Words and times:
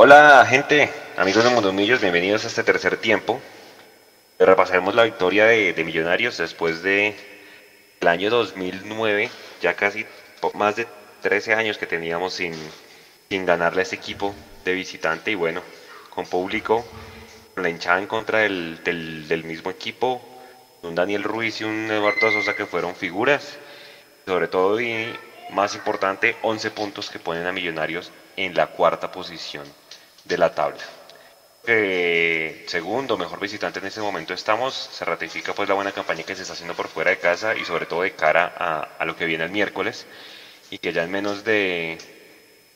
Hola 0.00 0.46
gente, 0.48 0.92
amigos 1.16 1.42
de 1.42 1.50
Mundomillos, 1.50 2.00
bienvenidos 2.00 2.44
a 2.44 2.46
este 2.46 2.62
tercer 2.62 2.98
tiempo. 2.98 3.40
Repasaremos 4.38 4.94
la 4.94 5.02
victoria 5.02 5.46
de, 5.46 5.74
Millonarios 5.84 6.38
después 6.38 6.84
de 6.84 7.16
el 8.00 8.06
año 8.06 8.30
2009, 8.30 9.28
ya 9.60 9.74
casi 9.74 10.06
más 10.54 10.76
de 10.76 10.86
13 11.22 11.54
años 11.54 11.78
que 11.78 11.88
teníamos 11.88 12.34
sin, 12.34 12.54
ganarle 13.28 13.80
a 13.80 13.82
este 13.82 13.96
equipo 13.96 14.32
de 14.64 14.74
visitante 14.74 15.32
y 15.32 15.34
bueno, 15.34 15.62
con 16.10 16.26
público, 16.26 16.86
con 17.54 17.64
la 17.64 17.68
hinchada 17.68 17.98
en 17.98 18.06
contra 18.06 18.38
del, 18.38 18.84
del, 18.84 19.42
mismo 19.42 19.68
equipo, 19.68 20.22
un 20.82 20.94
Daniel 20.94 21.24
Ruiz 21.24 21.60
y 21.60 21.64
un 21.64 21.90
Eduardo 21.90 22.30
Sosa 22.30 22.54
que 22.54 22.66
fueron 22.66 22.94
figuras, 22.94 23.58
sobre 24.24 24.46
todo 24.46 24.80
y 24.80 25.12
más 25.50 25.74
importante, 25.74 26.36
11 26.42 26.70
puntos 26.70 27.10
que 27.10 27.18
ponen 27.18 27.48
a 27.48 27.52
Millonarios 27.52 28.12
en 28.36 28.54
la 28.54 28.68
cuarta 28.68 29.10
posición 29.10 29.64
de 30.28 30.38
la 30.38 30.54
tabla. 30.54 30.84
Eh, 31.66 32.64
segundo, 32.66 33.18
mejor 33.18 33.40
visitante 33.40 33.78
en 33.78 33.86
este 33.86 34.00
momento 34.00 34.32
estamos, 34.32 34.74
se 34.74 35.04
ratifica 35.04 35.52
pues 35.54 35.68
la 35.68 35.74
buena 35.74 35.92
campaña 35.92 36.22
que 36.22 36.34
se 36.34 36.42
está 36.42 36.54
haciendo 36.54 36.74
por 36.74 36.88
fuera 36.88 37.10
de 37.10 37.18
casa 37.18 37.54
y 37.56 37.64
sobre 37.64 37.86
todo 37.86 38.02
de 38.02 38.12
cara 38.12 38.54
a, 38.98 39.04
lo 39.04 39.16
que 39.16 39.26
viene 39.26 39.44
el 39.44 39.50
miércoles 39.50 40.06
y 40.70 40.78
que 40.78 40.92
ya 40.92 41.04
en 41.04 41.10
menos 41.10 41.44
de 41.44 41.98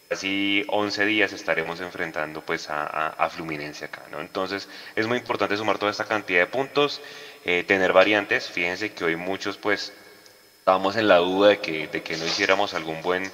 casi 0.08 0.64
11 0.68 1.06
días 1.06 1.32
estaremos 1.32 1.80
enfrentando 1.80 2.42
pues 2.42 2.66
a, 2.68 3.30
Fluminense 3.30 3.86
acá, 3.86 4.02
¿no? 4.10 4.20
Entonces 4.20 4.68
es 4.94 5.06
muy 5.06 5.18
importante 5.18 5.56
sumar 5.56 5.78
toda 5.78 5.90
esta 5.90 6.04
cantidad 6.04 6.40
de 6.40 6.46
puntos, 6.46 7.00
eh, 7.46 7.64
tener 7.64 7.94
variantes, 7.94 8.50
fíjense 8.50 8.92
que 8.92 9.04
hoy 9.04 9.16
muchos 9.16 9.56
pues 9.56 9.94
estábamos 10.58 10.96
en 10.96 11.08
la 11.08 11.16
duda 11.16 11.48
de 11.48 11.60
que, 11.60 11.88
de 11.88 12.02
que 12.02 12.16
no 12.18 12.26
hiciéramos 12.26 12.74
algún 12.74 13.00
buen 13.00 13.30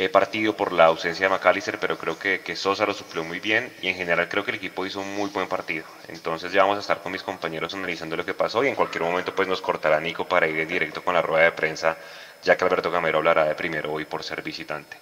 eh, 0.00 0.08
partido 0.08 0.56
por 0.56 0.72
la 0.72 0.86
ausencia 0.86 1.28
de 1.28 1.34
McAllister, 1.34 1.78
pero 1.78 1.98
creo 1.98 2.18
que, 2.18 2.40
que, 2.40 2.56
Sosa 2.56 2.86
lo 2.86 2.94
suplió 2.94 3.22
muy 3.22 3.38
bien 3.38 3.70
y 3.82 3.88
en 3.88 3.96
general 3.96 4.30
creo 4.30 4.42
que 4.42 4.50
el 4.50 4.56
equipo 4.56 4.86
hizo 4.86 5.00
un 5.00 5.14
muy 5.14 5.28
buen 5.28 5.46
partido. 5.46 5.84
Entonces 6.08 6.52
ya 6.52 6.62
vamos 6.62 6.78
a 6.78 6.80
estar 6.80 7.02
con 7.02 7.12
mis 7.12 7.22
compañeros 7.22 7.74
analizando 7.74 8.16
lo 8.16 8.24
que 8.24 8.32
pasó 8.32 8.64
y 8.64 8.68
en 8.68 8.76
cualquier 8.76 9.02
momento 9.02 9.34
pues 9.34 9.46
nos 9.46 9.60
cortará 9.60 10.00
Nico 10.00 10.26
para 10.26 10.48
ir 10.48 10.66
directo 10.66 11.04
con 11.04 11.12
la 11.12 11.20
rueda 11.20 11.44
de 11.44 11.52
prensa, 11.52 11.98
ya 12.42 12.56
que 12.56 12.64
Alberto 12.64 12.90
Gamero 12.90 13.18
hablará 13.18 13.44
de 13.44 13.54
primero 13.54 13.92
hoy 13.92 14.06
por 14.06 14.22
ser 14.22 14.40
visitante. 14.40 14.96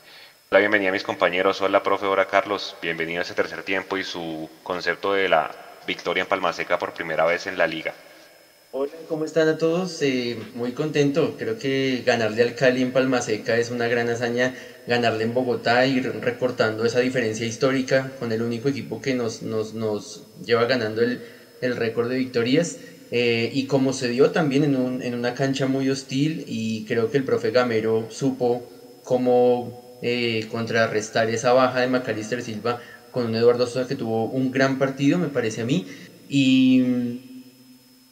La 0.51 0.59
bienvenida 0.59 0.89
a 0.89 0.93
mis 0.93 1.05
compañeros, 1.05 1.61
hola 1.61 1.81
profe, 1.81 2.07
hola 2.07 2.25
Carlos, 2.25 2.75
bienvenido 2.83 3.21
a 3.21 3.23
este 3.23 3.35
tercer 3.35 3.63
tiempo 3.63 3.99
y 3.99 4.03
su 4.03 4.51
concepto 4.65 5.13
de 5.13 5.29
la 5.29 5.49
victoria 5.87 6.23
en 6.23 6.29
Palmaseca 6.29 6.77
por 6.77 6.93
primera 6.93 7.25
vez 7.25 7.47
en 7.47 7.57
la 7.57 7.69
liga. 7.69 7.95
Hola, 8.71 8.93
¿cómo 9.07 9.25
están 9.25 9.49
a 9.49 9.57
todos? 9.59 10.01
Eh, 10.03 10.37
muy 10.53 10.75
contento. 10.75 11.37
Creo 11.37 11.57
que 11.57 12.03
ganarle 12.05 12.43
al 12.43 12.55
Cali 12.55 12.83
en 12.83 12.93
Palmaseca 12.93 13.57
es 13.57 13.71
una 13.71 13.89
gran 13.89 14.09
hazaña. 14.11 14.55
Ganarle 14.85 15.25
en 15.25 15.33
Bogotá, 15.35 15.87
ir 15.87 16.05
recortando 16.21 16.85
esa 16.85 17.01
diferencia 17.01 17.47
histórica 17.47 18.15
con 18.15 18.31
el 18.33 18.43
único 18.43 18.69
equipo 18.69 19.01
que 19.01 19.15
nos, 19.15 19.43
nos, 19.43 19.73
nos 19.75 20.29
lleva 20.35 20.67
ganando 20.67 21.03
el, 21.03 21.23
el 21.61 21.77
récord 21.77 22.09
de 22.09 22.17
victorias. 22.17 22.79
Eh, 23.11 23.49
y 23.53 23.67
como 23.67 23.93
se 23.95 24.09
dio 24.09 24.33
también 24.33 24.65
en, 24.65 24.77
un, 24.77 25.01
en, 25.03 25.15
una 25.15 25.33
cancha 25.35 25.67
muy 25.67 25.89
hostil 25.89 26.45
y 26.47 26.85
creo 26.85 27.09
que 27.11 27.17
el 27.17 27.25
profe 27.25 27.51
Gamero 27.51 28.09
supo 28.11 28.67
cómo 29.01 29.79
eh, 30.01 30.47
contrarrestar 30.49 31.31
esa 31.31 31.53
baja 31.53 31.81
de 31.81 31.87
Macalister 31.89 32.43
Silva 32.43 32.81
con 33.11 33.25
un 33.27 33.35
Eduardo 33.35 33.67
Sosa 33.67 33.87
que 33.89 33.95
tuvo 33.97 34.29
un 34.31 34.51
gran 34.51 34.77
partido, 34.79 35.19
me 35.19 35.31
parece 35.31 35.63
a 35.63 35.65
mí. 35.65 35.87
Y 36.27 36.83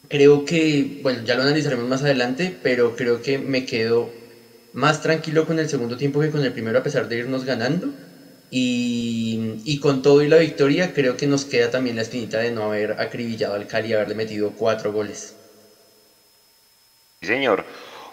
creo 0.09 0.45
que, 0.45 0.97
bueno, 1.01 1.23
ya 1.23 1.35
lo 1.35 1.43
analizaremos 1.43 1.87
más 1.87 2.03
adelante, 2.03 2.57
pero 2.61 2.95
creo 2.95 3.21
que 3.21 3.37
me 3.37 3.65
quedo 3.65 4.09
más 4.73 5.01
tranquilo 5.01 5.45
con 5.45 5.59
el 5.59 5.69
segundo 5.69 5.97
tiempo 5.97 6.19
que 6.19 6.31
con 6.31 6.43
el 6.43 6.53
primero 6.53 6.79
a 6.79 6.83
pesar 6.83 7.07
de 7.07 7.17
irnos 7.17 7.45
ganando. 7.45 7.87
Y, 8.49 9.79
con 9.81 10.01
todo 10.01 10.21
y 10.21 10.29
la 10.29 10.37
victoria 10.37 10.93
creo 10.93 11.17
que 11.17 11.27
nos 11.27 11.45
queda 11.45 11.69
también 11.69 11.97
la 11.97 12.01
espinita 12.03 12.39
de 12.39 12.51
no 12.51 12.63
haber 12.63 12.99
acribillado 12.99 13.55
al 13.55 13.67
Cali 13.67 13.89
y 13.89 13.93
haberle 13.93 14.15
metido 14.15 14.53
cuatro 14.55 14.91
goles. 14.93 15.33
Sí, 17.21 17.27
señor. 17.27 17.65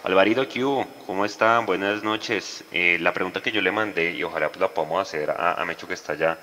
Alvarito 0.03 0.47
Q, 0.47 0.85
¿cómo 1.05 1.25
están? 1.25 1.65
Buenas 1.65 2.03
noches. 2.03 2.63
Eh, 2.71 2.97
la 2.99 3.13
pregunta 3.13 3.41
que 3.41 3.51
yo 3.51 3.61
le 3.61 3.71
mandé, 3.71 4.11
y 4.11 4.23
ojalá 4.23 4.51
la 4.59 4.67
podamos 4.67 5.01
hacer 5.01 5.31
a, 5.31 5.53
a 5.53 5.65
Mecho 5.65 5.87
que 5.87 5.93
está 5.93 6.13
allá, 6.13 6.37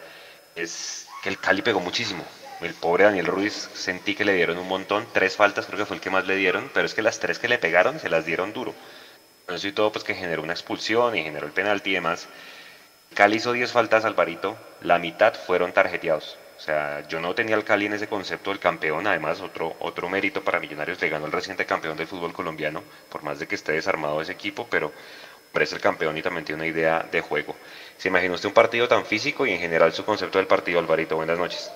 es 0.56 1.06
que 1.22 1.28
el 1.28 1.38
Cali 1.38 1.62
pegó 1.62 1.78
muchísimo 1.80 2.24
el 2.64 2.74
pobre 2.74 3.04
Daniel 3.04 3.26
Ruiz 3.26 3.70
sentí 3.74 4.14
que 4.14 4.24
le 4.24 4.34
dieron 4.34 4.58
un 4.58 4.68
montón, 4.68 5.06
tres 5.12 5.36
faltas 5.36 5.66
creo 5.66 5.78
que 5.78 5.86
fue 5.86 5.96
el 5.96 6.02
que 6.02 6.10
más 6.10 6.26
le 6.26 6.36
dieron, 6.36 6.70
pero 6.72 6.86
es 6.86 6.94
que 6.94 7.02
las 7.02 7.18
tres 7.18 7.38
que 7.38 7.48
le 7.48 7.58
pegaron 7.58 7.98
se 7.98 8.08
las 8.08 8.24
dieron 8.24 8.52
duro. 8.52 8.74
Eso 9.48 9.68
y 9.68 9.72
todo 9.72 9.92
pues 9.92 10.04
que 10.04 10.14
generó 10.14 10.42
una 10.42 10.52
expulsión 10.52 11.16
y 11.16 11.22
generó 11.22 11.46
el 11.46 11.52
penalti 11.52 11.90
y 11.90 11.94
demás. 11.94 12.28
Cali 13.14 13.36
hizo 13.36 13.52
10 13.52 13.70
faltas 13.72 14.04
Alvarito, 14.04 14.56
la 14.80 14.98
mitad 14.98 15.34
fueron 15.34 15.72
tarjeteados. 15.72 16.38
O 16.56 16.60
sea, 16.60 17.06
yo 17.08 17.20
no 17.20 17.34
tenía 17.34 17.56
al 17.56 17.64
Cali 17.64 17.86
en 17.86 17.94
ese 17.94 18.06
concepto 18.06 18.50
del 18.50 18.60
campeón, 18.60 19.06
además 19.06 19.40
otro, 19.40 19.74
otro 19.80 20.08
mérito 20.08 20.42
para 20.42 20.60
Millonarios, 20.60 21.00
le 21.00 21.08
ganó 21.08 21.26
el 21.26 21.32
reciente 21.32 21.66
campeón 21.66 21.96
del 21.96 22.06
fútbol 22.06 22.32
colombiano, 22.32 22.82
por 23.10 23.22
más 23.22 23.38
de 23.38 23.48
que 23.48 23.56
esté 23.56 23.72
desarmado 23.72 24.22
ese 24.22 24.32
equipo, 24.32 24.66
pero 24.70 24.92
es 25.60 25.72
el 25.72 25.80
campeón 25.80 26.16
y 26.16 26.22
también 26.22 26.44
tiene 26.44 26.62
una 26.62 26.70
idea 26.70 27.06
de 27.10 27.20
juego. 27.20 27.56
¿Se 27.98 28.08
imagina 28.08 28.34
usted 28.34 28.48
un 28.48 28.54
partido 28.54 28.88
tan 28.88 29.04
físico 29.04 29.44
y 29.44 29.52
en 29.52 29.60
general 29.60 29.92
su 29.92 30.04
concepto 30.04 30.38
del 30.38 30.46
partido, 30.46 30.78
Alvarito? 30.78 31.16
Buenas 31.16 31.38
noches. 31.38 31.70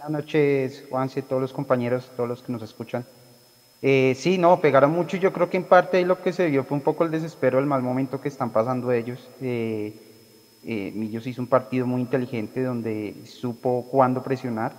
Buenas 0.00 0.22
noches, 0.24 0.86
Juanse, 0.88 1.20
todos 1.20 1.42
los 1.42 1.52
compañeros, 1.52 2.10
todos 2.16 2.26
los 2.26 2.42
que 2.42 2.50
nos 2.50 2.62
escuchan. 2.62 3.04
Eh, 3.82 4.14
sí, 4.16 4.38
no, 4.38 4.58
pegaron 4.58 4.92
mucho 4.92 5.18
y 5.18 5.20
yo 5.20 5.30
creo 5.30 5.50
que 5.50 5.58
en 5.58 5.64
parte 5.64 5.98
ahí 5.98 6.06
lo 6.06 6.22
que 6.22 6.32
se 6.32 6.46
vio 6.46 6.64
fue 6.64 6.78
un 6.78 6.82
poco 6.82 7.04
el 7.04 7.10
desespero, 7.10 7.58
el 7.58 7.66
mal 7.66 7.82
momento 7.82 8.18
que 8.18 8.28
están 8.28 8.48
pasando 8.48 8.92
ellos. 8.92 9.28
Eh, 9.42 9.92
eh, 10.64 10.90
Millos 10.94 11.26
hizo 11.26 11.42
un 11.42 11.48
partido 11.48 11.86
muy 11.86 12.00
inteligente 12.00 12.62
donde 12.62 13.14
supo 13.26 13.88
cuándo 13.90 14.22
presionar, 14.22 14.72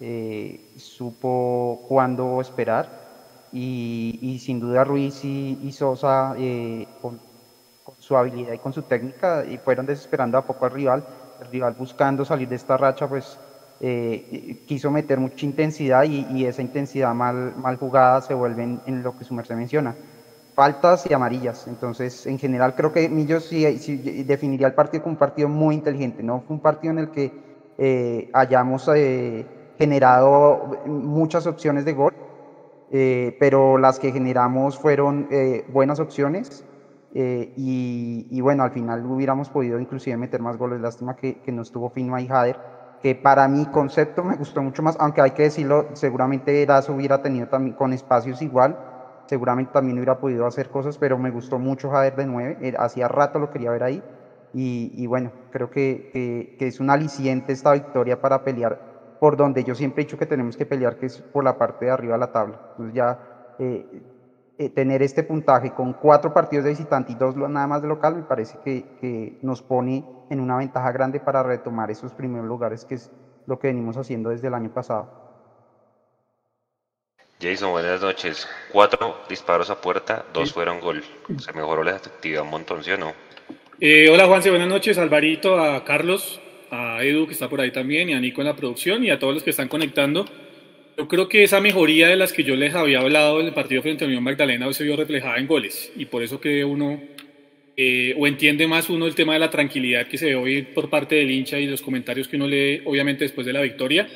eh, 0.00 0.60
supo 0.76 1.86
cuándo 1.88 2.38
esperar 2.42 2.90
y, 3.50 4.38
sin 4.44 4.60
duda 4.60 4.84
Ruiz 4.84 5.24
y, 5.24 5.72
Sosa 5.72 6.36
con, 7.00 7.18
con, 7.82 7.94
su 8.00 8.18
habilidad 8.18 8.52
y 8.52 8.58
con 8.58 8.74
su 8.74 8.82
técnica 8.82 9.46
y 9.46 9.56
fueron 9.56 9.86
desesperando 9.86 10.36
a 10.36 10.44
poco 10.44 10.66
al 10.66 10.72
rival, 10.72 11.06
el 11.40 11.46
rival 11.46 11.72
buscando 11.72 12.22
salir 12.26 12.50
de 12.50 12.56
esta 12.56 12.76
racha 12.76 13.08
pues 13.08 13.38
eh, 13.80 14.64
quiso 14.66 14.90
meter 14.90 15.20
mucha 15.20 15.46
intensidad 15.46 16.02
y, 16.02 16.44
esa 16.44 16.62
intensidad 16.62 17.14
mal, 17.14 17.54
mal 17.56 17.76
jugada 17.76 18.20
se 18.20 18.34
vuelve 18.34 18.64
en, 18.84 19.02
lo 19.02 19.16
que 19.16 19.24
su 19.24 19.34
merced 19.34 19.54
menciona. 19.54 19.94
Faltas 20.54 21.08
y 21.08 21.14
amarillas. 21.14 21.68
Entonces, 21.68 22.26
en 22.26 22.38
general, 22.38 22.74
creo 22.74 22.92
que 22.92 23.08
Millos 23.08 23.44
sí, 23.44 23.64
definiría 24.26 24.66
el 24.66 24.74
partido 24.74 25.04
como 25.04 25.12
un 25.12 25.18
partido 25.18 25.48
muy 25.48 25.76
inteligente. 25.76 26.24
No 26.24 26.40
fue 26.40 26.56
un 26.56 26.62
partido 26.62 26.92
en 26.92 26.98
el 26.98 27.10
que 27.10 27.32
eh, 27.78 28.28
hayamos 28.32 28.90
eh, 28.92 29.46
generado 29.78 30.78
muchas 30.86 31.46
opciones 31.46 31.84
de 31.84 31.92
gol, 31.92 32.12
pero 32.90 33.78
las 33.78 34.00
que 34.00 34.10
generamos 34.10 34.76
fueron 34.76 35.28
buenas 35.68 36.00
opciones. 36.00 36.64
Y, 37.14 38.40
bueno, 38.40 38.64
al 38.64 38.72
final 38.72 39.06
hubiéramos 39.06 39.48
podido 39.50 39.78
inclusive 39.78 40.16
meter 40.16 40.40
más 40.40 40.56
goles. 40.56 40.80
Lástima 40.80 41.14
que, 41.14 41.36
que 41.36 41.52
no 41.52 41.62
estuvo 41.62 41.90
Finma 41.90 42.20
y 42.20 42.26
Jader 42.26 42.77
que 43.02 43.14
para 43.14 43.46
mi 43.48 43.66
concepto 43.66 44.24
me 44.24 44.36
gustó 44.36 44.62
mucho 44.62 44.82
más, 44.82 44.96
aunque 44.98 45.20
hay 45.20 45.30
que 45.32 45.44
decirlo, 45.44 45.86
seguramente 45.92 46.62
Erazo 46.62 46.94
hubiera 46.94 47.22
tenido 47.22 47.46
también 47.46 47.76
con 47.76 47.92
espacios 47.92 48.42
igual, 48.42 48.76
seguramente 49.26 49.72
también 49.72 49.98
hubiera 49.98 50.18
podido 50.18 50.46
hacer 50.46 50.70
cosas, 50.70 50.98
pero 50.98 51.18
me 51.18 51.30
gustó 51.30 51.58
mucho 51.58 51.90
Jader 51.90 52.16
de 52.16 52.26
9, 52.26 52.58
eh, 52.60 52.74
hacía 52.78 53.08
rato 53.08 53.38
lo 53.38 53.50
quería 53.50 53.70
ver 53.70 53.82
ahí, 53.84 54.02
y, 54.54 55.06
bueno, 55.06 55.30
creo 55.50 55.70
que, 55.70 56.56
que, 56.58 56.66
es 56.66 56.80
un 56.80 56.90
aliciente 56.90 57.52
esta 57.52 57.72
victoria 57.72 58.20
para 58.20 58.42
pelear 58.42 58.80
por 59.20 59.36
donde 59.36 59.64
yo 59.64 59.74
siempre 59.74 60.02
he 60.02 60.04
dicho 60.04 60.18
que 60.18 60.26
tenemos 60.26 60.56
que 60.56 60.66
pelear, 60.66 60.96
que 60.96 61.06
es 61.06 61.18
por 61.18 61.44
la 61.44 61.58
parte 61.58 61.86
de 61.86 61.90
arriba 61.90 62.14
de 62.14 62.20
la 62.20 62.32
tabla. 62.32 62.60
Entonces 62.70 62.94
ya 62.94 63.18
eh, 63.58 63.86
eh, 64.58 64.68
tener 64.70 65.02
este 65.02 65.22
puntaje 65.22 65.72
con 65.72 65.92
cuatro 65.92 66.34
partidos 66.34 66.64
de 66.64 66.70
visitante 66.70 67.12
y 67.12 67.14
dos 67.14 67.36
nada 67.36 67.68
más 67.68 67.80
de 67.80 67.88
local, 67.88 68.16
me 68.16 68.22
parece 68.22 68.58
que, 68.64 68.84
que 69.00 69.38
nos 69.42 69.62
pone 69.62 70.04
en 70.30 70.40
una 70.40 70.56
ventaja 70.56 70.90
grande 70.90 71.20
para 71.20 71.44
retomar 71.44 71.90
esos 71.90 72.12
primeros 72.12 72.46
lugares, 72.46 72.84
que 72.84 72.96
es 72.96 73.10
lo 73.46 73.58
que 73.58 73.68
venimos 73.68 73.96
haciendo 73.96 74.30
desde 74.30 74.48
el 74.48 74.54
año 74.54 74.74
pasado. 74.74 75.28
Jason, 77.40 77.70
buenas 77.70 78.00
noches. 78.00 78.48
Cuatro 78.72 79.18
disparos 79.28 79.70
a 79.70 79.80
puerta, 79.80 80.24
dos 80.34 80.52
fueron 80.52 80.80
gol. 80.80 81.04
Se 81.38 81.52
mejoró 81.52 81.84
la 81.84 81.94
efectividad 81.94 82.42
un 82.42 82.50
montón, 82.50 82.82
¿sí 82.82 82.90
o 82.90 82.98
no? 82.98 83.12
Eh, 83.80 84.10
hola 84.10 84.26
Juanse, 84.26 84.50
buenas 84.50 84.68
noches. 84.68 84.98
Alvarito, 84.98 85.56
a 85.56 85.84
Carlos, 85.84 86.40
a 86.72 87.04
Edu 87.04 87.26
que 87.26 87.34
está 87.34 87.48
por 87.48 87.60
ahí 87.60 87.70
también, 87.70 88.08
y 88.08 88.14
a 88.14 88.18
Nico 88.18 88.40
en 88.40 88.48
la 88.48 88.56
producción, 88.56 89.04
y 89.04 89.10
a 89.10 89.20
todos 89.20 89.34
los 89.34 89.44
que 89.44 89.50
están 89.50 89.68
conectando. 89.68 90.24
Yo 90.98 91.06
creo 91.06 91.28
que 91.28 91.44
esa 91.44 91.60
mejoría 91.60 92.08
de 92.08 92.16
las 92.16 92.32
que 92.32 92.42
yo 92.42 92.56
les 92.56 92.74
había 92.74 92.98
hablado 92.98 93.38
en 93.40 93.46
el 93.46 93.54
partido 93.54 93.82
frente 93.82 94.02
a 94.02 94.08
Unión 94.08 94.24
Magdalena 94.24 94.66
hoy 94.66 94.74
se 94.74 94.82
vio 94.82 94.96
reflejada 94.96 95.36
en 95.36 95.46
goles, 95.46 95.92
y 95.96 96.06
por 96.06 96.24
eso 96.24 96.40
que 96.40 96.64
uno 96.64 97.00
eh, 97.76 98.16
o 98.18 98.26
entiende 98.26 98.66
más 98.66 98.90
uno 98.90 99.06
el 99.06 99.14
tema 99.14 99.34
de 99.34 99.38
la 99.38 99.48
tranquilidad 99.48 100.08
que 100.08 100.18
se 100.18 100.26
ve 100.26 100.34
hoy 100.34 100.62
por 100.62 100.90
parte 100.90 101.14
del 101.14 101.30
hincha 101.30 101.60
y 101.60 101.68
los 101.68 101.82
comentarios 101.82 102.26
que 102.26 102.34
uno 102.34 102.48
lee, 102.48 102.82
obviamente 102.84 103.22
después 103.22 103.46
de 103.46 103.52
la 103.52 103.62
victoria. 103.62 104.08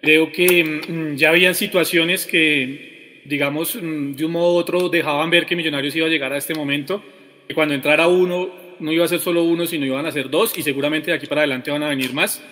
Creo 0.00 0.32
que 0.32 0.64
mm, 0.88 1.16
ya 1.16 1.28
habían 1.28 1.54
situaciones 1.54 2.24
que, 2.24 3.20
digamos, 3.26 3.76
mm, 3.76 4.12
de 4.12 4.24
un 4.24 4.32
modo 4.32 4.54
u 4.54 4.56
otro 4.56 4.88
dejaban 4.88 5.28
ver 5.28 5.44
que 5.44 5.54
Millonarios 5.54 5.94
iba 5.96 6.06
a 6.06 6.10
llegar 6.10 6.32
a 6.32 6.38
este 6.38 6.54
momento, 6.54 7.04
que 7.46 7.54
cuando 7.54 7.74
entrara 7.74 8.08
uno 8.08 8.48
no 8.80 8.90
iba 8.90 9.04
a 9.04 9.08
ser 9.08 9.20
solo 9.20 9.42
uno, 9.42 9.66
sino 9.66 9.84
iban 9.84 10.06
a 10.06 10.12
ser 10.12 10.30
dos 10.30 10.56
y 10.56 10.62
seguramente 10.62 11.10
de 11.10 11.18
aquí 11.18 11.26
para 11.26 11.42
adelante 11.42 11.70
van 11.70 11.82
a 11.82 11.90
venir 11.90 12.14
más. 12.14 12.42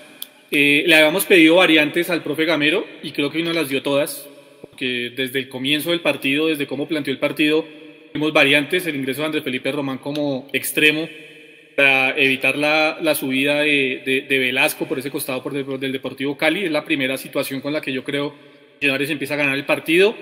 Eh, 0.50 0.85
le 0.87 0.94
habíamos 0.94 1.25
pedido 1.25 1.56
variantes 1.56 2.11
al 2.11 2.23
profe 2.23 2.44
Gamero 2.44 2.87
y 3.02 3.12
creo 3.12 3.31
que 3.31 3.38
hoy 3.38 3.44
nos 3.44 3.55
las 3.55 3.69
dio 3.69 3.82
todas, 3.82 4.29
porque 4.70 5.12
desde 5.17 5.38
el 5.41 5.49
comienzo 5.49 5.91
del 5.91 6.00
partido, 6.00 6.46
desde 6.46 6.67
cómo 6.67 6.87
planteó 6.87 7.12
el 7.12 7.19
partido, 7.19 7.64
vimos 8.12 8.32
variantes, 8.32 8.87
el 8.87 8.96
ingreso 8.96 9.23
de 9.23 9.26
Andrés 9.26 9.44
Felipe 9.44 9.73
Román 9.73 9.99
como 9.99 10.49
extremo 10.52 11.08
para 11.75 12.17
evitar 12.17 12.56
la, 12.56 12.99
la 13.00 13.14
subida 13.14 13.61
de, 13.61 14.25
de, 14.29 14.38
Velasco 14.38 14.87
por 14.87 14.99
ese 14.99 15.11
costado 15.11 15.43
por 15.43 15.52
del 15.52 15.93
Deportivo 15.93 16.37
Cali. 16.37 16.64
Es 16.64 16.70
la 16.70 16.85
primera 16.85 17.17
situación 17.19 17.61
con 17.61 17.73
la 17.73 17.81
que 17.81 17.93
yo 17.93 18.05
creo 18.05 18.32
que 18.79 18.87
Millonarios 18.87 19.11
empieza 19.11 19.35
a 19.35 19.38
ganar 19.38 19.56
el 19.56 19.64
partido. 19.64 20.14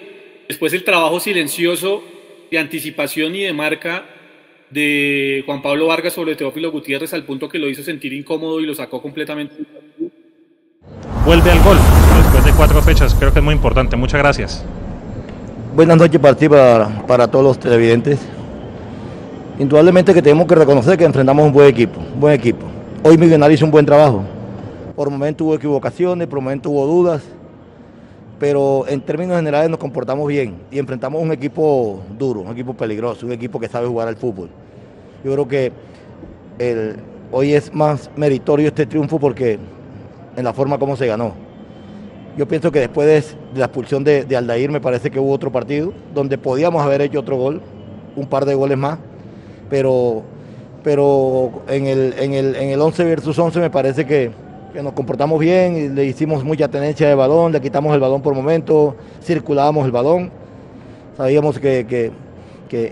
Después 0.49 0.73
el 0.73 0.85
trabajo 0.85 1.21
silencioso 1.21 2.05
de 2.51 2.59
anticipación 2.59 3.35
y 3.35 3.43
de 3.43 3.53
marca 3.53 4.05
de 4.71 5.43
Juan 5.45 5.63
Pablo 5.63 5.87
Vargas 5.87 6.15
sobre 6.15 6.35
Teófilo 6.35 6.71
Gutiérrez 6.71 7.13
al 7.13 7.25
punto 7.25 7.49
que 7.49 7.59
lo 7.59 7.69
hizo 7.69 7.83
sentir 7.83 8.13
incómodo 8.13 8.61
y 8.61 8.67
lo 8.67 8.75
sacó 8.75 9.03
completamente. 9.03 9.55
Vuelve 11.25 11.53
al 11.53 11.63
gol 11.63 11.77
después 12.21 12.45
de 12.45 12.53
cuatro 12.53 12.83
fechas, 12.83 13.15
creo 13.15 13.33
que 13.33 13.39
es 13.39 13.45
muy 13.45 13.55
importante. 13.55 13.95
Muchas 13.95 14.21
gracias. 14.21 14.65
Buenas 15.77 15.97
noches 15.97 16.21
para 16.21 16.37
ti, 16.37 16.49
para, 16.49 17.07
para 17.07 17.29
todos 17.29 17.45
los 17.45 17.59
televidentes. 17.61 18.19
Indudablemente 19.57 20.13
que 20.13 20.21
tenemos 20.21 20.49
que 20.49 20.57
reconocer 20.57 20.99
que 20.99 21.05
enfrentamos 21.05 21.47
un 21.47 21.53
buen 21.53 21.69
equipo, 21.69 22.01
un 22.01 22.21
buen 22.21 22.35
equipo. 22.35 22.67
Hoy 23.05 23.17
Millonario 23.17 23.55
hizo 23.55 23.65
un 23.65 23.71
buen 23.71 23.87
trabajo. 23.87 24.25
Por 24.97 25.11
momentos 25.11 25.47
hubo 25.47 25.55
equivocaciones, 25.55 26.27
por 26.27 26.41
momentos 26.41 26.73
hubo 26.73 26.87
dudas, 26.87 27.23
pero 28.41 28.85
en 28.89 29.01
términos 29.01 29.37
generales 29.37 29.71
nos 29.71 29.79
comportamos 29.79 30.27
bien 30.27 30.57
y 30.73 30.81
enfrentamos 30.81 31.23
un 31.23 31.31
equipo 31.31 32.01
duro, 32.19 32.41
un 32.41 32.51
equipo 32.51 32.75
peligroso, 32.75 33.27
un 33.27 33.33
equipo 33.33 33.61
que 33.61 33.69
sabe 33.69 33.87
jugar 33.87 34.09
al 34.09 34.17
fútbol. 34.17 34.51
Yo 35.25 35.33
creo 35.33 35.47
que 35.47 35.73
hoy 37.31 37.55
es 37.55 37.73
más 37.73 38.11
meritorio 38.17 38.67
este 38.67 38.87
triunfo 38.87 39.21
porque 39.21 39.61
en 40.37 40.45
la 40.45 40.53
forma 40.53 40.79
como 40.79 40.97
se 40.97 41.07
ganó. 41.07 41.33
Yo 42.37 42.49
pienso 42.49 42.73
que 42.73 42.81
después 42.81 43.07
de, 43.07 43.59
la 43.59 43.67
expulsión 43.67 44.05
de, 44.05 44.27
Aldair 44.37 44.71
me 44.71 44.81
parece 44.81 45.11
que 45.11 45.21
hubo 45.21 45.33
otro 45.33 45.53
partido 45.53 45.93
donde 46.15 46.39
podíamos 46.39 46.83
haber 46.83 47.03
hecho 47.03 47.21
otro 47.21 47.37
gol, 47.37 47.61
un 48.17 48.27
par 48.27 48.47
de 48.47 48.55
goles 48.55 48.79
más, 48.79 48.99
pero, 49.69 50.23
pero 50.83 51.63
en, 51.69 51.87
el, 51.87 52.15
en, 52.19 52.33
el, 52.33 52.57
en 52.57 52.71
el 52.71 52.81
11 52.81 53.05
versus 53.05 53.39
11 53.39 53.61
me 53.61 53.71
parece 53.71 54.07
que, 54.07 54.31
que 54.73 54.83
nos 54.83 54.95
comportamos 54.95 55.39
bien, 55.39 55.77
y 55.77 55.89
le 55.89 56.05
hicimos 56.07 56.43
mucha 56.43 56.69
tenencia 56.69 57.07
de 57.07 57.15
balón, 57.15 57.53
le 57.53 57.61
quitamos 57.61 57.95
el 57.95 58.01
balón 58.01 58.23
por 58.23 58.35
momento, 58.35 58.97
circulábamos 59.23 59.85
el 59.85 59.93
balón. 59.93 60.31
Sabíamos 61.17 61.59
que, 61.59 61.87
que, 61.87 62.13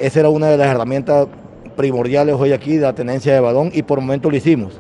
esa 0.01 0.21
era 0.21 0.29
una 0.29 0.49
de 0.49 0.59
las 0.59 0.67
herramientas 0.67 1.27
primordiales 1.75 2.35
hoy 2.39 2.53
aquí, 2.53 2.77
la 2.77 2.93
tenencia 2.93 3.33
de 3.33 3.41
balón, 3.41 3.71
y 3.73 3.83
por 3.83 4.01
momento 4.01 4.31
lo 4.31 4.37
hicimos. 4.37 4.79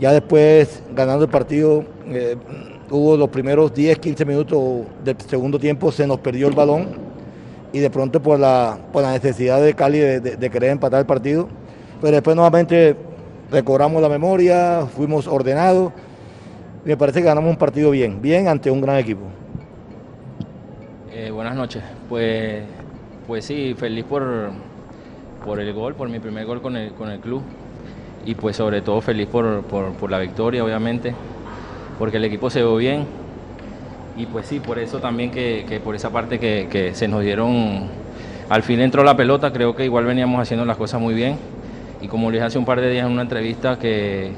Ya 0.00 0.12
después, 0.12 0.82
ganando 0.94 1.24
el 1.26 1.30
partido, 1.30 1.84
eh, 2.06 2.34
hubo 2.90 3.16
los 3.18 3.28
primeros 3.28 3.72
10, 3.74 3.98
15 3.98 4.24
minutos 4.24 4.86
del 5.04 5.16
segundo 5.20 5.58
tiempo, 5.58 5.92
se 5.92 6.06
nos 6.06 6.18
perdió 6.20 6.48
el 6.48 6.54
balón, 6.54 6.88
y 7.72 7.78
de 7.78 7.90
pronto 7.90 8.20
por 8.20 8.40
la, 8.40 8.78
por 8.92 9.02
la 9.02 9.12
necesidad 9.12 9.62
de 9.62 9.74
Cali 9.74 9.98
de, 9.98 10.20
de 10.20 10.50
querer 10.50 10.70
empatar 10.70 11.00
el 11.00 11.06
partido, 11.06 11.48
pero 12.00 12.14
después 12.14 12.34
nuevamente 12.34 12.96
recobramos 13.50 14.00
la 14.00 14.08
memoria, 14.08 14.86
fuimos 14.86 15.26
ordenados. 15.26 15.92
Me 16.84 16.96
parece 16.96 17.20
que 17.20 17.26
ganamos 17.26 17.50
un 17.50 17.56
partido 17.58 17.90
bien, 17.90 18.22
bien 18.22 18.48
ante 18.48 18.70
un 18.70 18.80
gran 18.80 18.96
equipo. 18.96 19.24
Eh, 21.12 21.30
buenas 21.30 21.54
noches. 21.54 21.82
Pues, 22.08 22.62
pues 23.26 23.44
sí, 23.44 23.74
feliz 23.76 24.04
por, 24.06 24.50
por 25.44 25.60
el 25.60 25.74
gol, 25.74 25.94
por 25.94 26.08
mi 26.08 26.18
primer 26.20 26.46
gol 26.46 26.62
con 26.62 26.76
el, 26.76 26.92
con 26.94 27.10
el 27.10 27.20
club. 27.20 27.42
Y 28.26 28.34
pues 28.34 28.56
sobre 28.56 28.82
todo 28.82 29.00
feliz 29.00 29.26
por, 29.28 29.62
por, 29.62 30.10
la 30.10 30.18
victoria, 30.18 30.64
obviamente, 30.64 31.14
porque 31.98 32.18
el 32.18 32.24
equipo 32.24 32.50
se 32.50 32.62
ve 32.62 32.76
bien. 32.76 33.06
Y 34.16 34.26
pues 34.26 34.46
sí, 34.46 34.60
por 34.60 34.78
eso 34.78 34.98
también 34.98 35.30
que, 35.30 35.64
que 35.68 35.80
por 35.80 35.94
esa 35.94 36.10
parte 36.10 36.38
que, 36.38 36.68
que 36.70 36.94
se 36.94 37.08
nos 37.08 37.22
dieron, 37.22 37.88
al 38.48 38.62
fin 38.62 38.80
entró 38.80 39.02
la 39.02 39.16
pelota, 39.16 39.52
creo 39.52 39.74
que 39.74 39.84
igual 39.84 40.04
veníamos 40.04 40.40
haciendo 40.40 40.66
las 40.66 40.76
cosas 40.76 41.00
muy 41.00 41.14
bien 41.14 41.38
y 42.02 42.08
como 42.08 42.30
les 42.30 42.42
hace 42.42 42.58
un 42.58 42.64
par 42.64 42.80
de 42.80 42.90
días 42.90 43.06
en 43.06 43.12
una 43.12 43.22
entrevista 43.22 43.78
que, 43.78 44.32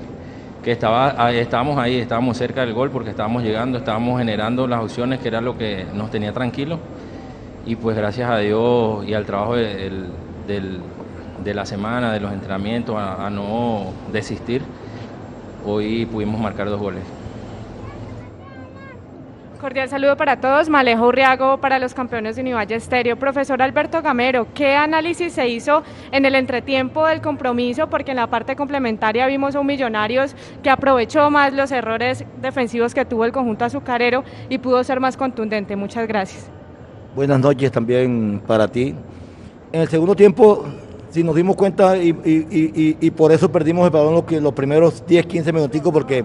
estaba, 0.65 1.33
estábamos 1.33 1.79
ahí, 1.79 1.97
estábamos 1.97 2.37
cerca 2.37 2.63
del 2.63 2.73
gol 2.73 2.91
porque 2.91 3.11
estábamos 3.11 3.43
llegando, 3.43 3.79
estábamos 3.79 4.19
generando 4.19 4.67
las 4.67 4.83
opciones 4.83 5.21
que 5.21 5.29
era 5.29 5.41
lo 5.41 5.57
que 5.57 5.87
nos 5.95 6.11
tenía 6.11 6.33
tranquilo 6.33 6.79
y 7.65 7.77
pues 7.77 7.97
gracias 7.97 8.29
a 8.31 8.39
Dios 8.39 9.05
y 9.07 9.15
al 9.15 9.25
trabajo 9.25 9.57
de, 11.45 11.55
la 11.55 11.67
semana, 11.67 12.13
de 12.13 12.21
los 12.21 12.33
entrenamientos, 12.33 12.97
a 12.97 13.29
no 13.31 13.93
desistir, 14.13 14.63
hoy 15.65 16.07
pudimos 16.07 16.41
marcar 16.41 16.69
dos 16.69 16.81
goles. 16.81 17.03
Cordial 19.63 19.89
saludo 19.89 20.17
para 20.17 20.41
todos. 20.41 20.69
Malejo 20.69 21.07
Urriago 21.07 21.59
para 21.59 21.79
los 21.79 21.95
campeones 21.95 22.35
de 22.35 22.43
Univalle 22.43 22.75
Estéreo. 22.75 23.17
Profesor 23.17 23.63
Alberto 23.63 24.03
Gamero, 24.03 24.49
¿qué 24.55 24.75
análisis 24.75 25.35
se 25.35 25.49
hizo 25.49 25.85
en 26.11 26.25
el 26.25 26.35
entretiempo 26.35 27.07
del 27.07 27.21
compromiso? 27.21 27.89
Porque 27.89 28.11
en 28.11 28.17
la 28.17 28.27
parte 28.27 28.57
complementaria 28.57 29.25
vimos 29.29 29.55
a 29.55 29.61
un 29.61 29.69
Millonarios 29.69 30.35
que 30.65 30.69
aprovechó 30.69 31.31
más 31.31 31.53
los 31.53 31.71
errores 31.71 32.25
defensivos 32.41 32.93
que 32.93 33.05
tuvo 33.05 33.25
el 33.25 33.31
conjunto 33.31 33.65
azucarero 33.65 34.25
y 34.49 34.59
pudo 34.59 34.83
ser 34.83 34.99
más 34.99 35.17
contundente. 35.17 35.77
Muchas 35.77 36.09
gracias. 36.09 36.51
Buenas 37.15 37.39
noches 37.39 37.71
también 37.71 38.43
para 38.45 38.67
ti. 38.67 38.97
En 39.71 39.83
el 39.83 39.89
segundo 39.89 40.17
tiempo, 40.17 40.65
si 41.13 41.23
nos 41.23 41.37
dimos 41.37 41.57
cuenta 41.57 41.97
y, 41.97 43.11
por 43.17 43.33
eso 43.33 43.53
perdimos 43.53 43.85
el 43.85 43.91
balón 43.91 44.15
los, 44.15 44.43
los 44.43 44.53
primeros 44.55 45.05
10, 45.07 45.27
15 45.27 45.53
minuticos 45.53 45.93
porque 45.93 46.25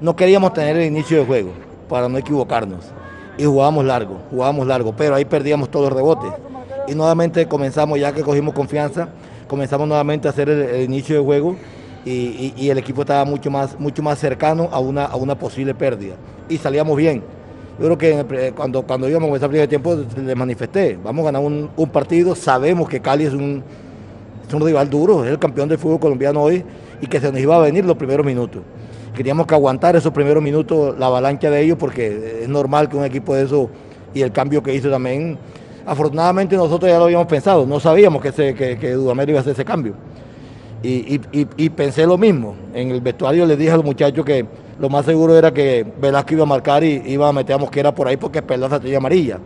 no 0.00 0.14
queríamos 0.16 0.52
tener 0.52 0.76
el 0.76 0.86
inicio 0.86 1.18
de 1.18 1.24
juego 1.24 1.50
para 1.88 2.08
no 2.08 2.18
equivocarnos. 2.18 2.84
Y 3.38 3.44
jugábamos 3.44 3.84
largo, 3.84 4.18
jugábamos 4.30 4.66
largo, 4.66 4.94
pero 4.96 5.14
ahí 5.14 5.24
perdíamos 5.24 5.70
todos 5.70 5.88
los 5.88 5.96
rebotes. 5.96 6.32
Y 6.88 6.94
nuevamente 6.94 7.46
comenzamos, 7.46 7.98
ya 7.98 8.12
que 8.12 8.22
cogimos 8.22 8.54
confianza, 8.54 9.08
comenzamos 9.46 9.86
nuevamente 9.86 10.28
a 10.28 10.32
hacer 10.32 10.48
el, 10.48 10.82
inicio 10.82 11.16
de 11.16 11.24
juego 11.24 11.56
y, 12.04 12.68
el 12.68 12.78
equipo 12.78 13.02
estaba 13.02 13.24
mucho 13.24 13.50
más, 13.50 13.78
mucho 13.78 14.02
más 14.02 14.18
cercano 14.18 14.68
a 14.72 14.80
una, 14.80 15.04
a 15.04 15.16
una 15.16 15.36
posible 15.36 15.74
pérdida. 15.74 16.16
Y 16.48 16.58
salíamos 16.58 16.96
bien. 16.96 17.22
Yo 17.78 17.86
creo 17.86 17.98
que 17.98 18.52
cuando, 18.52 18.82
cuando 18.82 19.08
íbamos 19.08 19.32
a 19.32 19.36
esa 19.36 19.48
primer 19.48 19.68
tiempo 19.68 19.96
les 20.16 20.36
manifesté, 20.36 20.98
vamos 21.02 21.22
a 21.22 21.32
ganar 21.32 21.42
un, 21.42 21.88
partido, 21.92 22.34
sabemos 22.34 22.88
que 22.88 23.00
Cali 23.00 23.24
es 23.24 23.32
un, 23.32 23.64
es 24.46 24.54
un 24.54 24.64
rival 24.64 24.90
duro, 24.90 25.24
es 25.24 25.30
el 25.30 25.38
campeón 25.38 25.68
del 25.68 25.78
fútbol 25.78 26.00
colombiano 26.00 26.42
hoy 26.42 26.64
y 27.00 27.06
que 27.06 27.20
se 27.20 27.30
nos 27.30 27.40
iba 27.40 27.56
a 27.56 27.60
venir 27.60 27.84
los 27.84 27.96
primeros 27.96 28.24
minutos. 28.24 28.62
Queríamos 29.14 29.46
que 29.46 29.54
aguantar 29.54 29.94
esos 29.94 30.12
primeros 30.12 30.42
minutos 30.42 30.98
la 30.98 31.06
avalancha 31.06 31.48
de 31.48 31.60
ellos 31.60 31.76
porque 31.78 32.40
es 32.42 32.48
normal 32.48 32.88
que 32.88 32.96
un 32.96 33.04
equipo 33.04 33.34
de 33.34 33.44
eso 33.44 33.70
y 34.12 34.22
el 34.22 34.32
cambio 34.32 34.62
que 34.62 34.74
hizo 34.74 34.90
también. 34.90 35.38
Afortunadamente 35.86 36.56
nosotros 36.56 36.90
ya 36.90 36.98
lo 36.98 37.04
habíamos 37.04 37.26
pensado, 37.26 37.66
no 37.66 37.78
sabíamos 37.78 38.22
que, 38.22 38.32
se, 38.32 38.54
que, 38.54 38.92
Dudamel 38.92 39.28
iba 39.28 39.38
a 39.38 39.40
hacer 39.42 39.52
ese 39.52 39.64
cambio. 39.64 39.94
Y, 40.82 41.18
pensé 41.70 42.06
lo 42.06 42.18
mismo. 42.18 42.54
En 42.74 42.90
el 42.90 43.00
vestuario 43.00 43.46
les 43.46 43.56
dije 43.56 43.70
a 43.70 43.76
los 43.76 43.84
muchachos 43.84 44.24
que 44.24 44.46
lo 44.78 44.88
más 44.90 45.06
seguro 45.06 45.36
era 45.36 45.52
que 45.52 45.86
Velasco 46.00 46.34
iba 46.34 46.42
a 46.42 46.46
marcar 46.46 46.84
y 46.84 47.02
iba 47.06 47.28
a 47.28 47.32
meter 47.32 47.54
a 47.54 47.58
Mosquera 47.58 47.94
por 47.94 48.08
ahí 48.08 48.16
porque 48.16 48.42
Perlaza 48.42 48.80
tenía 48.80 48.98
amarilla. 48.98 49.38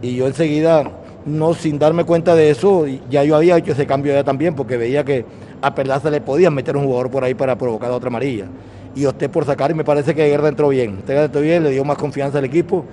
Y 0.00 0.14
yo 0.16 0.26
enseguida, 0.26 0.84
no 1.26 1.54
sin 1.54 1.78
darme 1.78 2.04
cuenta 2.04 2.34
de 2.34 2.50
eso, 2.50 2.86
ya 3.10 3.24
yo 3.24 3.36
había 3.36 3.56
hecho 3.56 3.72
ese 3.72 3.86
cambio 3.86 4.12
ya 4.12 4.24
también 4.24 4.54
porque 4.54 4.76
veía 4.76 5.04
que 5.04 5.24
a 5.62 5.74
Perlaza 5.74 6.10
le 6.10 6.20
podían 6.20 6.54
meter 6.54 6.76
un 6.76 6.84
jugador 6.84 7.10
por 7.10 7.24
ahí 7.24 7.34
para 7.34 7.56
provocar 7.56 7.90
otra 7.90 8.08
amarilla 8.08 8.46
y 8.94 9.06
usted 9.06 9.30
por 9.30 9.44
sacar 9.44 9.70
y 9.70 9.74
me 9.74 9.84
parece 9.84 10.14
que 10.14 10.26
Guerra 10.26 10.48
entró 10.48 10.68
bien. 10.68 10.98
Usted 10.98 11.24
entró 11.24 11.40
bien, 11.40 11.62
le 11.62 11.70
dio 11.70 11.84
más 11.84 11.98
confianza 11.98 12.38
al 12.38 12.44
equipo 12.44 12.84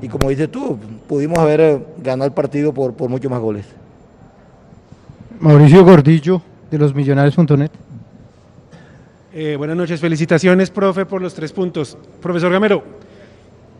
y 0.00 0.08
como 0.08 0.28
dices 0.28 0.50
tú, 0.50 0.78
pudimos 1.06 1.38
haber 1.38 1.60
eh, 1.60 1.78
ganado 2.02 2.26
el 2.26 2.32
partido 2.32 2.72
por, 2.72 2.94
por 2.94 3.08
muchos 3.08 3.30
más 3.30 3.40
goles. 3.40 3.66
Mauricio 5.40 5.84
Gordillo 5.84 6.42
de 6.70 6.78
los 6.78 6.94
Millonarios.net. 6.94 7.70
Eh, 9.32 9.56
buenas 9.56 9.76
noches, 9.76 10.00
felicitaciones, 10.00 10.70
profe, 10.70 11.06
por 11.06 11.22
los 11.22 11.34
tres 11.34 11.52
puntos. 11.52 11.96
Profesor 12.20 12.50
Gamero, 12.50 12.82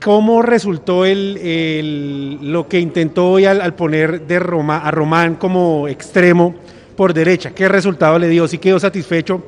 ¿cómo 0.03 0.43
resultó 0.43 1.05
el, 1.05 2.39
lo 2.43 2.69
que 2.69 2.81
intentó 2.81 3.31
hoy 3.33 3.45
al, 3.45 3.75
poner 3.75 4.27
de 4.27 4.39
Roma, 4.39 4.79
a 4.79 4.91
Román 4.91 5.37
como 5.37 5.89
extremo 5.89 6.55
por 6.97 7.15
derecha? 7.15 7.51
¿Qué 7.51 7.69
resultado 7.69 8.19
le 8.19 8.29
dio? 8.29 8.47
¿Sí 8.49 8.59
quedó 8.59 8.79
satisfecho 8.79 9.43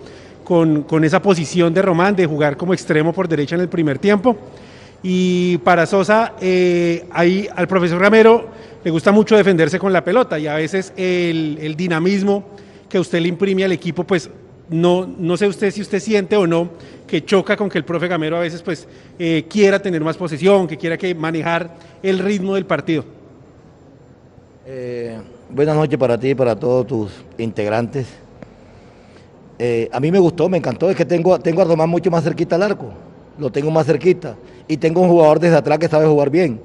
con, 0.50 1.04
esa 1.04 1.22
posición 1.22 1.72
de 1.72 1.80
Román 1.80 2.16
de 2.16 2.26
jugar 2.26 2.56
como 2.56 2.74
extremo 2.74 3.12
por 3.12 3.28
derecha 3.28 3.54
en 3.54 3.60
el 3.60 3.68
primer 3.68 4.00
tiempo. 4.00 4.36
Y 5.00 5.58
para 5.58 5.86
Sosa, 5.86 6.34
eh, 6.40 7.06
ahí 7.12 7.48
al 7.54 7.68
profesor 7.68 8.00
Ramero 8.00 8.48
le 8.82 8.90
gusta 8.90 9.12
mucho 9.12 9.36
defenderse 9.36 9.78
con 9.78 9.92
la 9.92 10.02
pelota 10.02 10.40
y 10.40 10.48
a 10.48 10.56
veces 10.56 10.92
el, 10.96 11.76
dinamismo 11.76 12.48
que 12.88 12.98
usted 12.98 13.20
le 13.20 13.28
imprime 13.28 13.62
al 13.62 13.70
equipo, 13.70 14.02
pues 14.02 14.28
no, 14.70 15.06
no 15.06 15.36
sé 15.36 15.46
usted 15.46 15.70
si 15.70 15.82
usted 15.82 16.00
siente 16.00 16.36
o 16.36 16.46
no 16.46 16.70
que 17.06 17.24
choca 17.24 17.56
con 17.56 17.68
que 17.68 17.78
el 17.78 17.84
profe 17.84 18.06
Gamero 18.06 18.36
a 18.36 18.40
veces 18.40 18.62
pues 18.62 18.86
eh, 19.18 19.44
quiera 19.50 19.80
tener 19.80 20.00
más 20.02 20.16
posesión, 20.16 20.68
que 20.68 20.76
quiera 20.76 20.96
que 20.96 21.12
manejar 21.14 21.74
el 22.02 22.20
ritmo 22.20 22.54
del 22.54 22.66
partido. 22.66 23.04
Eh, 24.64 25.18
buenas 25.50 25.74
noches 25.74 25.98
para 25.98 26.18
ti 26.18 26.30
y 26.30 26.34
para 26.34 26.54
todos 26.54 26.86
tus 26.86 27.10
integrantes. 27.38 28.06
Eh, 29.58 29.88
a 29.92 29.98
mí 29.98 30.12
me 30.12 30.20
gustó, 30.20 30.48
me 30.48 30.58
encantó, 30.58 30.88
es 30.88 30.96
que 30.96 31.04
tengo, 31.04 31.38
tengo 31.40 31.62
a 31.62 31.64
Román 31.64 31.90
mucho 31.90 32.10
más 32.10 32.22
cerquita 32.22 32.54
al 32.54 32.62
arco, 32.62 32.92
lo 33.38 33.50
tengo 33.50 33.70
más 33.72 33.86
cerquita. 33.86 34.36
Y 34.68 34.76
tengo 34.76 35.00
un 35.00 35.08
jugador 35.08 35.40
desde 35.40 35.56
atrás 35.56 35.80
que 35.80 35.88
sabe 35.88 36.06
jugar 36.06 36.30
bien. 36.30 36.60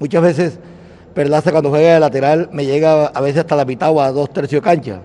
Muchas 0.00 0.22
veces 0.22 0.58
Perlaza 1.14 1.50
cuando 1.50 1.68
juega 1.68 1.94
de 1.94 2.00
lateral 2.00 2.48
me 2.52 2.64
llega 2.64 3.06
a 3.06 3.20
veces 3.20 3.40
hasta 3.40 3.54
la 3.56 3.66
mitad 3.66 3.90
o 3.90 4.00
a 4.00 4.10
dos 4.10 4.32
tercios 4.32 4.62
de 4.62 4.64
cancha. 4.64 5.00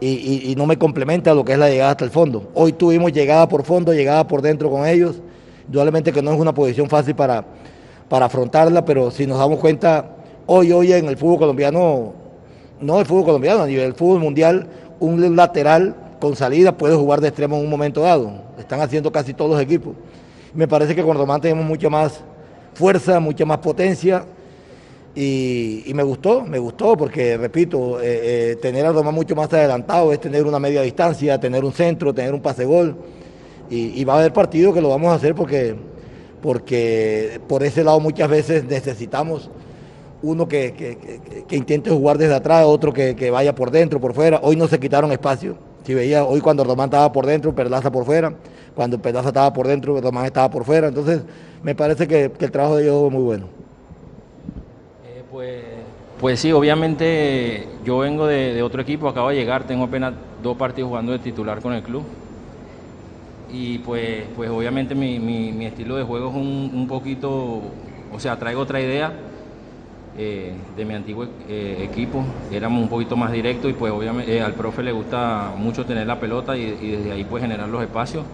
Y, 0.00 0.54
no 0.56 0.66
me 0.66 0.76
complementa 0.76 1.32
lo 1.32 1.44
que 1.44 1.52
es 1.52 1.58
la 1.58 1.68
llegada 1.68 1.92
hasta 1.92 2.04
el 2.04 2.10
fondo. 2.10 2.50
Hoy 2.54 2.72
tuvimos 2.72 3.12
llegada 3.12 3.48
por 3.48 3.64
fondo, 3.64 3.92
llegada 3.92 4.26
por 4.26 4.42
dentro 4.42 4.70
con 4.70 4.86
ellos. 4.86 5.16
Indudablemente 5.66 6.12
que 6.12 6.20
no 6.20 6.32
es 6.32 6.38
una 6.38 6.52
posición 6.52 6.88
fácil 6.88 7.14
para, 7.14 7.44
para 8.08 8.26
afrontarla, 8.26 8.84
pero 8.84 9.10
si 9.10 9.26
nos 9.26 9.38
damos 9.38 9.58
cuenta, 9.60 10.16
hoy, 10.46 10.72
hoy 10.72 10.92
en 10.92 11.06
el 11.06 11.16
fútbol 11.16 11.38
colombiano, 11.38 12.12
no 12.80 13.00
el 13.00 13.06
fútbol 13.06 13.24
colombiano, 13.24 13.62
a 13.62 13.66
nivel 13.66 13.94
fútbol 13.94 14.20
mundial, 14.20 14.66
un 15.00 15.36
lateral 15.36 15.96
con 16.20 16.36
salida 16.36 16.76
puede 16.76 16.96
jugar 16.96 17.20
de 17.20 17.28
extremo 17.28 17.56
en 17.56 17.64
un 17.64 17.70
momento 17.70 18.02
dado. 18.02 18.32
Están 18.58 18.80
haciendo 18.80 19.10
casi 19.10 19.32
todos 19.32 19.52
los 19.52 19.60
equipos. 19.60 19.94
Me 20.52 20.68
parece 20.68 20.94
que 20.94 21.02
con 21.02 21.16
Román 21.16 21.40
tenemos 21.40 21.64
mucha 21.64 21.88
más 21.88 22.20
fuerza, 22.74 23.20
mucha 23.20 23.44
más 23.44 23.58
potencia 23.58 24.24
y, 25.16 25.92
me 25.94 26.02
gustó, 26.02 26.42
me 26.42 26.58
gustó 26.58 26.96
porque, 26.96 27.36
repito, 27.36 28.00
eh, 28.00 28.52
eh, 28.52 28.56
tener 28.56 28.84
a 28.84 28.92
Román 28.92 29.14
mucho 29.14 29.36
más 29.36 29.52
adelantado 29.52 30.12
es 30.12 30.20
tener 30.20 30.44
una 30.44 30.58
media 30.58 30.82
distancia, 30.82 31.38
tener 31.38 31.64
un 31.64 31.72
centro, 31.72 32.12
tener 32.12 32.34
un 32.34 32.40
pase 32.40 32.64
gol. 32.64 32.96
Y, 33.70 34.04
va 34.04 34.14
a 34.14 34.18
haber 34.18 34.32
partidos 34.32 34.74
que 34.74 34.80
lo 34.80 34.88
vamos 34.88 35.10
a 35.10 35.14
hacer 35.14 35.34
porque, 35.34 35.74
porque 36.42 37.40
por 37.48 37.62
ese 37.62 37.82
lado 37.82 37.98
muchas 37.98 38.28
veces 38.28 38.64
necesitamos 38.64 39.50
uno 40.22 40.48
que, 40.48 40.98
intente 41.50 41.90
jugar 41.90 42.18
desde 42.18 42.34
atrás, 42.34 42.64
otro 42.66 42.92
que, 42.92 43.30
vaya 43.30 43.54
por 43.54 43.70
dentro, 43.70 44.00
por 44.00 44.14
fuera. 44.14 44.40
Hoy 44.42 44.56
no 44.56 44.66
se 44.66 44.80
quitaron 44.80 45.12
espacio. 45.12 45.56
Si 45.84 45.94
veía, 45.94 46.24
hoy 46.24 46.40
cuando 46.40 46.64
Román 46.64 46.86
estaba 46.86 47.12
por 47.12 47.26
dentro, 47.26 47.54
Perlaza 47.54 47.90
por 47.92 48.04
fuera. 48.04 48.34
Cuando 48.74 49.00
Perlaza 49.00 49.28
estaba 49.28 49.52
por 49.52 49.66
dentro, 49.66 50.00
Román 50.00 50.26
estaba 50.26 50.50
por 50.50 50.64
fuera. 50.64 50.88
Entonces, 50.88 51.22
me 51.62 51.74
parece 51.74 52.08
que, 52.08 52.32
el 52.38 52.50
trabajo 52.50 52.76
de 52.76 52.84
ellos 52.84 53.00
fue 53.00 53.10
muy 53.10 53.22
bueno. 53.22 53.63
Pues, 55.34 55.64
pues 56.20 56.38
sí, 56.38 56.52
obviamente 56.52 57.66
yo 57.84 57.98
vengo 57.98 58.24
de, 58.24 58.62
otro 58.62 58.80
equipo, 58.80 59.08
acabo 59.08 59.30
de 59.30 59.34
llegar, 59.34 59.66
tengo 59.66 59.82
apenas 59.82 60.14
dos 60.40 60.56
partidos 60.56 60.90
jugando 60.90 61.10
de 61.10 61.18
titular 61.18 61.60
con 61.60 61.72
el 61.72 61.82
club. 61.82 62.04
Y 63.50 63.78
pues, 63.78 64.26
pues 64.36 64.48
obviamente 64.48 64.94
mi, 64.94 65.66
estilo 65.66 65.96
de 65.96 66.04
juego 66.04 66.28
es 66.28 66.36
un, 66.36 66.86
poquito, 66.86 67.62
o 68.12 68.20
sea, 68.20 68.38
traigo 68.38 68.60
otra 68.60 68.80
idea 68.80 69.12
eh, 70.16 70.54
de 70.76 70.84
mi 70.84 70.94
antiguo 70.94 71.26
eh, 71.48 71.88
equipo, 71.90 72.24
éramos 72.52 72.80
un 72.80 72.88
poquito 72.88 73.16
más 73.16 73.32
directos 73.32 73.72
y 73.72 73.74
pues 73.74 73.92
obviamente 73.92 74.36
eh, 74.36 74.40
al 74.40 74.54
profe 74.54 74.84
le 74.84 74.92
gusta 74.92 75.52
mucho 75.56 75.84
tener 75.84 76.06
la 76.06 76.20
pelota 76.20 76.56
y, 76.56 76.78
y 76.80 76.90
desde 76.92 77.10
ahí 77.10 77.24
pues 77.24 77.42
generar 77.42 77.68
los 77.68 77.82
espacios. 77.82 78.24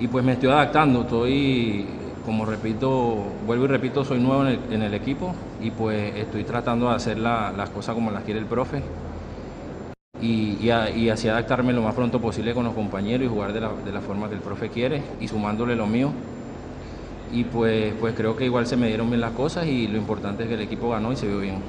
Y 0.00 0.08
pues 0.08 0.24
me 0.24 0.32
estoy 0.32 0.48
adaptando, 0.48 1.02
estoy 1.02 2.05
como 2.26 2.44
repito, 2.44 3.24
vuelvo 3.46 3.66
y 3.66 3.68
repito, 3.68 4.04
soy 4.04 4.18
nuevo 4.18 4.44
en 4.46 4.82
el, 4.82 4.94
equipo 4.94 5.32
y 5.62 5.70
pues 5.70 6.16
estoy 6.16 6.42
tratando 6.42 6.88
de 6.88 6.96
hacer 6.96 7.18
las 7.18 7.70
cosas 7.70 7.94
como 7.94 8.10
las 8.10 8.24
quiere 8.24 8.40
el 8.40 8.46
profe 8.46 8.82
y, 10.20 10.68
así 10.70 11.28
adaptarme 11.28 11.72
lo 11.72 11.82
más 11.82 11.94
pronto 11.94 12.20
posible 12.20 12.52
con 12.52 12.64
los 12.64 12.74
compañeros 12.74 13.26
y 13.26 13.28
jugar 13.28 13.52
de 13.52 13.60
la, 13.60 14.00
forma 14.00 14.28
que 14.28 14.34
el 14.34 14.40
profe 14.40 14.70
quiere 14.70 15.02
y 15.20 15.28
sumándole 15.28 15.76
lo 15.76 15.86
mío. 15.86 16.10
Y 17.32 17.44
pues, 17.44 17.94
pues 18.00 18.14
creo 18.16 18.36
que 18.36 18.44
igual 18.44 18.66
se 18.66 18.76
me 18.76 18.88
dieron 18.88 19.08
bien 19.08 19.20
las 19.20 19.32
cosas 19.32 19.66
y 19.66 19.86
lo 19.86 19.96
importante 19.96 20.42
es 20.42 20.48
que 20.48 20.54
el 20.56 20.62
equipo 20.62 20.90
ganó 20.90 21.12
y 21.12 21.16
se 21.16 21.28
vio 21.28 21.38
bien. 21.38 21.62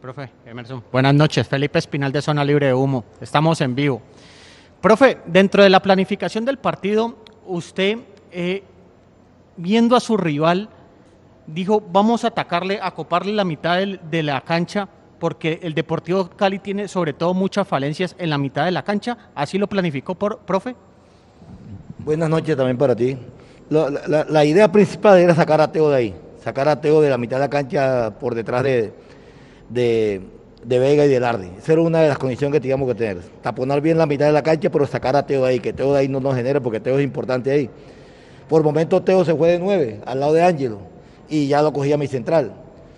Profe, 0.00 0.30
Emerson. 0.44 0.84
Buenas 0.92 1.14
noches, 1.14 1.48
Felipe 1.48 1.80
Espinal 1.80 2.12
de 2.12 2.22
Zona 2.22 2.44
Libre 2.44 2.66
de 2.66 2.74
Humo. 2.74 3.04
Estamos 3.20 3.60
en 3.60 3.74
vivo. 3.74 4.00
Profe, 4.80 5.18
dentro 5.26 5.64
de 5.64 5.70
la 5.70 5.82
planificación 5.82 6.44
del 6.44 6.58
partido, 6.58 7.16
usted 7.46 7.98
eh, 8.30 8.62
viendo 9.56 9.96
a 9.96 10.00
su 10.00 10.16
rival, 10.16 10.68
dijo, 11.46 11.82
vamos 11.92 12.24
a 12.24 12.28
atacarle, 12.28 12.78
a 12.82 12.90
coparle 12.92 13.32
la 13.32 13.44
mitad 13.44 13.78
de 13.78 14.22
la 14.22 14.40
cancha, 14.40 14.88
porque 15.18 15.60
el 15.62 15.74
Deportivo 15.74 16.28
Cali 16.30 16.58
tiene 16.58 16.88
sobre 16.88 17.12
todo 17.12 17.34
muchas 17.34 17.66
falencias 17.66 18.14
en 18.18 18.30
la 18.30 18.38
mitad 18.38 18.64
de 18.64 18.70
la 18.70 18.82
cancha. 18.82 19.16
¿Así 19.34 19.58
lo 19.58 19.66
planificó, 19.66 20.14
por, 20.14 20.38
profe? 20.38 20.74
Buenas 21.98 22.28
noches 22.28 22.56
también 22.56 22.76
para 22.76 22.94
ti. 22.94 23.16
La, 23.68 24.44
idea 24.44 24.70
principal 24.70 25.18
era 25.18 25.34
sacar 25.34 25.60
a 25.60 25.72
Teo 25.72 25.90
de 25.90 25.96
ahí, 25.96 26.14
sacar 26.42 26.68
a 26.68 26.80
Teo 26.80 27.00
de 27.00 27.10
la 27.10 27.18
mitad 27.18 27.36
de 27.36 27.40
la 27.40 27.50
cancha 27.50 28.12
por 28.20 28.34
detrás 28.34 28.62
de, 28.62 28.92
de, 29.68 30.20
Vega 30.64 31.04
y 31.04 31.08
de 31.08 31.18
Lardi. 31.18 31.50
Esa 31.58 31.72
era 31.72 31.82
una 31.82 32.00
de 32.00 32.08
las 32.08 32.18
condiciones 32.18 32.52
que 32.52 32.60
teníamos 32.60 32.86
que 32.88 32.94
tener. 32.94 33.18
Taponar 33.42 33.80
bien 33.80 33.98
la 33.98 34.06
mitad 34.06 34.26
de 34.26 34.32
la 34.32 34.42
cancha, 34.42 34.70
pero 34.70 34.86
sacar 34.86 35.16
a 35.16 35.26
Teo 35.26 35.42
de 35.42 35.48
ahí, 35.48 35.60
que 35.60 35.72
Teo 35.72 35.92
de 35.92 36.00
ahí 36.00 36.08
no 36.08 36.20
nos 36.20 36.36
genere, 36.36 36.60
porque 36.60 36.78
Teo 36.78 36.98
es 36.98 37.04
importante 37.04 37.50
ahí. 37.50 37.70
Por 38.48 38.62
momento 38.62 39.02
Teo 39.02 39.24
se 39.24 39.34
fue 39.34 39.52
de 39.52 39.58
nueve, 39.58 40.00
al 40.06 40.20
lado 40.20 40.32
de 40.32 40.42
Ángelo, 40.42 40.78
y 41.28 41.48
ya 41.48 41.62
lo 41.62 41.72
cogía 41.72 41.96
mi 41.96 42.06
central. 42.06 42.52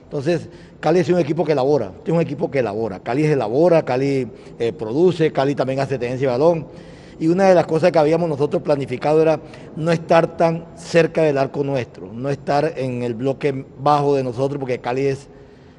Entonces, 0.04 0.48
Cali 0.80 1.00
es 1.00 1.08
un 1.08 1.18
equipo 1.18 1.44
que 1.44 1.52
elabora, 1.52 1.92
es 2.04 2.12
un 2.12 2.20
equipo 2.20 2.50
que 2.50 2.60
elabora. 2.60 3.00
Cali 3.00 3.24
elabora, 3.24 3.84
Cali 3.84 4.28
eh, 4.58 4.72
produce, 4.72 5.32
Cali 5.32 5.54
también 5.54 5.80
hace 5.80 5.98
tenencia 5.98 6.28
de 6.28 6.32
balón. 6.32 6.66
Y 7.20 7.28
una 7.28 7.48
de 7.48 7.54
las 7.54 7.66
cosas 7.66 7.90
que 7.90 7.98
habíamos 7.98 8.28
nosotros 8.28 8.62
planificado 8.62 9.20
era 9.20 9.40
no 9.74 9.90
estar 9.90 10.36
tan 10.36 10.66
cerca 10.76 11.22
del 11.22 11.36
arco 11.36 11.64
nuestro, 11.64 12.12
no 12.12 12.30
estar 12.30 12.74
en 12.76 13.02
el 13.02 13.14
bloque 13.14 13.64
bajo 13.80 14.14
de 14.14 14.22
nosotros, 14.22 14.60
porque 14.60 14.78
Cali 14.78 15.06
es, 15.06 15.28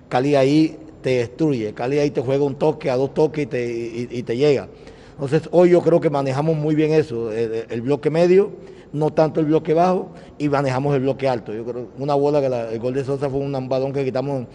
Cali 0.09 0.35
ahí 0.35 0.77
te 1.01 1.19
destruye, 1.19 1.73
Cali 1.73 1.97
ahí 1.99 2.11
te 2.11 2.21
juega 2.21 2.43
un 2.43 2.55
toque, 2.55 2.89
a 2.89 2.97
dos 2.97 3.13
toques 3.13 3.45
y 3.45 3.47
te, 3.47 3.65
y, 4.11 4.23
te 4.23 4.35
llega. 4.35 4.67
Entonces 5.13 5.47
hoy 5.51 5.69
yo 5.69 5.81
creo 5.81 6.01
que 6.01 6.09
manejamos 6.09 6.57
muy 6.57 6.75
bien 6.75 6.91
eso, 6.91 7.31
el 7.31 7.81
bloque 7.81 8.09
medio 8.09 8.51
no 8.91 9.11
tanto 9.11 9.39
el 9.39 9.47
bloque 9.47 9.73
bajo 9.73 10.11
y 10.37 10.49
manejamos 10.49 10.95
el 10.95 11.01
bloque 11.01 11.27
alto. 11.27 11.53
Yo 11.53 11.65
creo 11.65 11.89
una 11.97 12.15
bola 12.15 12.41
que 12.41 12.73
el 12.73 12.79
gol 12.79 12.93
de 12.93 13.03
Sosa 13.03 13.29
fue 13.29 13.39
un 13.39 13.69
balón 13.69 13.93
que 13.93 14.03
quitamos 14.03 14.45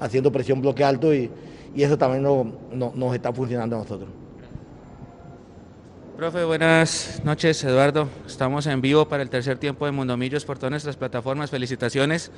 haciendo 0.00 0.32
presión 0.32 0.60
bloque 0.60 0.84
alto 0.84 1.14
y, 1.14 1.30
eso 1.76 1.98
también 1.98 2.22
nos 2.22 3.14
está 3.14 3.32
funcionando 3.32 3.74
a 3.74 3.78
nosotros. 3.80 4.08
Profe, 6.16 6.44
buenas 6.44 7.20
noches, 7.24 7.64
Eduardo. 7.64 8.08
Estamos 8.24 8.68
en 8.68 8.80
vivo 8.80 9.08
para 9.08 9.24
el 9.24 9.28
tercer 9.28 9.58
tiempo 9.58 9.84
de 9.84 9.90
Mundomillos 9.90 10.44
por 10.44 10.56
todas 10.56 10.70
nuestras 10.70 10.96
plataformas. 10.96 11.50
Felicitaciones. 11.50 12.30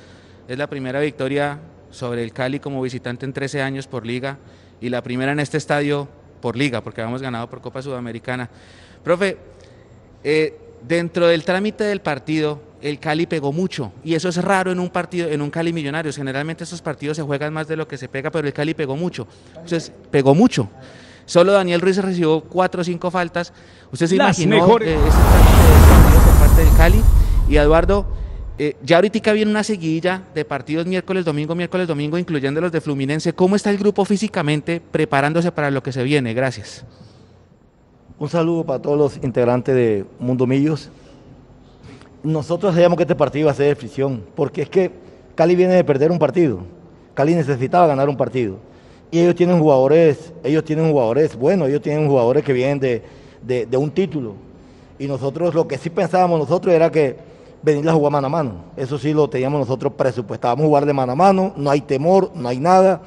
Es 0.49 0.57
la 0.57 0.67
primera 0.67 1.01
victoria 1.01 1.59
sobre 1.91 2.25
el 2.25 2.33
Cali 2.33 2.59
como 2.61 2.81
visitante 2.81 3.27
en 3.27 3.35
13 3.35 3.61
años 3.61 3.87
por 3.87 4.07
liga 4.07 4.39
y 4.81 4.89
la 4.89 5.03
primera 5.03 5.33
en 5.33 5.41
este 5.41 5.59
estadio 5.59 6.09
por 6.41 6.57
liga, 6.57 6.81
porque 6.81 7.03
habíamos 7.03 7.21
ganado 7.21 7.51
por 7.51 7.61
Copa 7.61 7.83
Sudamericana. 7.83 8.49
Profe, 9.05 9.37
eh, 10.25 10.59
Dentro 10.87 11.27
del 11.27 11.45
trámite 11.45 11.83
del 11.85 12.01
partido, 12.01 12.61
el 12.81 13.01
Cali 13.01 13.27
pegó 13.27 13.53
mucho 13.53 13.93
y 14.05 14.15
eso 14.15 14.29
es 14.29 14.37
raro 14.37 14.71
en 14.71 14.79
un 14.79 14.89
partido, 14.89 15.29
en 15.29 15.43
un 15.43 15.51
Cali 15.51 15.73
Millonarios. 15.73 16.17
Generalmente 16.17 16.63
esos 16.63 16.81
partidos 16.81 17.17
se 17.17 17.25
juegan 17.25 17.53
más 17.53 17.67
de 17.67 17.75
lo 17.77 17.89
que 17.89 17.99
se 17.99 18.09
pega, 18.09 18.31
pero 18.31 18.47
el 18.47 18.55
Cali 18.55 18.75
pegó 18.75 18.97
mucho. 18.97 19.27
Entonces, 19.49 19.91
pegó 20.11 20.35
mucho. 20.35 20.69
Solo 21.25 21.53
Daniel 21.53 21.81
Ruiz 21.81 21.97
recibió 21.97 22.41
cuatro 22.41 22.83
o 22.83 22.85
cinco 22.85 23.11
faltas. 23.11 23.53
¿Usted 23.91 24.07
se 24.07 24.15
imaginó 24.15 24.79
eh, 24.79 24.95
ese 24.95 25.19
trámite 25.89 26.25
por 26.25 26.39
parte 26.39 26.65
del 26.65 26.77
Cali? 26.77 27.03
Y 27.49 27.57
Eduardo, 27.57 28.07
eh, 28.57 28.77
ya 28.83 28.97
ahorita 28.97 29.33
viene 29.33 29.51
una 29.51 29.65
seguidilla 29.65 30.23
de 30.37 30.45
partidos 30.45 30.87
miércoles, 30.87 31.25
domingo, 31.25 31.57
miércoles, 31.57 31.89
domingo, 31.89 32.17
incluyendo 32.17 32.61
los 32.61 32.71
de 32.71 32.81
Fluminense. 32.81 33.33
¿Cómo 33.33 33.57
está 33.57 33.71
el 33.71 33.79
grupo 33.79 34.05
físicamente 34.05 34.81
preparándose 34.81 35.51
para 35.51 35.73
lo 35.73 35.83
que 35.83 35.91
se 35.91 36.05
viene? 36.05 36.33
Gracias. 36.33 36.85
Un 38.19 38.31
saludo 38.31 38.65
para 38.65 38.81
todos 38.81 38.97
los 38.97 39.17
integrantes 39.23 39.75
de 39.75 40.07
Mundo 40.19 40.47
Millos. 40.47 40.89
Nosotros 42.23 42.73
sabíamos 42.73 42.97
que 42.97 43.03
este 43.03 43.15
partido 43.15 43.43
iba 43.43 43.51
a 43.51 43.55
ser 43.55 43.67
de 43.67 43.75
fricción, 43.75 44.25
porque 44.35 44.63
es 44.63 44.71
que 44.71 44.91
Cali 45.35 45.55
viene 45.55 45.75
de 45.75 45.85
perder 45.85 46.11
un 46.11 46.19
partido. 46.19 46.61
Cali 47.13 47.35
necesitaba 47.35 47.87
ganar 47.87 48.09
un 48.09 48.17
partido. 48.17 48.57
Y 49.11 49.21
ellos 49.21 49.35
tienen 49.35 49.61
jugadores, 49.61 50.33
ellos 50.43 50.65
tienen 50.65 50.91
jugadores, 50.91 51.37
bueno, 51.37 51.67
ellos 51.67 51.83
tienen 51.83 52.09
jugadores 52.09 52.43
que 52.43 52.55
vienen 52.55 52.81
de, 52.81 53.77
un 53.77 53.91
título. 53.91 54.33
Y 54.99 55.07
nosotros 55.09 55.55
lo 55.55 55.69
que 55.69 55.77
sí 55.77 55.91
pensábamos 55.91 56.39
nosotros 56.41 56.75
era 56.75 56.91
que 56.91 57.19
venir 57.61 57.87
a 57.87 57.93
jugar 57.93 58.13
mano 58.13 58.29
a 58.29 58.31
mano. 58.31 58.53
Eso 58.79 58.99
sí 58.99 59.13
lo 59.13 59.29
teníamos 59.29 59.61
nosotros 59.61 59.93
presupuestábamos 59.93 60.65
jugar 60.65 60.87
de 60.87 60.95
mano 60.95 61.13
a 61.13 61.17
mano, 61.17 61.53
no 61.55 61.71
hay 61.71 61.83
temor, 61.83 62.31
no 62.35 62.49
hay 62.49 62.61
nada. 62.61 63.03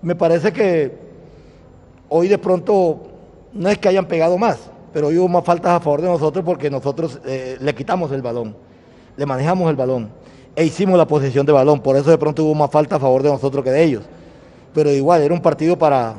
Me 0.00 0.14
parece 0.14 0.52
que 0.52 0.92
hoy 2.08 2.28
de 2.28 2.38
pronto 2.38 3.15
no 3.52 3.68
es 3.68 3.78
que 3.78 3.88
hayan 3.88 4.06
pegado 4.06 4.36
más, 4.38 4.58
pero 4.92 5.08
hubo 5.08 5.28
más 5.28 5.44
faltas 5.44 5.72
a 5.72 5.80
favor 5.80 6.02
de 6.02 6.08
nosotros 6.08 6.44
porque 6.44 6.70
nosotros 6.70 7.20
eh, 7.26 7.56
le 7.60 7.74
quitamos 7.74 8.10
el 8.12 8.22
balón, 8.22 8.56
le 9.16 9.26
manejamos 9.26 9.68
el 9.70 9.76
balón 9.76 10.10
e 10.56 10.64
hicimos 10.64 10.96
la 10.96 11.06
posesión 11.06 11.44
de 11.44 11.52
balón. 11.52 11.80
Por 11.80 11.96
eso 11.96 12.10
de 12.10 12.18
pronto 12.18 12.42
hubo 12.42 12.54
más 12.54 12.70
falta 12.70 12.96
a 12.96 12.98
favor 12.98 13.22
de 13.22 13.28
nosotros 13.28 13.62
que 13.62 13.70
de 13.70 13.84
ellos. 13.84 14.02
Pero 14.74 14.90
igual, 14.90 15.22
era 15.22 15.32
un 15.32 15.40
partido 15.40 15.78
para, 15.78 16.14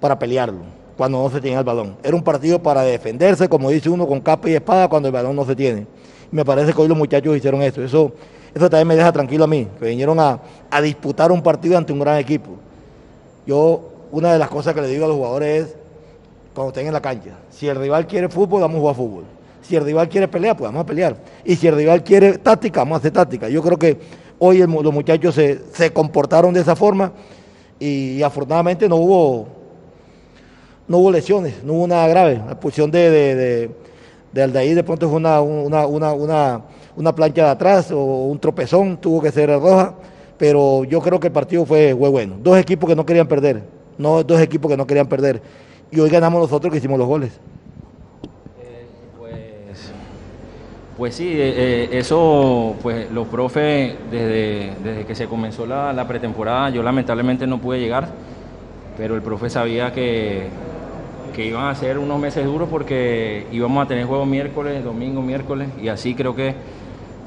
para 0.00 0.18
pelearlo 0.18 0.58
cuando 0.96 1.20
no 1.22 1.30
se 1.30 1.40
tenía 1.40 1.58
el 1.58 1.64
balón. 1.64 1.96
Era 2.02 2.14
un 2.14 2.22
partido 2.22 2.62
para 2.62 2.82
defenderse, 2.82 3.48
como 3.48 3.70
dice 3.70 3.88
uno, 3.88 4.06
con 4.06 4.20
capa 4.20 4.48
y 4.50 4.54
espada 4.54 4.88
cuando 4.88 5.08
el 5.08 5.12
balón 5.12 5.34
no 5.34 5.44
se 5.44 5.56
tiene. 5.56 5.86
me 6.30 6.44
parece 6.44 6.72
que 6.72 6.80
hoy 6.80 6.88
los 6.88 6.96
muchachos 6.96 7.36
hicieron 7.36 7.62
eso. 7.62 7.82
Eso, 7.82 8.12
eso 8.54 8.70
también 8.70 8.88
me 8.88 8.96
deja 8.96 9.10
tranquilo 9.12 9.44
a 9.44 9.46
mí, 9.46 9.66
que 9.78 9.86
vinieron 9.86 10.20
a, 10.20 10.38
a 10.70 10.80
disputar 10.82 11.32
un 11.32 11.42
partido 11.42 11.76
ante 11.78 11.92
un 11.92 12.00
gran 12.00 12.18
equipo. 12.18 12.50
Yo, 13.46 13.90
una 14.12 14.32
de 14.32 14.38
las 14.38 14.48
cosas 14.48 14.74
que 14.74 14.82
le 14.82 14.88
digo 14.88 15.06
a 15.06 15.08
los 15.08 15.16
jugadores 15.16 15.64
es 15.64 15.76
cuando 16.54 16.68
estén 16.68 16.86
en 16.86 16.92
la 16.92 17.02
cancha. 17.02 17.32
Si 17.50 17.68
el 17.68 17.76
rival 17.76 18.06
quiere 18.06 18.28
fútbol, 18.28 18.60
vamos 18.60 18.76
a 18.76 18.80
jugar 18.80 18.94
fútbol. 18.94 19.24
Si 19.62 19.74
el 19.76 19.84
rival 19.84 20.08
quiere 20.08 20.28
pelear, 20.28 20.56
pues 20.56 20.68
vamos 20.68 20.82
a 20.82 20.86
pelear. 20.86 21.16
Y 21.44 21.56
si 21.56 21.66
el 21.66 21.74
rival 21.74 22.04
quiere 22.04 22.38
táctica, 22.38 22.80
vamos 22.80 22.96
a 22.96 22.98
hacer 22.98 23.12
táctica. 23.12 23.48
Yo 23.48 23.62
creo 23.62 23.78
que 23.78 23.98
hoy 24.38 24.58
los 24.58 24.92
muchachos 24.92 25.34
se, 25.34 25.92
comportaron 25.92 26.54
de 26.54 26.60
esa 26.60 26.76
forma 26.76 27.12
y, 27.80 28.22
afortunadamente 28.22 28.88
no 28.88 28.96
hubo, 28.96 29.48
no 30.86 30.98
hubo 30.98 31.10
lesiones, 31.10 31.64
no 31.64 31.74
hubo 31.74 31.86
nada 31.86 32.06
grave. 32.08 32.40
La 32.46 32.60
posición 32.60 32.90
de, 32.90 33.10
de, 33.10 33.70
de, 34.32 34.42
Aldair 34.42 34.74
de 34.74 34.84
pronto 34.84 35.08
fue 35.08 35.16
una, 35.16 35.40
una, 35.40 35.86
una, 35.86 36.62
una, 36.94 37.14
plancha 37.14 37.44
de 37.44 37.50
atrás 37.50 37.90
o 37.90 38.26
un 38.26 38.38
tropezón, 38.38 38.98
tuvo 38.98 39.22
que 39.22 39.32
ser 39.32 39.48
roja, 39.48 39.94
pero 40.36 40.84
yo 40.84 41.00
creo 41.00 41.18
que 41.18 41.28
el 41.28 41.32
partido 41.32 41.64
fue, 41.64 41.96
fue 41.98 42.08
bueno. 42.10 42.36
Dos 42.40 42.58
equipos 42.58 42.88
que 42.88 42.94
no 42.94 43.06
querían 43.06 43.26
perder, 43.26 43.62
no 43.96 44.22
dos 44.22 44.40
equipos 44.40 44.70
que 44.70 44.76
no 44.76 44.86
querían 44.86 45.08
perder. 45.08 45.40
Y 45.90 46.00
hoy 46.00 46.10
ganamos 46.10 46.40
nosotros 46.40 46.72
que 46.72 46.78
hicimos 46.78 46.98
los 46.98 47.08
goles. 47.08 47.40
Pues 50.96 51.16
sí, 51.16 51.26
eh, 51.26 51.54
eh, 51.56 51.88
eso, 51.98 52.76
pues 52.80 53.10
los 53.10 53.26
profes, 53.26 53.96
desde, 54.12 54.74
desde 54.84 55.04
que 55.04 55.16
se 55.16 55.26
comenzó 55.26 55.66
la, 55.66 56.06
pretemporada, 56.06 56.70
yo 56.70 56.84
lamentablemente 56.84 57.48
no 57.48 57.58
pude 57.58 57.80
llegar, 57.80 58.10
pero 58.96 59.16
el 59.16 59.22
profe 59.22 59.50
sabía 59.50 59.92
que, 59.92 60.46
que 61.34 61.46
iban 61.46 61.66
a 61.66 61.74
ser 61.74 61.98
unos 61.98 62.20
meses 62.20 62.44
duros 62.44 62.68
porque 62.68 63.48
íbamos 63.50 63.84
a 63.84 63.88
tener 63.88 64.06
juegos 64.06 64.28
miércoles, 64.28 64.84
domingo, 64.84 65.20
miércoles, 65.20 65.68
y 65.82 65.88
así 65.88 66.14
creo 66.14 66.36
que, 66.36 66.54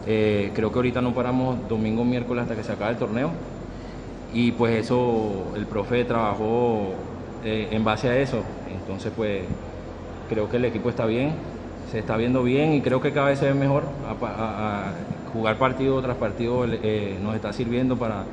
eh, 0.08 0.52
creo 0.56 0.72
que 0.72 0.78
ahorita 0.78 1.02
no 1.02 1.14
paramos 1.14 1.58
domingo, 1.68 2.06
miércoles 2.06 2.44
hasta 2.44 2.56
que 2.56 2.64
se 2.64 2.72
acabe 2.72 2.92
el 2.92 2.98
torneo. 2.98 3.32
Y 4.34 4.54
pues 4.54 4.78
eso, 4.78 5.52
el 5.58 5.66
profe 5.66 6.06
trabajó 6.06 6.94
en 7.44 7.84
base 7.84 8.10
a 8.10 8.18
eso. 8.18 8.42
Entonces, 8.72 9.12
pues 9.16 9.42
creo 10.30 10.50
que 10.50 10.58
el 10.58 10.66
equipo 10.66 10.90
está 10.90 11.06
bien 11.06 11.34
se 11.92 12.00
está 12.00 12.18
viendo 12.18 12.44
bien 12.44 12.74
y 12.74 12.82
creo 12.82 13.02
que 13.02 13.12
cada 13.12 13.28
vez 13.28 13.40
se 13.40 13.46
ve 13.46 13.54
mejor. 13.54 13.84
A, 14.22 14.92
jugar 15.34 15.58
partido 15.58 16.02
tras 16.02 16.16
partido 16.16 16.66
eh, 16.66 17.18
nos 17.22 17.36
está 17.36 17.52
sirviendo 17.52 17.98
para, 17.98 18.24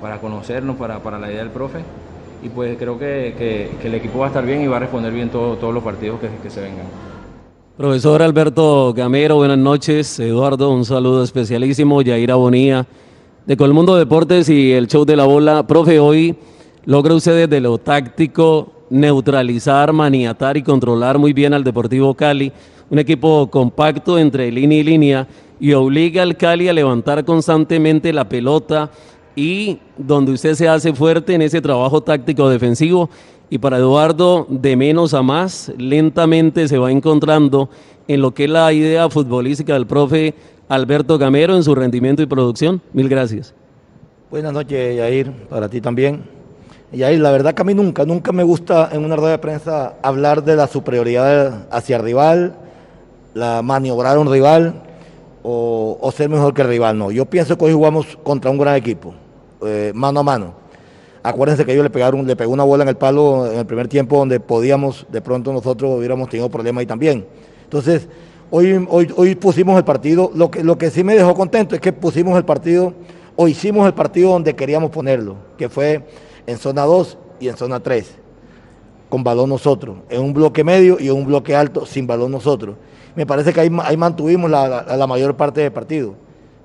para 0.00 0.20
conocernos, 0.20 0.76
para, 0.76 0.98
para, 0.98 1.18
la 1.18 1.30
idea 1.30 1.40
del 1.40 1.50
profe. 1.50 1.80
Y 2.42 2.48
pues 2.48 2.76
creo 2.78 2.98
que, 2.98 3.34
que, 3.38 3.86
el 3.86 3.94
equipo 3.94 4.20
va 4.20 4.26
a 4.26 4.28
estar 4.28 4.44
bien 4.44 4.62
y 4.62 4.66
va 4.66 4.78
a 4.78 4.80
responder 4.80 5.12
bien 5.12 5.28
todos 5.28 5.74
los 5.74 5.82
partidos 5.82 6.18
que, 6.18 6.28
que 6.42 6.50
se 6.50 6.60
vengan. 6.62 6.86
Profesor 7.76 8.22
Alberto 8.22 8.92
Gamero, 8.94 9.36
buenas 9.36 9.58
noches. 9.58 10.18
Eduardo, 10.18 10.70
un 10.70 10.84
saludo 10.84 11.22
especialísimo. 11.22 12.02
Yaira 12.02 12.34
Bonía, 12.34 12.86
de 13.46 13.56
Colmundo 13.56 13.96
Deportes 13.96 14.48
y 14.48 14.72
el 14.72 14.86
show 14.86 15.04
de 15.04 15.16
la 15.16 15.24
bola. 15.24 15.66
Profe, 15.66 16.00
hoy 16.00 16.36
logra 16.84 17.14
usted 17.14 17.48
desde 17.48 17.60
lo 17.60 17.78
táctico 17.78 18.72
neutralizar, 18.90 19.92
maniatar 19.92 20.56
y 20.56 20.62
controlar 20.62 21.18
muy 21.18 21.32
bien 21.32 21.54
al 21.54 21.64
Deportivo 21.64 22.14
Cali 22.14 22.52
un 22.90 22.98
equipo 22.98 23.48
compacto 23.48 24.18
entre 24.18 24.50
línea 24.50 24.78
y 24.78 24.82
línea 24.82 25.28
y 25.60 25.72
obliga 25.72 26.22
al 26.22 26.36
Cali 26.36 26.68
a 26.68 26.72
levantar 26.72 27.24
constantemente 27.24 28.12
la 28.12 28.28
pelota 28.28 28.90
y 29.36 29.78
donde 29.96 30.32
usted 30.32 30.54
se 30.54 30.68
hace 30.68 30.92
fuerte 30.92 31.34
en 31.34 31.42
ese 31.42 31.60
trabajo 31.60 32.00
táctico 32.00 32.48
defensivo 32.48 33.08
y 33.48 33.58
para 33.58 33.78
Eduardo 33.78 34.46
de 34.48 34.76
menos 34.76 35.14
a 35.14 35.22
más 35.22 35.72
lentamente 35.78 36.66
se 36.66 36.78
va 36.78 36.90
encontrando 36.90 37.70
en 38.08 38.22
lo 38.22 38.34
que 38.34 38.44
es 38.44 38.50
la 38.50 38.72
idea 38.72 39.08
futbolística 39.08 39.74
del 39.74 39.86
profe 39.86 40.34
Alberto 40.68 41.16
Gamero 41.16 41.54
en 41.54 41.62
su 41.62 41.74
rendimiento 41.74 42.22
y 42.22 42.26
producción. 42.26 42.80
Mil 42.92 43.08
gracias. 43.08 43.54
Buenas 44.30 44.52
noches, 44.52 44.96
Yair, 44.96 45.32
para 45.48 45.68
ti 45.68 45.80
también. 45.80 46.39
Yair, 46.92 47.20
la 47.20 47.30
verdad 47.30 47.54
que 47.54 47.62
a 47.62 47.64
mí 47.64 47.72
nunca, 47.72 48.04
nunca 48.04 48.32
me 48.32 48.42
gusta 48.42 48.88
en 48.92 49.04
una 49.04 49.14
rueda 49.14 49.32
de 49.32 49.38
prensa 49.38 49.94
hablar 50.02 50.42
de 50.42 50.56
la 50.56 50.66
superioridad 50.66 51.68
hacia 51.70 51.96
el 51.96 52.02
rival, 52.02 52.56
la 53.32 53.62
maniobrar 53.62 54.18
un 54.18 54.30
rival 54.30 54.82
o, 55.44 56.12
ser 56.14 56.28
mejor 56.28 56.52
que 56.52 56.62
el 56.62 56.68
rival. 56.68 56.98
No, 56.98 57.12
yo 57.12 57.26
pienso 57.26 57.56
que 57.56 57.66
hoy 57.66 57.72
jugamos 57.72 58.18
contra 58.24 58.50
un 58.50 58.58
gran 58.58 58.74
equipo, 58.74 59.14
eh, 59.64 59.92
mano 59.94 60.20
a 60.20 60.22
mano. 60.24 60.54
Acuérdense 61.22 61.64
que 61.64 61.72
ellos 61.72 61.84
le 61.84 61.90
pegaron, 61.90 62.26
le 62.26 62.34
pegó 62.34 62.52
una 62.52 62.64
bola 62.64 62.82
en 62.82 62.88
el 62.88 62.96
palo 62.96 63.46
en 63.46 63.58
el 63.58 63.66
primer 63.66 63.86
tiempo 63.86 64.18
donde 64.18 64.40
podíamos, 64.40 65.06
de 65.10 65.20
pronto 65.20 65.52
nosotros 65.52 65.96
hubiéramos 65.96 66.28
tenido 66.28 66.48
problemas 66.48 66.80
ahí 66.80 66.86
también. 66.86 67.24
Entonces, 67.62 68.08
hoy, 68.50 68.84
hoy, 68.88 69.12
hoy 69.14 69.36
pusimos 69.36 69.76
el 69.76 69.84
partido, 69.84 70.32
lo 70.34 70.50
que, 70.50 70.64
lo 70.64 70.76
que 70.76 70.90
sí 70.90 71.04
me 71.04 71.14
dejó 71.14 71.34
contento 71.34 71.76
es 71.76 71.80
que 71.80 71.92
pusimos 71.92 72.36
el 72.36 72.44
partido, 72.44 72.94
o 73.36 73.46
hicimos 73.46 73.86
el 73.86 73.94
partido 73.94 74.30
donde 74.30 74.56
queríamos 74.56 74.90
ponerlo, 74.90 75.36
que 75.56 75.68
fue 75.68 76.04
en 76.50 76.58
zona 76.58 76.82
2 76.82 77.18
y 77.40 77.48
en 77.48 77.56
zona 77.56 77.80
3, 77.80 78.14
con 79.08 79.24
balón 79.24 79.48
nosotros, 79.48 79.98
en 80.08 80.20
un 80.22 80.34
bloque 80.34 80.64
medio 80.64 80.98
y 81.00 81.08
en 81.08 81.14
un 81.14 81.26
bloque 81.26 81.54
alto 81.54 81.86
sin 81.86 82.06
balón 82.06 82.32
nosotros 82.32 82.76
me 83.14 83.26
parece 83.26 83.52
que 83.52 83.60
ahí, 83.60 83.70
mantuvimos 83.70 84.50
la, 84.50 85.06
mayor 85.08 85.36
parte 85.36 85.60
del 85.60 85.72
partido. 85.72 86.14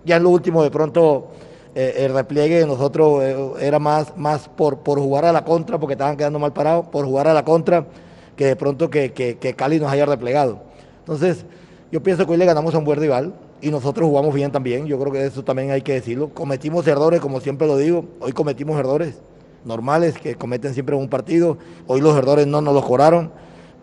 Ya 0.05 0.17
en 0.17 0.23
lo 0.23 0.29
último, 0.29 0.61
de 0.63 0.69
pronto, 0.69 1.29
eh, 1.73 1.95
el 1.97 2.13
repliegue 2.13 2.59
de 2.59 2.67
nosotros 2.67 3.23
eh, 3.23 3.35
era 3.59 3.79
más, 3.79 4.15
más 4.15 4.47
por, 4.47 4.79
por 4.79 4.99
jugar 4.99 5.25
a 5.25 5.31
la 5.31 5.43
contra, 5.43 5.79
porque 5.79 5.93
estaban 5.93 6.15
quedando 6.15 6.39
mal 6.39 6.53
parados, 6.53 6.87
por 6.87 7.05
jugar 7.05 7.27
a 7.27 7.33
la 7.33 7.43
contra, 7.43 7.85
que 8.35 8.45
de 8.45 8.55
pronto 8.55 8.89
que, 8.89 9.11
que, 9.13 9.53
Cali 9.55 9.79
nos 9.79 9.91
haya 9.91 10.05
replegado. 10.05 10.59
Entonces, 10.99 11.45
yo 11.91 12.01
pienso 12.03 12.25
que 12.25 12.31
hoy 12.31 12.37
le 12.37 12.45
ganamos 12.45 12.75
a 12.75 12.77
un 12.77 12.85
buen 12.85 12.99
rival 12.99 13.33
y 13.61 13.71
nosotros 13.71 14.07
jugamos 14.07 14.33
bien 14.33 14.51
también. 14.51 14.85
Yo 14.85 14.99
creo 14.99 15.11
que 15.11 15.25
eso 15.25 15.43
también 15.43 15.71
hay 15.71 15.81
que 15.81 15.93
decirlo. 15.93 16.29
Cometimos 16.29 16.85
errores, 16.87 17.21
como 17.21 17.39
siempre 17.39 17.67
lo 17.67 17.77
digo. 17.77 18.05
Hoy 18.19 18.33
cometimos 18.33 18.77
errores 18.77 19.19
normales 19.65 20.17
que 20.17 20.35
cometen 20.35 20.73
siempre 20.73 20.95
en 20.95 21.01
un 21.01 21.09
partido. 21.09 21.57
Hoy 21.87 22.01
los 22.01 22.15
errores 22.15 22.47
no 22.47 22.61
nos 22.61 22.73
los 22.73 22.85
cobraron 22.85 23.31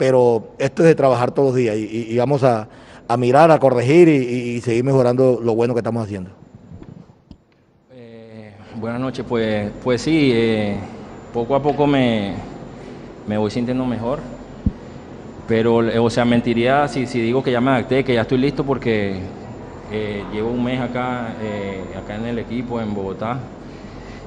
pero 0.03 0.49
esto 0.59 0.83
es 0.83 0.89
de 0.89 0.95
trabajar 0.97 1.31
todos 1.31 1.51
los 1.51 1.57
días 1.57 1.77
y, 1.77 2.17
vamos 2.17 2.43
a, 2.43 2.69
mirar, 3.19 3.53
a 3.53 3.59
corregir 3.61 4.09
y, 4.09 4.61
seguir 4.61 4.83
mejorando 4.83 5.39
lo 5.41 5.55
bueno 5.55 5.75
que 5.75 5.79
estamos 5.81 6.03
haciendo. 6.03 6.31
Eh, 7.93 8.53
buenas 8.81 9.01
noches, 9.01 9.25
pues, 9.29 9.71
pues 9.83 10.03
sí, 10.03 10.33
eh, 10.35 10.77
poco 11.33 11.55
a 11.55 11.63
poco 11.63 11.87
me, 11.87 12.35
voy 13.29 13.51
sintiendo 13.53 13.87
mejor, 13.87 14.19
pero, 15.47 15.77
o 15.77 16.11
sea, 16.11 16.25
mentiría 16.25 16.89
si, 16.89 17.07
si 17.07 17.21
digo 17.21 17.43
que 17.43 17.53
ya 17.53 17.61
me 17.61 17.71
adapté, 17.71 18.03
que 18.03 18.15
ya 18.15 18.23
estoy 18.23 18.39
listo 18.39 18.65
porque 18.65 19.21
eh, 19.93 20.25
llevo 20.33 20.51
un 20.51 20.65
mes 20.65 20.81
acá, 20.81 21.29
acá 21.97 22.17
en 22.17 22.27
el 22.27 22.41
equipo, 22.41 22.81
en 22.81 22.93
Bogotá, 22.93 23.39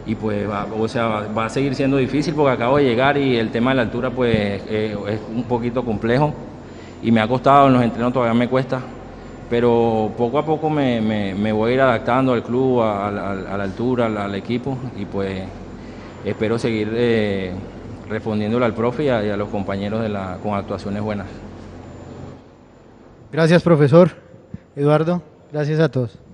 y 0.05 0.15
pues 0.15 0.49
va, 0.49 0.67
o 0.77 0.87
sea, 0.87 1.27
va 1.35 1.45
a 1.45 1.49
seguir 1.49 1.75
siendo 1.75 1.97
difícil 1.97 2.33
porque 2.33 2.51
acabo 2.51 2.77
de 2.77 2.83
llegar 2.83 3.17
y 3.17 3.37
el 3.37 3.49
tema 3.49 3.71
de 3.71 3.75
la 3.75 3.81
altura 3.83 4.09
pues 4.11 4.35
eh, 4.69 4.95
es 5.07 5.19
un 5.33 5.43
poquito 5.43 5.83
complejo 5.83 6.33
y 7.01 7.11
me 7.11 7.21
ha 7.21 7.27
costado, 7.27 7.67
en 7.67 7.73
los 7.73 7.83
entrenos 7.83 8.13
todavía 8.13 8.33
me 8.33 8.47
cuesta, 8.47 8.79
pero 9.49 10.11
poco 10.17 10.39
a 10.39 10.45
poco 10.45 10.69
me, 10.69 11.01
me, 11.01 11.51
voy 11.51 11.71
a 11.71 11.73
ir 11.75 11.81
adaptando 11.81 12.33
al 12.33 12.43
club, 12.43 12.81
a, 12.81 13.11
la 13.11 13.63
altura, 13.63 14.05
al, 14.05 14.35
equipo 14.35 14.77
y 14.97 15.05
pues 15.05 15.43
espero 16.23 16.57
seguir 16.57 16.91
eh, 16.93 17.51
respondiéndole 18.09 18.65
al 18.65 18.73
profe 18.73 19.05
y 19.05 19.09
a, 19.09 19.23
y 19.23 19.29
a 19.29 19.37
los 19.37 19.49
compañeros 19.49 20.01
de 20.01 20.09
la, 20.09 20.37
con 20.41 20.53
actuaciones 20.53 21.01
buenas. 21.01 21.27
Gracias 23.31 23.61
profesor. 23.63 24.11
Eduardo, 24.75 25.21
gracias 25.51 25.79
a 25.79 25.89
todos. 25.89 26.24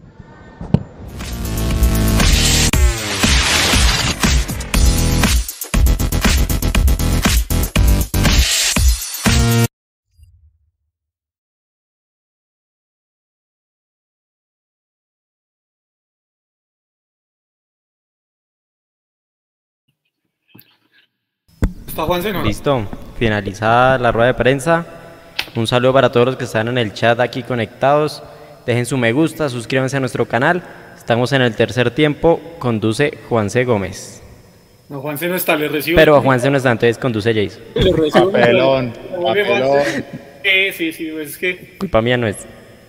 Listo, 22.46 22.88
finalizada 23.20 23.98
la 23.98 24.12
rueda 24.12 24.28
de 24.28 24.34
prensa. 24.34 24.86
Un 25.56 25.68
saludo 25.68 25.94
para 25.94 26.12
todos 26.12 26.26
los 26.26 26.36
que 26.38 26.46
están 26.46 26.70
en 26.70 26.78
el 26.78 26.94
chat 26.94 27.20
aquí 27.20 27.44
conectados. 27.44 28.24
Dejen 28.66 28.86
su 28.86 28.98
me 28.98 29.12
gusta, 29.12 29.50
suscríbanse 29.50 29.98
a 29.98 30.00
nuestro 30.00 30.26
canal. 30.26 30.64
Estamos 30.98 31.34
en 31.34 31.42
el 31.42 31.54
tercer 31.56 31.92
tiempo. 31.92 32.40
Conduce 32.60 33.18
Juanse 33.28 33.66
Gómez. 33.66 34.24
No, 34.88 35.02
Juanse 35.02 35.28
no 35.28 35.36
está, 35.36 35.56
le 35.58 35.68
recibo. 35.68 35.98
Pero 35.98 36.22
Juanse 36.22 36.50
no 36.50 36.58
está, 36.58 36.72
entonces 36.72 36.98
conduce 36.98 37.34
Jason. 37.34 37.62
Le 37.76 37.92
recibo. 37.92 38.32
Papelón. 38.32 38.94
Papelón. 39.22 39.82
sí, 40.74 40.94
sí, 40.94 41.10
pues 41.12 41.30
es 41.30 41.38
que. 41.38 41.78
Culpa 41.78 42.02
mía 42.02 42.18
no 42.18 42.28
es. 42.28 42.38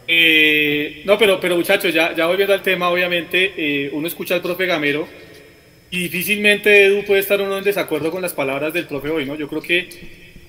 Eh, 0.07 1.03
no, 1.05 1.19
pero, 1.19 1.41
pero 1.41 1.57
muchachos, 1.57 1.93
ya, 1.93 2.15
ya 2.15 2.27
volviendo 2.27 2.55
al 2.55 2.63
tema, 2.63 2.89
obviamente, 2.89 3.55
eh, 3.57 3.91
uno 3.93 4.07
escucha 4.07 4.35
al 4.35 4.43
profe 4.43 4.67
Gamero 4.67 5.07
y 5.93 5.99
difícilmente 5.99 6.87
Edu 6.87 7.05
puede 7.05 7.21
estar 7.21 7.41
uno 7.43 7.59
en 7.59 7.65
desacuerdo 7.65 8.11
con 8.11 8.23
las 8.23 8.33
palabras 8.33 8.73
del 8.73 8.87
profe 8.87 9.11
hoy, 9.11 9.27
¿no? 9.27 9.35
Yo 9.35 9.47
creo 9.47 9.61
que 9.61 9.91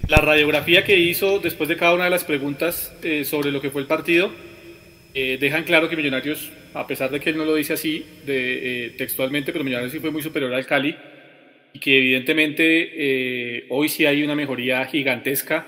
la 0.08 0.18
radiografía 0.18 0.86
que 0.86 0.98
hizo 0.98 1.40
después 1.40 1.68
de 1.68 1.76
cada 1.76 1.94
una 1.94 2.06
de 2.06 2.10
las 2.10 2.24
preguntas 2.24 2.96
eh, 3.04 3.26
sobre 3.26 3.52
lo 3.52 3.60
que 3.60 3.70
fue 3.70 3.82
el 3.82 3.88
partido 3.88 4.32
eh, 5.14 5.38
dejan 5.42 5.66
claro 5.66 5.90
que 5.90 5.98
Millonarios, 5.98 6.50
a 6.74 6.88
pesar 6.88 7.12
de 7.12 7.20
que 7.20 7.30
él 7.30 7.38
no 7.38 7.44
lo 7.44 7.56
dice 7.56 7.74
así 7.74 8.06
de, 8.26 8.86
eh, 8.86 8.90
textualmente, 8.92 9.52
pero 9.52 9.66
Millonarios 9.66 9.92
sí 9.92 10.00
fue 10.00 10.12
muy 10.12 10.22
superior 10.22 10.54
al 10.54 10.66
Cali 10.66 10.96
y 11.74 11.80
que 11.80 11.98
evidentemente 11.98 13.66
hoy 13.70 13.90
sí 13.90 14.06
hay 14.06 14.24
una 14.24 14.36
mejoría 14.36 14.86
gigantesca 14.86 15.68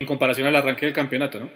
en 0.00 0.06
comparación 0.06 0.46
al 0.46 0.56
arranque 0.56 0.86
del 0.86 0.94
campeonato, 0.94 1.38
¿no? 1.38 1.50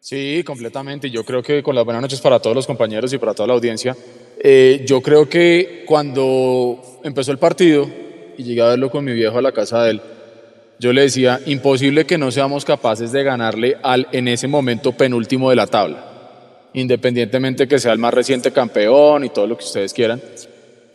Sí, 0.00 0.42
completamente. 0.44 1.10
Yo 1.10 1.24
creo 1.24 1.42
que 1.42 1.62
con 1.62 1.76
las 1.76 1.84
buenas 1.84 2.02
noches 2.02 2.20
para 2.20 2.40
todos 2.40 2.56
los 2.56 2.66
compañeros 2.66 3.12
y 3.12 3.18
para 3.18 3.34
toda 3.34 3.46
la 3.46 3.52
audiencia. 3.52 3.94
Eh, 4.42 4.84
yo 4.86 5.02
creo 5.02 5.28
que 5.28 5.84
cuando 5.86 6.80
empezó 7.04 7.30
el 7.30 7.38
partido 7.38 7.86
y 8.38 8.42
llegué 8.42 8.62
a 8.62 8.68
verlo 8.68 8.90
con 8.90 9.04
mi 9.04 9.12
viejo 9.12 9.36
a 9.36 9.42
la 9.42 9.52
casa 9.52 9.84
de 9.84 9.90
él, 9.90 10.00
yo 10.78 10.94
le 10.94 11.02
decía, 11.02 11.40
imposible 11.44 12.06
que 12.06 12.16
no 12.16 12.30
seamos 12.30 12.64
capaces 12.64 13.12
de 13.12 13.22
ganarle 13.22 13.76
al 13.82 14.08
en 14.12 14.28
ese 14.28 14.48
momento 14.48 14.92
penúltimo 14.92 15.50
de 15.50 15.56
la 15.56 15.66
tabla, 15.66 16.70
independientemente 16.72 17.68
que 17.68 17.78
sea 17.78 17.92
el 17.92 17.98
más 17.98 18.14
reciente 18.14 18.50
campeón 18.50 19.24
y 19.24 19.28
todo 19.28 19.46
lo 19.46 19.58
que 19.58 19.64
ustedes 19.64 19.92
quieran. 19.92 20.22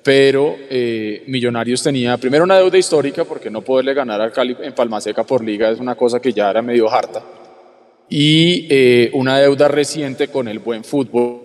Pero 0.01 0.55
eh, 0.71 1.23
Millonarios 1.27 1.84
tenía 1.84 2.17
primero 2.17 2.45
una 2.45 2.58
deuda 2.58 2.79
histórica 2.79 3.25
porque 3.25 3.51
no 3.51 3.62
poderle 3.62 3.93
ganar 3.93 4.21
al 4.21 4.31
Cali 4.31 4.58
en 4.60 4.73
Palmaseca 4.73 5.23
por 5.23 5.43
liga 5.43 5.69
es 5.69 5.79
una 5.79 5.93
cosa 5.93 6.19
que 6.19 6.34
ya 6.34 6.49
era 6.49 6.63
medio 6.63 6.91
harta. 6.91 7.23
Y 8.10 8.65
eh, 8.71 9.12
una 9.13 9.38
deuda 9.38 9.67
reciente 9.67 10.29
con 10.29 10.47
el 10.47 10.58
buen 10.58 10.84
fútbol 10.84 11.44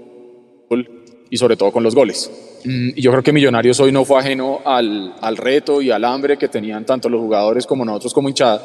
y 1.31 1.37
sobre 1.37 1.57
todo 1.57 1.73
con 1.73 1.83
los 1.83 1.95
goles. 1.95 2.31
Mm, 2.65 2.91
y 2.97 3.01
yo 3.01 3.11
creo 3.13 3.23
que 3.23 3.33
Millonarios 3.33 3.79
hoy 3.81 3.93
no 3.93 4.05
fue 4.05 4.19
ajeno 4.19 4.61
al, 4.65 5.15
al, 5.21 5.37
reto 5.37 5.81
y 5.81 5.91
al 5.91 6.05
hambre 6.05 6.37
que 6.37 6.49
tenían 6.49 6.85
tanto 6.85 7.09
los 7.09 7.21
jugadores 7.21 7.67
como 7.67 7.85
nosotros 7.85 8.13
como 8.13 8.29
hinchada 8.29 8.63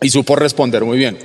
y 0.00 0.10
supo 0.10 0.36
responder 0.36 0.84
muy 0.84 0.98
bien. 0.98 1.16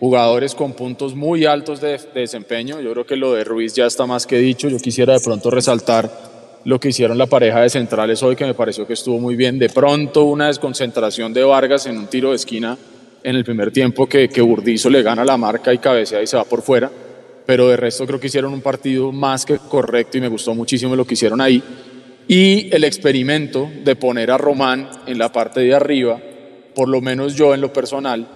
Jugadores 0.00 0.54
con 0.54 0.72
puntos 0.72 1.14
muy 1.14 1.46
altos 1.46 1.80
de, 1.80 1.92
de 1.92 2.20
desempeño, 2.20 2.80
yo 2.80 2.92
creo 2.92 3.06
que 3.06 3.16
lo 3.16 3.32
de 3.32 3.44
Ruiz 3.44 3.72
ya 3.74 3.86
está 3.86 4.04
más 4.04 4.26
que 4.26 4.38
dicho, 4.38 4.68
yo 4.68 4.78
quisiera 4.78 5.14
de 5.14 5.20
pronto 5.20 5.50
resaltar 5.50 6.10
lo 6.64 6.80
que 6.80 6.88
hicieron 6.88 7.16
la 7.16 7.26
pareja 7.26 7.60
de 7.60 7.70
centrales 7.70 8.22
hoy, 8.22 8.36
que 8.36 8.44
me 8.44 8.54
pareció 8.54 8.86
que 8.86 8.94
estuvo 8.94 9.18
muy 9.18 9.36
bien. 9.36 9.58
De 9.58 9.68
pronto 9.68 10.24
una 10.24 10.48
desconcentración 10.48 11.32
de 11.32 11.44
Vargas 11.44 11.86
en 11.86 11.98
un 11.98 12.06
tiro 12.06 12.30
de 12.30 12.36
esquina 12.36 12.76
en 13.22 13.36
el 13.36 13.44
primer 13.44 13.70
tiempo 13.70 14.06
que, 14.06 14.28
que 14.28 14.40
Burdizo 14.40 14.90
le 14.90 15.02
gana 15.02 15.24
la 15.24 15.36
marca 15.36 15.72
y 15.72 15.78
cabecea 15.78 16.22
y 16.22 16.26
se 16.26 16.36
va 16.36 16.44
por 16.44 16.62
fuera, 16.62 16.90
pero 17.46 17.68
de 17.68 17.76
resto 17.76 18.06
creo 18.06 18.20
que 18.20 18.28
hicieron 18.28 18.52
un 18.52 18.62
partido 18.62 19.12
más 19.12 19.44
que 19.44 19.58
correcto 19.58 20.18
y 20.18 20.20
me 20.20 20.28
gustó 20.28 20.54
muchísimo 20.54 20.96
lo 20.96 21.06
que 21.06 21.14
hicieron 21.14 21.40
ahí. 21.40 21.62
Y 22.26 22.74
el 22.74 22.84
experimento 22.84 23.70
de 23.84 23.96
poner 23.96 24.30
a 24.30 24.38
Román 24.38 24.88
en 25.06 25.18
la 25.18 25.30
parte 25.30 25.60
de 25.60 25.74
arriba, 25.74 26.20
por 26.74 26.88
lo 26.88 27.00
menos 27.00 27.34
yo 27.34 27.54
en 27.54 27.60
lo 27.60 27.72
personal, 27.72 28.26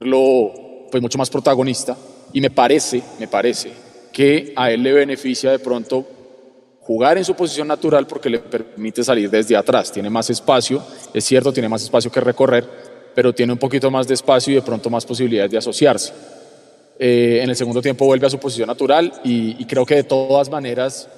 lo 0.00 0.52
fue 0.90 1.00
mucho 1.00 1.18
más 1.18 1.30
protagonista 1.30 1.96
y 2.32 2.40
me 2.40 2.50
parece, 2.50 3.02
me 3.18 3.26
parece 3.26 3.72
que 4.12 4.52
a 4.56 4.70
él 4.70 4.82
le 4.82 4.92
beneficia 4.92 5.50
de 5.50 5.58
pronto 5.58 6.06
jugar 6.80 7.18
en 7.18 7.24
su 7.24 7.34
posición 7.34 7.68
natural 7.68 8.06
porque 8.06 8.30
le 8.30 8.38
permite 8.38 9.02
salir 9.02 9.28
desde 9.28 9.56
atrás, 9.56 9.92
tiene 9.92 10.08
más 10.08 10.30
espacio, 10.30 10.82
es 11.12 11.24
cierto, 11.24 11.52
tiene 11.52 11.68
más 11.68 11.82
espacio 11.82 12.10
que 12.10 12.20
recorrer, 12.20 12.64
pero 13.14 13.34
tiene 13.34 13.52
un 13.52 13.58
poquito 13.58 13.90
más 13.90 14.06
de 14.06 14.14
espacio 14.14 14.52
y 14.52 14.56
de 14.56 14.62
pronto 14.62 14.90
más 14.90 15.04
posibilidades 15.04 15.50
de 15.50 15.58
asociarse. 15.58 16.12
Eh, 16.98 17.40
en 17.42 17.50
el 17.50 17.56
segundo 17.56 17.80
tiempo 17.80 18.06
vuelve 18.06 18.26
a 18.26 18.30
su 18.30 18.38
posición 18.38 18.66
natural 18.66 19.12
y, 19.22 19.64
creo 19.66 19.86
que 19.86 19.94
de 19.94 20.04
todas 20.04 20.50
maneras 20.50 21.08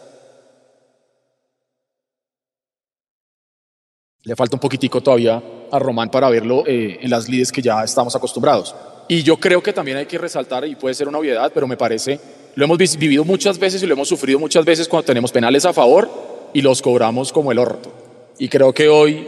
le 4.22 4.36
falta 4.36 4.56
un 4.56 4.60
poquitico 4.60 5.00
todavía 5.00 5.42
a 5.70 5.78
Román 5.78 6.10
para 6.10 6.28
verlo 6.28 6.64
eh, 6.66 6.98
en 7.00 7.10
las 7.10 7.28
lides 7.28 7.50
que 7.50 7.62
ya 7.62 7.82
estamos 7.82 8.14
acostumbrados. 8.14 8.74
Y 9.08 9.22
yo 9.22 9.38
creo 9.38 9.62
que 9.62 9.72
también 9.72 9.96
hay 9.96 10.06
que 10.06 10.18
resaltar, 10.18 10.64
y 10.66 10.76
puede 10.76 10.94
ser 10.94 11.08
una 11.08 11.18
obviedad, 11.18 11.50
pero 11.52 11.66
me 11.66 11.76
parece 11.76 12.20
lo 12.54 12.64
hemos 12.64 12.78
vivido 12.98 13.24
muchas 13.24 13.58
veces 13.58 13.82
y 13.82 13.86
lo 13.86 13.94
hemos 13.94 14.08
sufrido 14.08 14.38
muchas 14.38 14.64
veces 14.64 14.88
cuando 14.88 15.06
tenemos 15.06 15.30
penales 15.30 15.64
a 15.64 15.72
favor 15.72 16.10
y 16.52 16.62
los 16.62 16.82
cobramos 16.82 17.32
como 17.32 17.52
el 17.52 17.58
orto. 17.58 17.92
Y 18.38 18.48
creo 18.48 18.72
que 18.72 18.88
hoy 18.88 19.26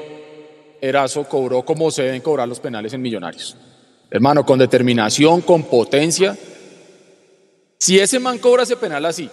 Erazo 0.83 1.23
cobró 1.25 1.63
como 1.63 1.93
se 1.93 2.03
deben 2.03 2.21
cobrar 2.21 2.49
los 2.49 2.59
penales 2.59 2.93
en 2.93 3.01
Millonarios. 3.01 3.57
Hermano, 4.11 4.45
con 4.45 4.59
determinación, 4.59 5.41
con 5.43 5.63
potencia. 5.63 6.37
Si 7.79 8.01
ese 8.01 8.19
man 8.19 8.39
cobra 8.39 8.65
ese 8.65 8.77
penal 8.77 9.07
así 9.07 9.31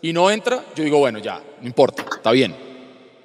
y 0.00 0.12
no 0.14 0.30
entra, 0.30 0.64
yo 0.74 0.82
digo, 0.82 0.98
bueno, 0.98 1.18
ya, 1.18 1.40
no 1.60 1.66
importa, 1.66 2.04
está 2.16 2.32
bien. 2.32 2.54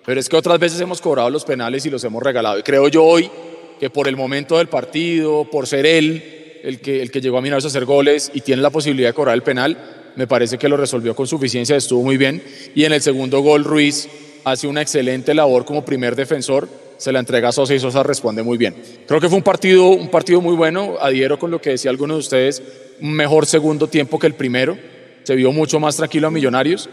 Pero 0.06 0.20
es 0.20 0.28
que 0.28 0.36
otras 0.36 0.60
veces 0.60 0.82
hemos 0.82 1.00
cobrado 1.00 1.30
los 1.30 1.46
penales 1.46 1.86
y 1.86 1.90
los 1.90 2.04
hemos 2.04 2.22
regalado. 2.22 2.60
Y 2.60 2.64
creo 2.64 2.90
yo 2.90 3.06
hoy 3.06 3.32
que 3.80 3.90
por 3.90 4.10
el 4.10 4.18
momento 4.18 4.58
del 4.58 4.68
partido, 4.68 5.50
por 5.50 5.66
ser 5.66 5.86
él 5.86 6.60
el 6.64 6.82
que, 6.82 7.02
el 7.02 7.10
que 7.10 7.22
llegó 7.22 7.38
a 7.38 7.42
Millonarios 7.42 7.66
a 7.66 7.70
hacer 7.70 7.86
goles 7.86 8.32
y 8.34 8.42
tiene 8.42 8.62
la 8.62 8.70
posibilidad 8.70 9.10
de 9.10 9.14
cobrar 9.14 9.36
el 9.36 9.44
penal, 9.44 10.12
me 10.18 10.28
parece 10.28 10.58
que 10.58 10.68
lo 10.68 10.76
resolvió 10.76 11.16
con 11.16 11.26
suficiencia, 11.26 11.78
estuvo 11.78 12.04
muy 12.04 12.18
bien. 12.18 12.44
Y 12.76 12.84
en 12.84 12.92
el 12.92 13.02
segundo 13.02 13.40
gol, 13.40 13.64
Ruiz 13.64 14.10
hace 14.44 14.68
una 14.68 14.82
excelente 14.82 15.34
labor 15.34 15.64
como 15.64 15.86
primer 15.86 16.18
defensor, 16.18 16.68
se 17.02 17.12
la 17.12 17.20
entrega 17.20 17.50
a 17.50 17.52
Sosa 17.52 17.74
y 17.74 17.80
Sosa 17.80 18.04
responde 18.04 18.44
muy 18.44 18.58
bien. 18.58 18.76
Creo 19.08 19.20
que 19.20 19.28
fue 19.28 19.38
un 19.38 19.44
partido, 19.44 19.88
un 19.88 20.10
partido 20.10 20.40
muy 20.40 20.56
bueno, 20.56 20.98
adhiero 21.00 21.40
con 21.40 21.50
lo 21.50 21.60
que 21.60 21.72
decía 21.72 21.90
alguno 21.90 22.14
de 22.14 22.20
ustedes, 22.20 22.62
un 23.02 23.14
mejor 23.14 23.48
segundo 23.48 23.88
tiempo 23.88 24.20
que 24.20 24.28
el 24.28 24.36
primero, 24.36 24.78
se 25.24 25.36
vio 25.36 25.52
mucho 25.52 25.80
más 25.80 25.98
tranquilo 25.98 26.28
a 26.28 26.32
Millonarios, 26.32 26.88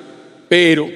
pero 0.48 0.88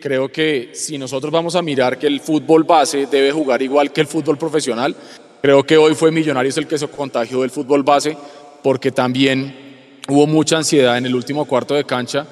creo 0.00 0.32
que 0.32 0.70
si 0.72 0.96
nosotros 0.96 1.30
vamos 1.30 1.54
a 1.54 1.60
mirar 1.60 1.98
que 1.98 2.06
el 2.06 2.20
fútbol 2.20 2.64
base 2.64 3.06
debe 3.06 3.30
jugar 3.30 3.60
igual 3.60 3.92
que 3.92 4.00
el 4.00 4.06
fútbol 4.06 4.38
profesional, 4.38 4.96
creo 5.42 5.62
que 5.62 5.76
hoy 5.76 5.94
fue 5.94 6.10
Millonarios 6.10 6.56
el 6.56 6.66
que 6.66 6.78
se 6.78 6.88
contagió 6.88 7.42
del 7.42 7.50
fútbol 7.50 7.82
base, 7.82 8.16
porque 8.62 8.90
también 8.90 9.66
Hubo 10.08 10.26
mucha 10.28 10.56
ansiedad 10.56 10.98
en 10.98 11.06
el 11.06 11.16
último 11.16 11.46
cuarto 11.46 11.74
de 11.74 11.84
cancha 11.84 12.26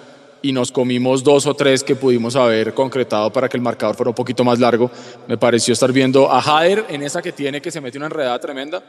y 0.44 0.52
nos 0.52 0.70
comimos 0.70 1.24
dos 1.24 1.46
o 1.46 1.54
tres 1.54 1.82
que 1.82 1.96
pudimos 1.96 2.36
haber 2.36 2.74
concretado 2.74 3.32
para 3.32 3.48
que 3.48 3.56
el 3.56 3.62
marcador 3.62 3.96
fuera 3.96 4.10
un 4.10 4.14
poquito 4.14 4.44
más 4.44 4.58
largo. 4.58 4.90
Me 5.26 5.38
pareció 5.38 5.72
estar 5.72 5.90
viendo 5.90 6.30
a 6.30 6.42
Jader 6.42 6.84
en 6.90 7.02
esa 7.02 7.22
que 7.22 7.32
tiene 7.32 7.62
que 7.62 7.70
se 7.70 7.80
mete 7.80 7.96
una 7.96 8.08
enredada 8.08 8.38
tremenda. 8.38 8.82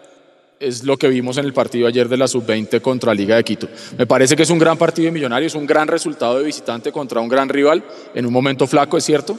Es 0.60 0.84
lo 0.84 0.98
que 0.98 1.08
vimos 1.08 1.38
en 1.38 1.46
el 1.46 1.54
partido 1.54 1.88
ayer 1.88 2.10
de 2.10 2.18
la 2.18 2.28
sub-20 2.28 2.82
contra 2.82 3.14
Liga 3.14 3.38
de 3.38 3.46
Quito. 3.46 3.70
Me 3.98 4.06
parece 4.06 4.36
que 4.36 4.44
es 4.44 4.50
un 4.50 4.60
gran 4.60 4.78
partido 4.78 5.06
de 5.06 5.14
Millonarios, 5.14 5.56
un 5.56 5.66
gran 5.66 5.88
resultado 5.88 6.40
de 6.40 6.44
visitante 6.44 6.92
contra 6.92 7.22
un 7.22 7.30
gran 7.30 7.48
rival, 7.48 7.82
en 8.14 8.26
un 8.26 8.34
momento 8.34 8.68
flaco, 8.68 8.98
es 8.98 9.06
cierto, 9.06 9.38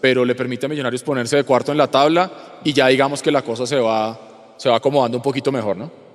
pero 0.00 0.24
le 0.24 0.34
permite 0.34 0.64
a 0.64 0.68
Millonarios 0.70 1.02
ponerse 1.02 1.36
de 1.36 1.44
cuarto 1.44 1.70
en 1.70 1.76
la 1.76 1.88
tabla 1.88 2.32
y 2.64 2.72
ya 2.72 2.86
digamos 2.86 3.20
que 3.20 3.30
la 3.30 3.42
cosa 3.42 3.66
se 3.66 3.76
va, 3.76 4.18
se 4.56 4.70
va 4.70 4.76
acomodando 4.76 5.18
un 5.18 5.22
poquito 5.22 5.52
mejor, 5.52 5.76
¿no? 5.76 6.07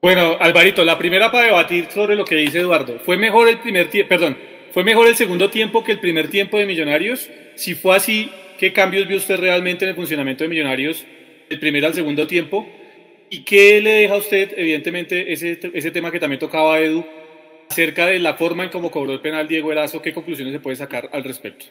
Bueno, 0.00 0.36
Alvarito, 0.38 0.84
la 0.84 0.96
primera 0.96 1.32
para 1.32 1.46
debatir 1.46 1.88
sobre 1.90 2.14
lo 2.14 2.24
que 2.24 2.36
dice 2.36 2.60
Eduardo. 2.60 3.00
¿Fue 3.00 3.16
mejor 3.16 3.48
el 3.48 3.58
primer 3.58 3.90
tiempo, 3.90 4.08
perdón, 4.10 4.38
fue 4.70 4.84
mejor 4.84 5.08
el 5.08 5.16
segundo 5.16 5.50
tiempo 5.50 5.82
que 5.82 5.90
el 5.90 5.98
primer 5.98 6.28
tiempo 6.28 6.56
de 6.56 6.66
Millonarios? 6.66 7.28
Si 7.56 7.74
fue 7.74 7.96
así, 7.96 8.30
¿qué 8.60 8.72
cambios 8.72 9.08
vio 9.08 9.16
usted 9.16 9.40
realmente 9.40 9.84
en 9.84 9.88
el 9.90 9.96
funcionamiento 9.96 10.44
de 10.44 10.50
Millonarios 10.50 11.04
del 11.50 11.58
primer 11.58 11.84
al 11.84 11.94
segundo 11.94 12.28
tiempo? 12.28 12.64
¿Y 13.28 13.44
qué 13.44 13.80
le 13.80 13.90
deja 13.90 14.14
a 14.14 14.18
usted, 14.18 14.54
evidentemente, 14.56 15.32
ese, 15.32 15.58
ese 15.74 15.90
tema 15.90 16.12
que 16.12 16.20
también 16.20 16.38
tocaba 16.38 16.78
Edu, 16.78 17.04
acerca 17.68 18.06
de 18.06 18.20
la 18.20 18.34
forma 18.34 18.62
en 18.62 18.70
cómo 18.70 18.92
cobró 18.92 19.12
el 19.12 19.20
penal 19.20 19.48
Diego 19.48 19.72
Erazo? 19.72 20.00
¿Qué 20.00 20.14
conclusiones 20.14 20.54
se 20.54 20.60
puede 20.60 20.76
sacar 20.76 21.10
al 21.12 21.24
respecto? 21.24 21.66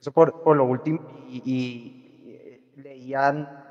Eso 0.00 0.10
por, 0.10 0.42
por 0.42 0.56
lo 0.56 0.64
último, 0.64 1.26
y, 1.30 1.42
y 1.46 2.80
leían 2.82 3.61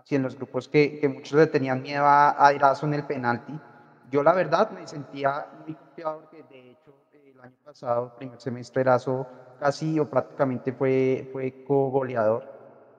así 0.00 0.14
en 0.16 0.22
los 0.22 0.36
grupos 0.36 0.68
que, 0.68 0.98
que 0.98 1.08
muchos 1.08 1.38
le 1.38 1.46
tenían 1.46 1.82
miedo 1.82 2.04
a, 2.06 2.30
a 2.48 2.52
en 2.82 2.94
el 2.94 3.04
penalti. 3.04 3.60
Yo 4.02 4.22
la 4.22 4.32
verdad 4.32 4.70
me 4.70 4.86
sentía 4.86 5.46
muy 5.52 5.74
confiado 5.76 6.20
porque 6.20 6.42
de 6.44 6.70
hecho 6.72 7.06
el 7.12 7.40
año 7.40 7.56
pasado, 7.62 8.10
primer 8.10 8.40
semestre, 8.40 8.80
Erazo 8.82 9.28
casi 9.56 9.98
o 9.98 10.06
prácticamente 10.06 10.72
fue, 10.72 11.26
fue 11.30 11.54
co-goleador 11.62 12.44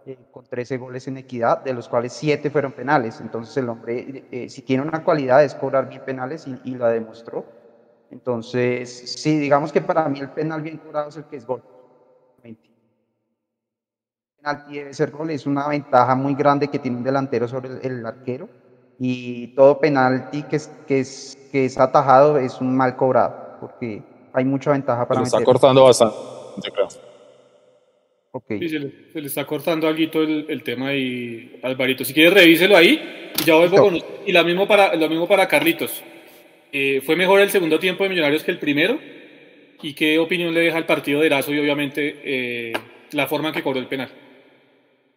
eh, 0.06 0.26
con 0.32 0.46
13 0.48 0.78
goles 0.78 1.08
en 1.08 1.18
equidad, 1.18 1.60
de 1.60 1.74
los 1.74 1.88
cuales 1.88 2.14
7 2.14 2.50
fueron 2.52 2.74
penales. 2.74 3.20
Entonces 3.22 3.56
el 3.58 3.70
hombre, 3.70 4.00
eh, 4.20 4.26
eh, 4.32 4.50
si 4.50 4.62
tiene 4.64 4.84
una 4.84 5.02
cualidad 5.04 5.44
es 5.44 5.56
cobrar 5.56 5.88
bien 5.88 6.02
penales 6.04 6.48
y, 6.48 6.60
y 6.64 6.76
la 6.76 6.90
demostró. 6.90 7.48
Entonces, 8.10 8.90
sí, 9.18 9.40
digamos 9.40 9.72
que 9.72 9.82
para 9.82 10.08
mí 10.10 10.20
el 10.20 10.32
penal 10.32 10.62
bien 10.62 10.78
cobrado 10.80 11.10
es 11.10 11.18
el 11.18 11.26
que 11.28 11.38
es 11.38 11.46
gol 11.46 11.64
penalti 14.42 14.74
debe 14.74 14.94
ser 14.94 15.12
gol, 15.12 15.30
es 15.30 15.46
una 15.46 15.68
ventaja 15.68 16.16
muy 16.16 16.34
grande 16.34 16.68
que 16.68 16.80
tiene 16.80 16.98
un 16.98 17.04
delantero 17.04 17.48
sobre 17.48 17.70
el, 17.70 17.80
el 17.84 18.06
arquero 18.06 18.50
y 19.00 19.48
todo 19.56 19.80
penalti 19.80 20.44
que 20.44 20.56
es, 20.58 20.68
que, 20.88 21.00
es, 21.00 21.38
que 21.52 21.66
es 21.66 21.78
atajado 21.78 22.38
es 22.38 22.60
un 22.60 22.76
mal 22.76 22.96
cobrado, 22.96 23.58
porque 23.60 24.02
hay 24.34 24.46
mucha 24.46 24.72
ventaja 24.72 25.08
para 25.08 25.22
Se 25.22 25.36
está 25.36 25.44
cortando 25.44 25.84
bastante, 25.84 26.16
creo. 26.74 26.88
Okay. 28.34 28.60
Sí, 28.60 28.70
se, 28.70 28.80
le, 28.80 29.12
se, 29.12 29.22
le, 29.22 29.28
está 29.28 29.46
cortando 29.46 29.88
algo 29.88 30.22
el, 30.22 30.46
el 30.48 30.64
tema 30.64 30.94
y 30.94 31.60
Alvarito. 31.64 32.06
Si 32.06 32.14
quieres, 32.14 32.34
revíselo 32.34 32.78
ahí 32.78 33.32
y 33.38 33.44
ya 33.44 33.56
vuelvo 33.56 33.76
con 33.78 33.96
usted. 33.96 34.08
Y 34.26 34.32
lo 34.32 34.44
mismo 34.46 34.66
para, 34.68 34.96
lo 34.96 35.10
mismo 35.10 35.28
para 35.28 35.50
Carlitos. 35.50 36.02
Eh, 36.72 37.02
¿Fue 37.06 37.18
mejor 37.18 37.42
el 37.42 37.50
segundo 37.50 37.78
tiempo 37.78 38.04
de 38.04 38.10
Millonarios 38.10 38.44
que 38.44 38.52
el 38.52 38.60
primero? 38.60 38.98
¿Y 39.82 39.94
qué 39.94 40.18
opinión 40.18 40.54
le 40.54 40.62
deja 40.62 40.78
el 40.78 40.86
partido 40.86 41.20
de 41.20 41.26
Erazo 41.26 41.52
y 41.52 41.60
obviamente 41.60 42.22
eh, 42.24 42.74
la 43.12 43.28
forma 43.28 43.50
en 43.50 43.56
que 43.56 43.64
cobró 43.64 43.80
el 43.80 43.88
penal? 43.88 44.10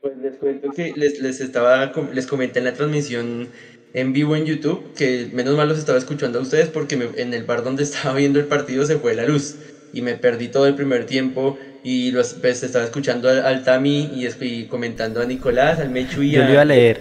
Pues 0.04 0.18
les 0.18 0.34
cuento 0.34 0.70
que 0.70 0.92
les, 0.94 1.18
les, 1.20 1.40
estaba, 1.40 1.90
les 2.12 2.26
comenté 2.26 2.58
en 2.58 2.66
la 2.66 2.74
transmisión 2.74 3.48
en 3.94 4.12
vivo 4.12 4.36
en 4.36 4.44
YouTube 4.44 4.92
que 4.94 5.30
menos 5.32 5.56
mal 5.56 5.66
los 5.66 5.78
estaba 5.78 5.96
escuchando 5.96 6.38
a 6.38 6.42
ustedes 6.42 6.68
porque 6.68 6.98
me, 6.98 7.06
en 7.16 7.32
el 7.32 7.44
bar 7.44 7.64
donde 7.64 7.82
estaba 7.84 8.14
viendo 8.14 8.38
el 8.38 8.44
partido 8.44 8.84
se 8.84 8.98
fue 8.98 9.14
la 9.14 9.24
luz 9.24 9.56
y 9.94 10.02
me 10.02 10.14
perdí 10.16 10.48
todo 10.48 10.66
el 10.66 10.74
primer 10.74 11.06
tiempo 11.06 11.58
y 11.82 12.10
los, 12.10 12.34
pues, 12.34 12.62
estaba 12.62 12.84
escuchando 12.84 13.30
al, 13.30 13.64
Tami 13.64 14.10
y, 14.12 14.64
comentando 14.66 15.22
a 15.22 15.24
Nicolás, 15.24 15.80
al 15.80 15.88
Mechu 15.88 16.20
y 16.20 16.32
Yo 16.32 16.44
lo 16.44 16.52
iba 16.52 16.60
a 16.60 16.66
leer, 16.66 17.00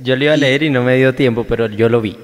yo 0.00 0.14
lo 0.14 0.22
iba 0.22 0.34
a 0.34 0.36
leer 0.36 0.62
y 0.62 0.70
no 0.70 0.84
me 0.84 0.96
dio 0.98 1.12
tiempo, 1.12 1.44
pero 1.48 1.66
yo 1.66 1.88
lo 1.88 2.00
vi. 2.00 2.16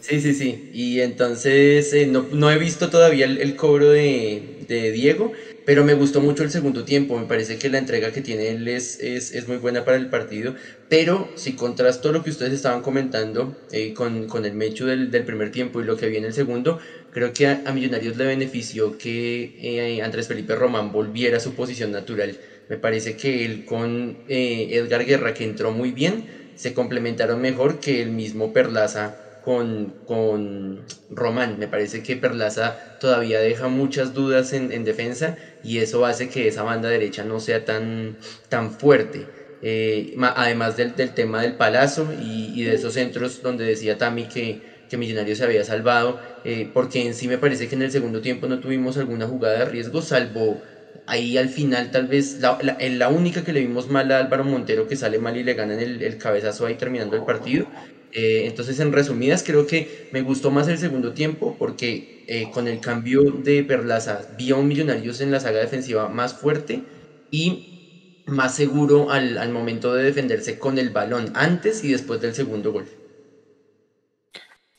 Sí, 0.00 0.20
sí, 0.20 0.34
sí. 0.34 0.70
Y 0.74 1.00
entonces 1.00 1.94
eh, 1.94 2.06
no, 2.06 2.26
no, 2.32 2.50
he 2.50 2.58
visto 2.58 2.90
todavía 2.90 3.24
el, 3.24 3.56
cobro 3.56 3.88
de, 3.90 4.42
de, 4.68 4.92
Diego, 4.92 5.32
pero 5.68 5.84
me 5.84 5.92
gustó 5.92 6.22
mucho 6.22 6.44
el 6.44 6.50
segundo 6.50 6.86
tiempo. 6.86 7.18
Me 7.18 7.26
parece 7.26 7.58
que 7.58 7.68
la 7.68 7.76
entrega 7.76 8.10
que 8.10 8.22
tiene 8.22 8.48
él 8.48 8.66
es, 8.68 8.98
es, 9.00 9.32
es 9.32 9.48
muy 9.48 9.58
buena 9.58 9.84
para 9.84 9.98
el 9.98 10.08
partido. 10.08 10.54
Pero 10.88 11.28
si 11.34 11.56
contrasto 11.56 12.10
lo 12.10 12.24
que 12.24 12.30
ustedes 12.30 12.54
estaban 12.54 12.80
comentando 12.80 13.54
eh, 13.70 13.92
con, 13.92 14.28
con, 14.28 14.46
el 14.46 14.54
mecho 14.54 14.86
del, 14.86 15.10
del, 15.10 15.26
primer 15.26 15.50
tiempo 15.50 15.78
y 15.78 15.84
lo 15.84 15.98
que 15.98 16.08
viene 16.08 16.28
el 16.28 16.32
segundo, 16.32 16.78
creo 17.10 17.34
que 17.34 17.48
a, 17.48 17.60
Millonarios 17.70 18.16
le 18.16 18.24
benefició 18.24 18.96
que 18.96 19.52
eh, 19.58 20.00
Andrés 20.00 20.26
Felipe 20.28 20.54
Román 20.54 20.90
volviera 20.90 21.36
a 21.36 21.40
su 21.40 21.54
posición 21.54 21.92
natural. 21.92 22.38
Me 22.70 22.78
parece 22.78 23.14
que 23.14 23.44
él 23.44 23.66
con 23.66 24.22
Edgar 24.26 25.04
Guerra, 25.04 25.34
que 25.34 25.44
entró 25.44 25.70
muy 25.70 25.92
bien, 25.92 26.24
se 26.54 26.72
complementaron 26.72 27.42
mejor 27.42 27.78
que 27.78 28.00
el 28.00 28.08
mismo 28.08 28.54
Perlaza 28.54 29.27
con, 29.48 29.94
con 30.04 30.84
Román. 31.08 31.58
Me 31.58 31.68
parece 31.68 32.02
que 32.02 32.16
Perlaza 32.16 32.76
todavía 33.00 33.40
deja 33.40 33.68
muchas 33.68 34.12
dudas 34.12 34.52
en, 34.52 34.84
defensa 34.84 35.36
y 35.64 35.78
eso 35.78 36.04
hace 36.04 36.28
que 36.28 36.48
esa 36.48 36.64
banda 36.64 36.90
derecha 36.90 37.24
no 37.24 37.40
sea 37.40 37.64
tan, 37.64 38.18
tan 38.50 38.70
fuerte. 38.70 39.24
Eh, 39.62 40.14
además 40.20 40.76
del, 40.76 40.92
tema 40.92 41.40
del 41.40 41.54
palazo 41.54 42.12
y, 42.20 42.62
de 42.62 42.74
esos 42.74 42.92
centros 42.92 43.40
donde 43.40 43.64
decía 43.64 43.96
Tami 43.96 44.28
que, 44.28 44.60
que 44.90 44.98
Millonarios 44.98 45.38
se 45.38 45.44
había 45.44 45.64
salvado, 45.64 46.20
eh, 46.44 46.68
porque 46.74 47.06
en 47.06 47.14
sí 47.14 47.26
me 47.26 47.38
parece 47.38 47.68
que 47.68 47.74
en 47.74 47.80
el 47.80 47.90
segundo 47.90 48.20
tiempo 48.20 48.48
no 48.48 48.60
tuvimos 48.60 48.98
alguna 48.98 49.26
jugada 49.26 49.60
de 49.60 49.64
riesgo, 49.64 50.02
salvo 50.02 50.60
ahí 51.06 51.38
al 51.38 51.48
final 51.48 51.90
tal 51.90 52.06
vez 52.06 52.38
la, 52.40 52.58
la, 52.60 53.08
única 53.08 53.42
que 53.44 53.54
le 53.54 53.60
vimos 53.60 53.88
mal 53.88 54.12
a 54.12 54.18
Álvaro 54.18 54.44
Montero 54.44 54.86
que 54.86 54.96
sale 54.96 55.18
mal 55.18 55.38
y 55.38 55.42
le 55.42 55.54
ganan 55.54 55.80
el, 55.80 56.02
el 56.02 56.18
cabezazo 56.18 56.66
ahí 56.66 56.74
terminando 56.74 57.16
el 57.16 57.24
partido, 57.24 57.66
eh, 58.12 58.44
entonces, 58.46 58.80
en 58.80 58.92
resumidas, 58.92 59.42
creo 59.42 59.66
que 59.66 60.08
me 60.12 60.22
gustó 60.22 60.50
más 60.50 60.68
el 60.68 60.78
segundo 60.78 61.12
tiempo 61.12 61.56
porque 61.58 62.24
eh, 62.26 62.50
con 62.52 62.68
el 62.68 62.80
cambio 62.80 63.22
de 63.22 63.62
Perlaza 63.64 64.26
vi 64.36 64.50
a 64.50 64.56
un 64.56 64.68
Millonarios 64.68 65.20
en 65.20 65.30
la 65.30 65.40
saga 65.40 65.60
defensiva 65.60 66.08
más 66.08 66.34
fuerte 66.34 66.82
y 67.30 68.22
más 68.26 68.54
seguro 68.54 69.10
al, 69.10 69.38
al, 69.38 69.50
momento 69.50 69.94
de 69.94 70.04
defenderse 70.04 70.58
con 70.58 70.78
el 70.78 70.90
balón 70.90 71.32
antes 71.34 71.84
y 71.84 71.92
después 71.92 72.20
del 72.20 72.34
segundo 72.34 72.72
gol. 72.72 72.86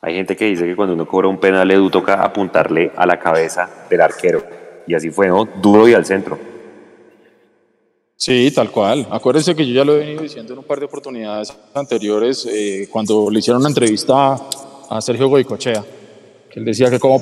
Hay 0.01 0.15
gente 0.15 0.35
que 0.35 0.45
dice 0.45 0.65
que 0.65 0.75
cuando 0.75 0.93
uno 0.93 1.05
cobra 1.05 1.27
un 1.27 1.39
penal, 1.39 1.69
Edu 1.69 1.89
toca 1.89 2.23
apuntarle 2.23 2.91
a 2.95 3.05
la 3.05 3.19
cabeza 3.19 3.69
del 3.89 4.01
arquero. 4.01 4.43
Y 4.87 4.93
así 4.95 5.11
fue, 5.11 5.27
¿no? 5.27 5.45
Duro 5.45 5.87
y 5.87 5.93
al 5.93 6.05
centro. 6.05 6.48
Sí, 8.19 8.51
tal 8.51 8.69
cual. 8.69 9.07
Acuérdense 9.09 9.55
que 9.55 9.65
yo 9.65 9.73
ya 9.73 9.85
lo 9.85 9.95
he 9.95 9.99
venido 9.99 10.21
diciendo 10.21 10.51
en 10.51 10.59
un 10.59 10.65
par 10.65 10.77
de 10.77 10.85
oportunidades 10.87 11.57
anteriores, 11.73 12.45
eh, 12.51 12.89
cuando 12.91 13.29
le 13.29 13.39
hicieron 13.39 13.61
una 13.61 13.69
entrevista 13.69 14.35
a 14.89 14.99
Sergio 14.99 15.29
Goicochea, 15.29 15.85
que 16.51 16.59
él 16.59 16.65
decía 16.65 16.89
que 16.89 16.99
como 16.99 17.21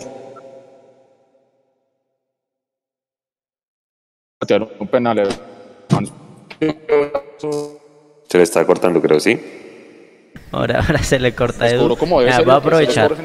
un 4.79 4.87
penal. 4.87 5.27
Se 8.27 8.37
le 8.39 8.43
está 8.43 8.65
cortando, 8.65 8.99
creo, 8.99 9.19
sí. 9.19 9.39
Ahora, 10.51 10.79
ahora 10.79 11.03
se 11.03 11.19
le 11.19 11.35
corta 11.35 11.69
Edu. 11.69 11.95
va 12.47 12.53
a 12.53 12.57
aprovechar. 12.57 13.15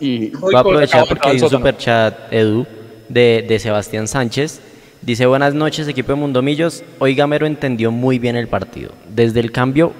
Y 0.00 0.30
va 0.30 0.58
a 0.58 0.60
aprovechar 0.60 1.06
porque 1.06 1.28
hay 1.28 1.42
un 1.42 1.50
super 1.50 1.76
chat, 1.76 2.32
Edu, 2.32 2.66
de, 3.10 3.44
de 3.46 3.58
Sebastián 3.58 4.08
Sánchez 4.08 4.62
Dice, 5.04 5.26
buenas 5.26 5.52
noches 5.52 5.86
equipo 5.86 6.12
de 6.12 6.16
Mundomillos. 6.16 6.82
Hoy 6.98 7.14
Gamero 7.14 7.44
entendió 7.44 7.90
muy 7.90 8.18
bien 8.18 8.36
el 8.36 8.48
partido. 8.48 8.92
Desde 9.06 9.40
el 9.40 9.52
cambio, 9.52 9.92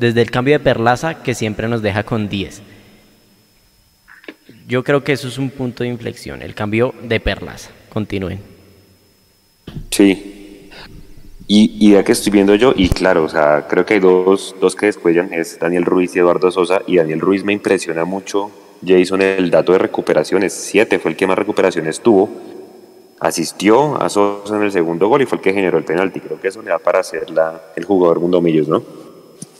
desde 0.00 0.20
el 0.20 0.32
cambio 0.32 0.54
de 0.54 0.58
Perlaza 0.58 1.22
que 1.22 1.36
siempre 1.36 1.68
nos 1.68 1.80
deja 1.80 2.02
con 2.02 2.28
10. 2.28 2.62
Yo 4.66 4.82
creo 4.82 5.04
que 5.04 5.12
eso 5.12 5.28
es 5.28 5.38
un 5.38 5.50
punto 5.50 5.84
de 5.84 5.90
inflexión, 5.90 6.42
el 6.42 6.56
cambio 6.56 6.92
de 7.04 7.20
Perlaza. 7.20 7.70
Continúen. 7.88 8.40
Sí. 9.90 10.70
Y, 11.46 11.76
y 11.78 11.92
ya 11.92 12.02
que 12.02 12.10
estoy 12.10 12.32
viendo 12.32 12.56
yo, 12.56 12.74
y 12.76 12.88
claro, 12.88 13.22
o 13.22 13.28
sea, 13.28 13.68
creo 13.68 13.86
que 13.86 13.94
hay 13.94 14.00
dos, 14.00 14.56
dos 14.60 14.74
que 14.74 14.86
descuellan, 14.86 15.32
es 15.32 15.56
Daniel 15.60 15.84
Ruiz 15.84 16.16
y 16.16 16.18
Eduardo 16.18 16.50
Sosa, 16.50 16.82
y 16.84 16.96
Daniel 16.96 17.20
Ruiz 17.20 17.44
me 17.44 17.52
impresiona 17.52 18.04
mucho, 18.04 18.50
Jason, 18.84 19.22
el 19.22 19.50
dato 19.50 19.72
de 19.72 19.78
recuperaciones, 19.78 20.52
siete 20.52 20.98
fue 20.98 21.12
el 21.12 21.16
que 21.16 21.28
más 21.28 21.38
recuperaciones 21.38 22.00
tuvo, 22.00 22.28
asistió 23.20 24.00
a 24.00 24.08
Sosa 24.08 24.56
en 24.56 24.62
el 24.62 24.72
segundo 24.72 25.08
gol 25.08 25.22
y 25.22 25.26
fue 25.26 25.38
el 25.38 25.42
que 25.42 25.52
generó 25.52 25.78
el 25.78 25.84
penalti. 25.84 26.20
Creo 26.20 26.40
que 26.40 26.48
eso 26.48 26.62
le 26.62 26.70
da 26.70 26.78
para 26.78 27.02
ser 27.02 27.26
el 27.76 27.84
jugador 27.84 28.20
Mundo 28.20 28.40
Millos, 28.40 28.68
¿no? 28.68 28.82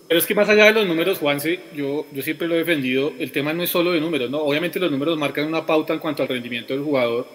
Pero 0.09 0.21
es 0.21 0.27
que 0.27 0.35
más 0.35 0.49
allá 0.49 0.65
de 0.65 0.73
los 0.73 0.87
números, 0.87 1.19
Juanse, 1.19 1.61
yo, 1.75 2.07
yo 2.13 2.23
siempre 2.23 2.49
lo 2.49 2.55
he 2.55 2.59
defendido, 2.59 3.13
el 3.19 3.31
tema 3.31 3.53
no 3.53 3.63
es 3.63 3.69
solo 3.69 3.93
de 3.93 4.01
números, 4.01 4.31
¿no? 4.31 4.39
Obviamente 4.39 4.81
los 4.81 4.91
números 4.91 5.19
marcan 5.19 5.47
una 5.47 5.67
pauta 5.67 5.93
en 5.93 5.99
cuanto 5.99 6.23
al 6.23 6.29
rendimiento 6.31 6.73
del 6.73 6.83
jugador, 6.83 7.27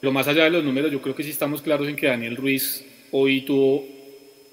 pero 0.00 0.12
más 0.12 0.26
allá 0.26 0.44
de 0.44 0.50
los 0.50 0.64
números, 0.64 0.90
yo 0.90 1.02
creo 1.02 1.14
que 1.14 1.22
sí 1.22 1.30
estamos 1.30 1.60
claros 1.60 1.86
en 1.88 1.96
que 1.96 2.06
Daniel 2.06 2.36
Ruiz 2.36 2.86
hoy 3.12 3.42
tuvo 3.42 3.84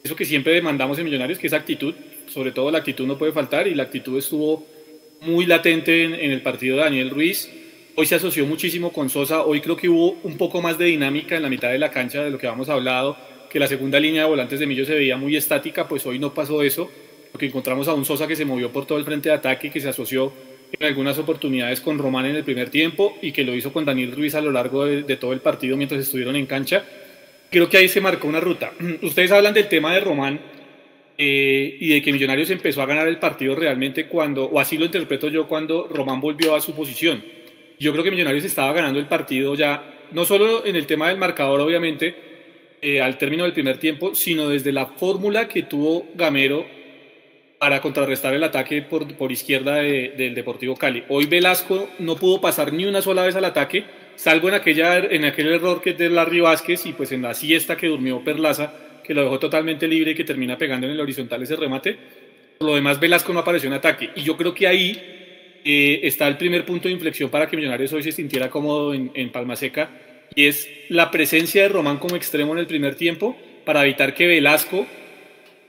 eso 0.04 0.14
que 0.14 0.26
siempre 0.26 0.54
demandamos 0.54 1.00
en 1.00 1.06
Millonarios, 1.06 1.40
que 1.40 1.48
es 1.48 1.54
actitud, 1.54 1.96
sobre 2.28 2.52
todo 2.52 2.70
la 2.70 2.80
actitud 2.80 3.08
no 3.08 3.18
puede 3.18 3.32
faltar, 3.32 3.66
y 3.66 3.76
la 3.76 3.84
actitud 3.84 4.18
estuvo 4.18 4.66
muy 5.22 5.46
latente 5.46 6.04
en, 6.04 6.16
en 6.16 6.32
el 6.32 6.42
partido 6.42 6.76
de 6.76 6.84
Daniel 6.84 7.12
Ruiz 7.12 7.50
Hoy 7.96 8.08
se 8.08 8.16
asoció 8.16 8.48
muchísimo 8.48 8.92
con 8.92 9.08
Sosa, 9.08 9.44
hoy 9.44 9.62
creo 9.62 9.78
que 9.78 9.88
hubo 9.88 10.18
un 10.24 10.36
poco 10.36 10.64
más 10.64 10.80
de 10.80 10.86
dinámica 10.86 11.36
en 11.36 11.44
la 11.44 11.50
mitad 11.50 11.70
de 11.70 11.78
la 11.78 11.92
cancha 11.92 12.24
de 12.24 12.32
lo 12.32 12.40
que 12.40 12.48
habíamos 12.48 12.68
hablado, 12.68 13.16
que 13.52 13.60
la 13.60 13.68
segunda 13.68 14.00
línea 14.00 14.24
de 14.24 14.30
volantes 14.30 14.60
de 14.60 14.66
Millo 14.66 14.84
se 14.84 14.96
veía 14.96 15.16
muy 15.16 15.36
estática, 15.36 15.88
pues 15.88 16.04
hoy 16.08 16.18
no 16.18 16.34
pasó 16.34 16.64
eso, 16.64 16.90
porque 17.32 17.46
encontramos 17.46 17.88
a 17.88 17.94
un 17.94 18.04
Sosa 18.04 18.26
que 18.26 18.36
se 18.36 18.46
movió 18.46 18.72
por 18.72 18.88
todo 18.88 18.98
el 18.98 19.06
frente 19.06 19.30
de 19.30 19.36
ataque, 19.36 19.70
que 19.70 19.80
se 19.80 19.90
asoció 19.90 20.34
en 20.72 20.88
algunas 20.88 21.20
oportunidades 21.20 21.82
con 21.82 22.00
Román 22.00 22.26
en 22.26 22.36
el 22.36 22.44
primer 22.44 22.72
tiempo 22.72 23.16
y 23.22 23.32
que 23.32 23.44
lo 23.44 23.54
hizo 23.54 23.72
con 23.72 23.86
Daniel 23.86 24.12
Ruiz 24.12 24.34
a 24.34 24.42
lo 24.42 24.52
largo 24.52 24.86
de, 24.86 25.16
todo 25.18 25.32
el 25.32 25.42
partido 25.42 25.78
mientras 25.78 26.02
estuvieron 26.02 26.36
en 26.36 26.48
cancha. 26.48 26.84
Creo 27.52 27.70
que 27.70 27.78
ahí 27.78 27.88
se 27.88 28.02
marcó 28.02 28.28
una 28.28 28.40
ruta. 28.40 28.72
Ustedes 29.04 29.32
hablan 29.32 29.54
del 29.54 29.68
tema 29.68 29.94
de 29.94 30.00
Román 30.00 30.40
eh, 31.16 31.78
y 31.80 31.90
de 31.90 32.02
que 32.02 32.12
Millonarios 32.12 32.50
empezó 32.50 32.82
a 32.82 32.88
ganar 32.88 33.08
el 33.08 33.20
partido 33.20 33.54
realmente 33.54 34.08
cuando, 34.08 34.46
o 34.46 34.60
así 34.60 34.80
lo 34.80 34.86
interpreto 34.86 35.30
yo, 35.30 35.48
cuando 35.48 35.88
Román 35.88 36.20
volvió 36.20 36.56
a 36.56 36.60
su 36.60 36.74
posición 36.74 37.43
yo 37.80 37.92
creo 37.92 38.04
que 38.04 38.12
Millonarios 38.12 38.46
estaba 38.46 38.74
ganando 38.74 39.00
el 39.00 39.08
partido 39.08 39.56
ya, 39.56 39.84
no 40.12 40.26
solo 40.26 40.66
en 40.66 40.76
el 40.76 40.86
tema 40.86 41.10
del 41.10 41.18
marcador, 41.18 41.60
obviamente, 41.60 42.16
eh, 42.82 43.02
al 43.02 43.18
término 43.18 43.44
del 43.44 43.54
primer 43.54 43.78
tiempo, 43.78 44.14
sino 44.14 44.50
desde 44.50 44.72
la 44.72 44.86
fórmula 44.86 45.48
que 45.48 45.64
tuvo 45.64 46.08
Gamero 46.16 46.66
para 47.58 47.80
contrarrestar 47.82 48.34
el 48.34 48.44
ataque 48.44 48.82
por, 48.82 49.16
por 49.16 49.32
izquierda 49.32 49.76
del 49.76 50.36
Deportivo 50.36 50.76
Cali. 50.76 51.06
Hoy 51.08 51.26
Velasco 51.28 51.90
no 52.00 52.18
pudo 52.18 52.42
pasar 52.42 52.74
ni 52.74 52.84
una 52.84 53.02
sola 53.02 53.24
vez 53.24 53.38
al 53.38 53.46
ataque, 53.46 53.86
salvo 54.18 54.50
en, 54.50 54.56
aquella, 54.56 54.98
en 54.98 55.24
aquel 55.24 55.48
error 55.48 55.82
que 55.82 55.92
es 55.92 55.98
de 55.98 56.10
Larry 56.10 56.42
Vázquez 56.42 56.86
y 56.86 56.92
pues 56.92 57.14
en 57.14 57.22
la 57.22 57.34
siesta 57.34 57.78
que 57.78 57.88
durmió 57.88 58.22
Perlaza, 58.22 58.74
que 59.02 59.14
lo 59.14 59.24
dejó 59.24 59.40
totalmente 59.40 59.88
libre 59.88 60.12
y 60.12 60.16
que 60.16 60.26
termina 60.26 60.58
pegando 60.58 60.88
en 60.88 60.92
el 60.92 61.00
horizontal 61.00 61.42
ese 61.42 61.56
remate. 61.56 61.98
Por 62.58 62.68
lo 62.68 62.76
demás, 62.76 63.00
Velasco 63.00 63.32
no 63.32 63.40
apareció 63.40 63.68
en 63.68 63.76
ataque. 63.76 64.10
Y 64.14 64.24
yo 64.24 64.36
creo 64.36 64.54
que 64.54 64.68
ahí 64.68 65.23
eh, 65.64 66.02
está 66.04 66.28
el 66.28 66.38
primer 66.38 66.66
punto 66.66 66.88
de 66.88 66.94
inflexión 66.94 67.30
para 67.30 67.48
que 67.48 67.56
Millonarios 67.58 67.94
hoy 67.94 68.04
se 68.04 68.12
sintiera 68.12 68.50
cómodo 68.50 68.94
en, 68.94 69.12
en 69.14 69.32
Palma 69.32 69.56
Seca 69.56 69.90
y 70.36 70.48
es 70.48 70.70
la 70.90 71.12
presencia 71.12 71.64
de 71.64 71.70
Román 71.70 71.98
como 71.98 72.16
extremo 72.16 72.54
en 72.54 72.60
el 72.60 72.68
primer 72.68 72.96
tiempo 72.96 73.38
para 73.66 73.84
evitar 73.84 74.14
que 74.14 74.28
Velasco 74.28 74.86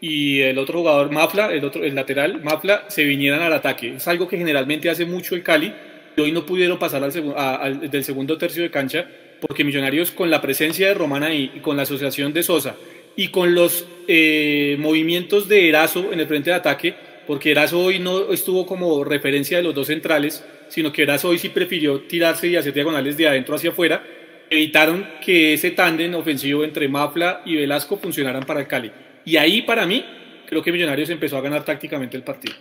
y 0.01 0.41
el 0.41 0.59
otro 0.59 0.81
jugador 0.81 1.11
Mafla, 1.11 1.53
el 1.53 1.65
otro 1.65 1.85
el 1.85 1.95
lateral 1.95 2.43
Mafla 2.43 2.85
se 2.89 3.05
vinieran 3.05 3.41
al 3.41 3.53
ataque. 3.53 3.95
Es 3.97 4.09
algo 4.09 4.29
que 4.29 4.37
generalmente 4.37 4.91
hace 4.91 5.07
mucho 5.07 5.35
el 5.35 5.43
Cali 5.43 5.73
y 6.17 6.21
hoy 6.21 6.33
no 6.33 6.45
pudieron 6.45 6.79
pasar 6.79 7.03
al, 7.03 7.91
del 7.91 8.05
segundo 8.05 8.37
tercio 8.37 8.63
de 8.63 8.71
cancha 8.71 9.07
porque 9.41 9.65
Millonarios 9.65 10.11
con 10.11 10.31
la 10.31 10.41
presencia 10.41 10.89
de 10.89 10.95
Román 10.95 11.23
ahí 11.23 11.53
y 11.55 11.61
con 11.61 11.77
la 11.77 11.85
asociación 11.85 12.33
de 12.33 12.43
Sosa 12.43 12.77
y 13.17 13.29
con 13.29 13.55
los 13.55 13.87
eh, 14.09 14.77
movimientos 14.79 15.49
de 15.49 15.69
Erazo 15.69 16.13
en 16.13 16.21
el 16.21 16.27
frente 16.27 16.51
de 16.51 16.57
ataque 16.57 16.95
porque 17.27 17.51
Erazo 17.51 17.81
hoy 17.81 17.99
no 17.99 18.33
estuvo 18.33 18.67
como 18.67 19.05
referencia 19.05 19.59
de 19.59 19.63
los 19.63 19.75
dos 19.75 19.87
centrales, 19.87 20.45
sino 20.69 20.93
que 20.93 21.03
Erazo 21.03 21.29
hoy 21.29 21.39
sí 21.39 21.49
prefirió 21.49 22.03
tirarse 22.03 22.49
y 22.49 22.57
hacer 22.57 22.73
diagonales 22.73 23.17
de 23.17 23.29
adentro 23.29 23.55
hacia 23.55 23.71
afuera, 23.71 24.03
evitaron 24.51 25.07
que 25.25 25.55
ese 25.55 25.71
tándem 25.71 26.15
ofensivo 26.15 26.65
entre 26.65 26.89
Mafla 26.89 27.43
y 27.45 27.57
Velasco 27.57 27.97
funcionaran 27.97 28.45
para 28.45 28.61
el 28.61 28.67
Cali. 28.67 28.93
Y 29.25 29.37
ahí 29.37 29.63
para 29.63 29.87
mí, 29.87 30.05
creo 30.47 30.63
que 30.63 30.73
Millonarios 30.73 31.11
empezó 31.11 31.37
a 31.37 31.41
ganar 31.41 31.65
tácticamente 31.65 32.17
el 32.17 32.23
partido. 32.23 32.55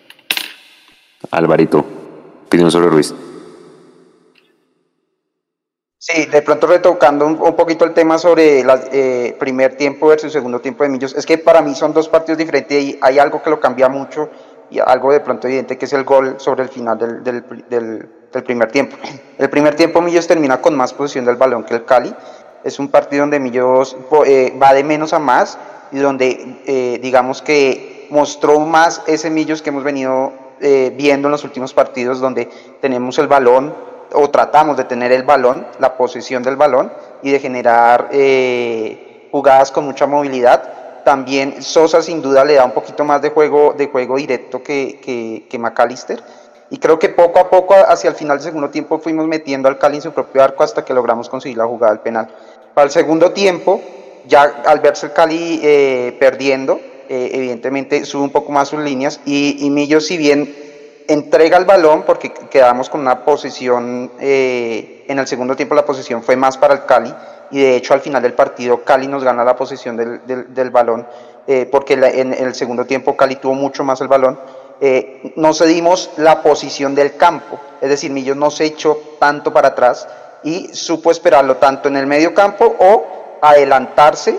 Alvarito, 1.31 1.85
opinión 2.45 2.71
sobre 2.71 2.87
Ruiz. 2.87 3.13
Sí, 6.05 6.25
de 6.25 6.41
pronto 6.41 6.67
retocando 6.67 7.25
un, 7.25 7.55
poquito 7.55 7.85
el 7.85 7.93
tema 7.93 8.17
sobre 8.17 8.59
el 8.59 8.67
eh, 8.91 9.37
primer 9.39 9.77
tiempo 9.77 10.07
versus 10.07 10.33
segundo 10.33 10.59
tiempo 10.59 10.83
de 10.83 10.89
Millos, 10.89 11.15
es 11.15 11.25
que 11.25 11.37
para 11.37 11.61
mí 11.61 11.73
son 11.75 11.93
dos 11.93 12.09
partidos 12.09 12.37
diferentes 12.37 12.83
y 12.83 12.99
hay 13.01 13.19
algo 13.19 13.41
que 13.41 13.49
lo 13.49 13.61
cambia 13.61 13.87
mucho 13.87 14.29
algo 14.79 15.11
de 15.11 15.19
pronto 15.19 15.47
evidente 15.47 15.77
que 15.77 15.85
es 15.85 15.93
el 15.93 16.03
gol 16.03 16.35
sobre 16.37 16.63
el 16.63 16.69
final 16.69 16.97
del, 16.97 17.43
primer 18.45 18.71
tiempo. 18.71 18.97
El 19.37 19.49
primer 19.49 19.75
tiempo 19.75 20.01
Millos 20.01 20.27
termina 20.27 20.61
con 20.61 20.75
más 20.75 20.93
posición 20.93 21.25
del 21.25 21.35
balón 21.35 21.63
que 21.63 21.75
el 21.75 21.85
Cali 21.85 22.13
Es 22.63 22.79
un 22.79 22.87
partido 22.87 23.21
donde 23.21 23.39
Millos 23.39 23.95
eh, 24.25 24.57
va 24.61 24.73
de 24.73 24.83
menos 24.83 25.13
a 25.13 25.19
más 25.19 25.57
y 25.91 25.99
donde 25.99 26.61
eh, 26.65 26.99
digamos 27.01 27.41
que 27.41 28.07
mostró 28.09 28.59
más 28.59 29.01
ese 29.07 29.29
Millos 29.29 29.61
que 29.61 29.69
hemos 29.69 29.83
venido 29.83 30.33
eh, 30.59 30.93
viendo 30.95 31.27
en 31.27 31.31
los 31.31 31.43
últimos 31.43 31.73
partidos, 31.73 32.19
donde 32.19 32.49
tenemos 32.81 33.19
el 33.19 33.27
balón 33.27 33.73
o 34.13 34.29
tratamos 34.29 34.77
de 34.77 34.83
tener 34.85 35.11
el 35.11 35.23
balón, 35.23 35.67
la 35.79 35.97
posición 35.97 36.43
del 36.43 36.55
balón 36.55 36.91
y 37.21 37.31
de 37.31 37.39
generar 37.39 38.09
jugadas 39.31 39.71
con 39.71 39.85
mucha 39.85 40.05
movilidad. 40.05 40.82
También 41.03 41.61
Sosa 41.61 42.01
sin 42.01 42.21
duda 42.21 42.45
le 42.45 42.55
da 42.55 42.65
un 42.65 42.71
poquito 42.71 43.03
más 43.03 43.21
de 43.21 43.29
juego, 43.29 43.73
de 43.77 43.87
juego 43.87 44.17
directo 44.17 44.63
que, 44.63 44.99
que, 45.01 45.47
que 45.49 45.59
McAllister 45.59 46.23
y 46.73 46.79
creo 46.79 46.97
que 46.97 47.09
poco 47.09 47.37
a 47.37 47.51
poco, 47.51 47.75
hacia 47.75 48.09
el 48.09 48.15
final 48.15 48.37
del 48.37 48.45
segundo 48.45 48.71
tiempo, 48.71 48.97
fuimos 48.97 49.27
metiendo 49.27 49.67
al 49.67 49.77
Cali 49.77 49.97
en 49.97 50.01
su 50.01 50.11
propio 50.11 50.43
arco 50.43 50.63
hasta 50.63 50.83
que 50.83 50.91
logramos 50.91 51.29
conseguir 51.29 51.55
la 51.55 51.67
jugada 51.67 51.93
del 51.93 52.01
penal. 52.01 52.27
Para 52.73 52.85
el 52.85 52.91
segundo 52.91 53.31
tiempo, 53.31 53.79
ya 54.25 54.63
al 54.65 54.79
verse 54.79 55.05
el 55.05 55.13
Cali 55.13 55.59
eh, 55.61 56.17
perdiendo, 56.19 56.79
eh, 57.07 57.29
evidentemente 57.31 58.05
sube 58.05 58.23
un 58.23 58.31
poco 58.31 58.51
más 58.51 58.69
sus 58.69 58.79
líneas 58.79 59.19
y, 59.23 59.63
y 59.63 59.69
Millo, 59.69 60.01
si 60.01 60.17
bien 60.17 60.51
entrega 61.07 61.57
el 61.57 61.65
balón, 61.65 62.05
porque 62.07 62.33
quedamos 62.49 62.89
con 62.89 63.01
una 63.01 63.23
posición, 63.23 64.11
eh, 64.19 65.05
en 65.07 65.19
el 65.19 65.27
segundo 65.27 65.55
tiempo 65.55 65.75
la 65.75 65.85
posición 65.85 66.23
fue 66.23 66.35
más 66.35 66.57
para 66.57 66.73
el 66.73 66.85
Cali, 66.85 67.13
y 67.53 67.61
de 67.61 67.77
hecho 67.77 67.93
al 67.93 68.01
final 68.01 68.21
del 68.21 68.33
partido 68.33 68.83
Cali 68.83 69.07
nos 69.07 69.23
gana 69.23 69.45
la 69.45 69.55
posición 69.55 69.95
del, 69.95 70.21
del, 70.53 70.69
balón, 70.71 71.07
porque 71.71 71.93
en, 71.93 72.03
en 72.03 72.33
el 72.33 72.53
segundo 72.53 72.85
tiempo 72.85 73.15
Cali 73.15 73.37
tuvo 73.37 73.53
mucho 73.53 73.83
más 73.85 74.01
el 74.01 74.09
balón 74.09 74.37
eh, 74.85 75.31
no 75.37 75.53
cedimos 75.53 76.09
la 76.17 76.41
posición 76.43 76.93
del 76.93 77.15
campo, 77.15 77.57
es 77.79 77.87
decir, 77.89 78.11
Millos 78.11 78.35
no 78.35 78.51
se 78.51 78.65
echó 78.65 78.99
tanto 79.17 79.53
para 79.53 79.69
atrás 79.69 80.07
y 80.43 80.73
supo 80.73 81.09
esperarlo 81.09 81.55
tanto 81.55 81.87
en 81.87 81.95
el 81.95 82.05
medio 82.05 82.33
campo 82.33 82.75
o 82.77 83.05
adelantarse 83.41 84.37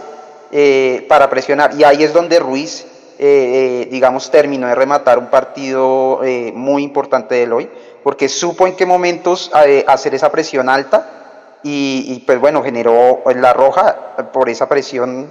eh, 0.53 1.07
para 1.09 1.31
presionar. 1.31 1.75
Y 1.79 1.85
ahí 1.85 2.05
es 2.05 2.13
donde 2.13 2.41
Ruiz, 2.41 2.87
eh, 3.19 3.89
digamos, 3.91 4.31
terminó 4.31 4.67
de 4.67 4.75
rematar 4.75 5.19
un 5.19 5.29
partido 5.29 6.21
muy 6.53 6.83
importante 6.83 7.37
del 7.37 7.53
hoy, 7.55 7.71
porque 8.03 8.29
supo 8.29 8.67
en 8.67 8.77
qué 8.77 8.85
momentos 8.85 9.51
hacer 9.87 10.15
esa 10.15 10.31
presión 10.31 10.69
alta 10.69 11.24
y, 11.65 12.23
pues 12.27 12.39
bueno, 12.39 12.63
generó 12.63 13.23
la 13.35 13.53
roja 13.53 14.31
por 14.33 14.49
esa 14.49 14.69
presión, 14.69 15.31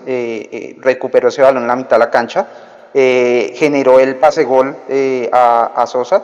recuperó 0.80 1.30
ese 1.30 1.42
balón 1.42 1.64
en 1.64 1.68
la 1.68 1.76
mitad 1.76 1.98
de 1.98 2.00
la 2.00 2.10
cancha 2.10 2.48
eh, 2.96 3.54
generó 3.56 4.00
el 4.00 4.18
pase 4.18 4.44
gol 4.44 4.76
eh, 4.88 5.28
a, 5.32 5.84
Sosa. 5.88 6.24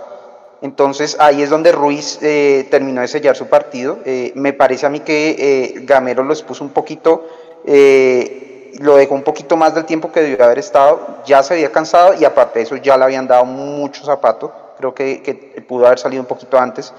Entonces 0.61 1.17
ahí 1.19 1.41
es 1.41 1.49
donde 1.49 1.71
Ruiz 1.71 2.19
eh, 2.21 2.67
terminó 2.69 3.01
de 3.01 3.07
sellar 3.07 3.35
su 3.35 3.47
partido. 3.47 3.99
me 4.35 4.53
parece 4.53 4.85
a 4.85 4.89
mí 4.89 4.99
que 4.99 5.81
Gamero 5.83 6.23
lo 6.23 6.33
expuso 6.33 6.63
un 6.63 6.71
poquito, 6.71 7.25
lo 7.65 8.95
dejó 8.97 9.15
un 9.15 9.23
poquito 9.23 9.55
más 9.55 9.73
del 9.73 9.85
tiempo 9.85 10.11
que 10.11 10.21
debió 10.21 10.43
haber 10.43 10.59
estado. 10.59 11.21
Ya 11.25 11.41
se 11.41 11.53
había 11.55 11.71
cansado 11.71 12.13
y 12.13 12.25
aparte 12.25 12.59
de 12.59 12.65
eso 12.65 12.75
ya 12.75 12.97
le 12.97 13.05
habían 13.05 13.27
dado 13.27 13.45
mucho 13.45 14.03
zapato. 14.03 14.51
Creo 14.77 14.93
que 14.93 15.63
pudo 15.67 15.87
haber 15.87 15.97
salido 15.97 16.21
un 16.21 16.27
poquito 16.27 16.59
antes. 16.59 16.93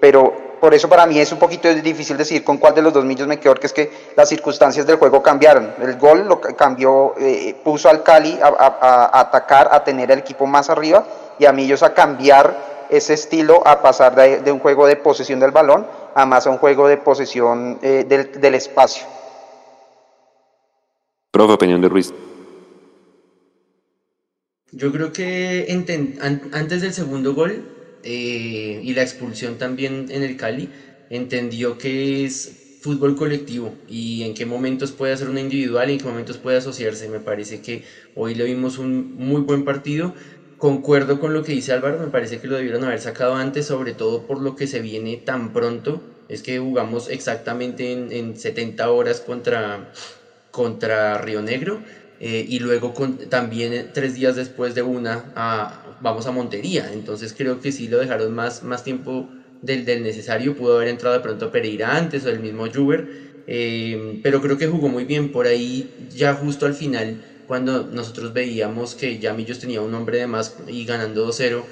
pero 0.00 0.49
por 0.60 0.74
eso 0.74 0.88
para 0.88 1.06
mí 1.06 1.18
es 1.18 1.32
un 1.32 1.38
poquito 1.38 1.72
difícil 1.74 2.18
decir 2.18 2.44
con 2.44 2.58
cuál 2.58 2.74
de 2.74 2.82
los 2.82 2.92
dos 2.92 3.04
millos 3.04 3.26
me 3.26 3.40
quedo, 3.40 3.54
porque 3.54 3.66
es 3.66 3.72
que 3.72 3.90
las 4.14 4.28
circunstancias 4.28 4.86
del 4.86 4.96
juego 4.96 5.22
cambiaron. 5.22 5.72
El 5.80 5.96
gol 5.96 6.28
lo 6.28 6.38
cambió, 6.40 7.14
eh, 7.18 7.56
puso 7.64 7.88
al 7.88 8.02
Cali 8.02 8.38
a, 8.42 9.20
atacar, 9.20 9.70
a 9.72 9.82
tener 9.82 10.10
el 10.10 10.18
equipo 10.18 10.46
más 10.46 10.68
arriba 10.68 11.06
y 11.38 11.46
a 11.46 11.52
Millos 11.52 11.82
a 11.82 11.94
cambiar 11.94 12.86
ese 12.90 13.14
estilo, 13.14 13.66
a 13.66 13.80
pasar 13.80 14.14
de, 14.14 14.52
un 14.52 14.58
juego 14.58 14.86
de 14.86 14.96
posesión 14.96 15.40
del 15.40 15.52
balón 15.52 15.86
a 16.14 16.26
más 16.26 16.46
a 16.46 16.50
un 16.50 16.58
juego 16.58 16.88
de 16.88 16.98
posesión 16.98 17.78
eh, 17.80 18.04
del, 18.06 18.54
espacio. 18.54 19.06
Profe, 21.30 21.54
opinión 21.54 21.80
de 21.80 21.88
Ruiz. 21.88 22.12
Yo 24.72 24.92
creo 24.92 25.12
que 25.12 25.66
antes 26.52 26.82
del 26.82 26.92
segundo 26.92 27.34
gol 27.34 27.79
eh, 28.02 28.80
y 28.82 28.92
la 28.94 29.02
expulsión 29.02 29.58
también 29.58 30.06
en 30.10 30.22
el 30.22 30.36
Cali, 30.36 30.72
entendió 31.08 31.78
que 31.78 32.24
es 32.24 32.56
fútbol 32.80 33.14
colectivo 33.14 33.82
y 33.86 34.22
en 34.22 34.34
qué 34.34 34.46
momentos 34.46 34.92
puede 34.92 35.12
hacer 35.12 35.28
una 35.28 35.40
individual 35.40 35.90
y 35.90 35.94
en 35.94 35.98
qué 35.98 36.06
momentos 36.06 36.38
puede 36.38 36.56
asociarse. 36.58 37.08
Me 37.08 37.20
parece 37.20 37.60
que 37.60 37.84
hoy 38.14 38.34
le 38.34 38.44
vimos 38.44 38.78
un 38.78 39.12
muy 39.14 39.42
buen 39.42 39.64
partido. 39.64 40.14
Concuerdo 40.56 41.18
con 41.18 41.32
lo 41.32 41.42
que 41.42 41.52
dice 41.52 41.72
Álvaro, 41.72 41.98
me 41.98 42.08
parece 42.10 42.38
que 42.40 42.46
lo 42.46 42.56
debieron 42.56 42.84
haber 42.84 43.00
sacado 43.00 43.34
antes, 43.34 43.66
sobre 43.66 43.92
todo 43.94 44.26
por 44.26 44.40
lo 44.40 44.54
que 44.56 44.66
se 44.66 44.80
viene 44.80 45.16
tan 45.16 45.52
pronto. 45.52 46.06
Es 46.28 46.42
que 46.42 46.58
jugamos 46.58 47.08
exactamente 47.08 47.92
en, 47.92 48.12
en 48.12 48.36
70 48.36 48.90
horas 48.90 49.20
contra, 49.20 49.88
contra 50.50 51.18
Río 51.18 51.42
Negro 51.42 51.82
eh, 52.18 52.44
y 52.46 52.58
luego 52.60 52.92
con, 52.94 53.28
también 53.28 53.90
tres 53.92 54.14
días 54.14 54.34
después 54.36 54.74
de 54.74 54.82
una 54.82 55.32
a, 55.34 55.89
vamos 56.00 56.26
a 56.26 56.32
Montería. 56.32 56.92
Entonces 56.92 57.34
creo 57.36 57.60
que 57.60 57.72
sí 57.72 57.88
lo 57.88 57.98
dejaron 57.98 58.34
más, 58.34 58.62
más 58.62 58.84
tiempo 58.84 59.28
del, 59.62 59.84
del 59.84 60.02
necesario. 60.02 60.56
Pudo 60.56 60.76
haber 60.76 60.88
entrado 60.88 61.14
de 61.16 61.22
pronto 61.22 61.50
Pereira 61.50 61.96
antes 61.96 62.24
o 62.26 62.30
el 62.30 62.40
mismo 62.40 62.66
Juber. 62.72 63.08
Eh, 63.46 64.20
pero 64.22 64.40
creo 64.40 64.58
que 64.58 64.66
jugó 64.66 64.88
muy 64.88 65.04
bien. 65.04 65.32
Por 65.32 65.46
ahí 65.46 65.94
ya 66.08 66.34
justo 66.34 66.66
al 66.66 66.74
final 66.74 67.22
cuando 67.46 67.88
nosotros 67.90 68.32
veíamos 68.32 68.94
que 68.94 69.18
ya 69.18 69.34
Millos 69.34 69.58
tenía 69.58 69.80
un 69.80 69.92
hombre 69.94 70.18
de 70.18 70.28
más 70.28 70.56
y 70.68 70.84
ganando 70.84 71.26
2-0, 71.26 71.64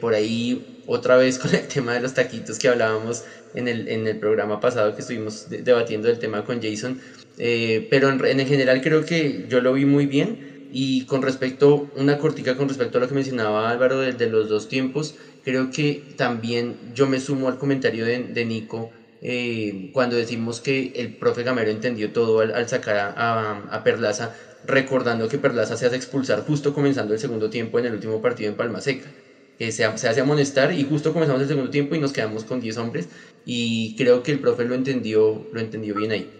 por 0.00 0.14
ahí 0.14 0.64
otra 0.86 1.16
vez 1.16 1.38
con 1.42 1.54
el 1.54 1.68
tema 1.68 1.92
de 1.92 2.00
los 2.00 2.14
taquitos 2.14 2.58
que 2.58 2.68
hablábamos 2.68 3.24
en 3.52 3.68
el, 3.68 3.88
en 3.88 4.06
el 4.06 4.18
programa 4.18 4.60
pasado 4.60 4.94
que 4.94 5.02
estuvimos 5.02 5.48
debatiendo 5.48 6.08
el 6.08 6.18
tema 6.18 6.44
con 6.44 6.62
Jason, 6.62 7.00
eh, 7.36 7.86
pero 7.90 8.08
en, 8.08 8.24
en, 8.24 8.46
general 8.46 8.80
creo 8.80 9.04
que 9.04 9.44
yo 9.48 9.60
lo 9.60 9.72
vi 9.74 9.84
muy 9.84 10.06
bien. 10.06 10.55
Y 10.72 11.04
con 11.06 11.22
respecto, 11.22 11.90
una 11.96 12.18
cortica 12.18 12.56
con 12.56 12.68
respecto 12.68 12.98
a 12.98 13.00
lo 13.00 13.08
que 13.08 13.14
mencionaba 13.14 13.70
Álvaro 13.70 14.00
de, 14.00 14.12
de 14.12 14.28
los 14.28 14.48
dos 14.48 14.68
tiempos, 14.68 15.14
creo 15.44 15.70
que 15.70 16.02
también 16.16 16.76
yo 16.94 17.06
me 17.06 17.20
sumo 17.20 17.48
al 17.48 17.58
comentario 17.58 18.04
de, 18.04 18.24
de 18.24 18.44
Nico 18.44 18.90
eh, 19.22 19.90
cuando 19.92 20.16
decimos 20.16 20.60
que 20.60 20.92
el 20.96 21.16
profe 21.16 21.42
Gamero 21.42 21.70
entendió 21.70 22.12
todo 22.12 22.40
al, 22.40 22.54
al 22.54 22.68
sacar 22.68 23.14
a, 23.16 23.62
a, 23.70 23.84
Perlaza, 23.84 24.34
recordando 24.66 25.28
que 25.28 25.38
Perlaza 25.38 25.76
se 25.76 25.86
hace 25.86 25.96
expulsar 25.96 26.44
justo 26.44 26.74
comenzando 26.74 27.14
el 27.14 27.20
segundo 27.20 27.50
tiempo 27.50 27.78
en 27.78 27.86
el 27.86 27.94
último 27.94 28.20
partido 28.20 28.50
en 28.50 28.56
Palma 28.56 28.80
Seca. 28.80 29.10
Que 29.58 29.72
se, 29.72 29.98
se 29.98 30.08
hace 30.08 30.20
amonestar 30.20 30.72
y 30.72 30.84
justo 30.84 31.14
comenzamos 31.14 31.42
el 31.42 31.48
segundo 31.48 31.70
tiempo 31.70 31.94
y 31.94 31.98
nos 31.98 32.12
quedamos 32.12 32.44
con 32.44 32.60
10 32.60 32.76
hombres 32.76 33.08
y 33.46 33.96
creo 33.96 34.22
que 34.22 34.32
el 34.32 34.38
profe 34.38 34.64
lo 34.64 34.74
entendió, 34.74 35.46
lo 35.50 35.60
entendió 35.60 35.94
bien 35.94 36.12
ahí. 36.12 36.30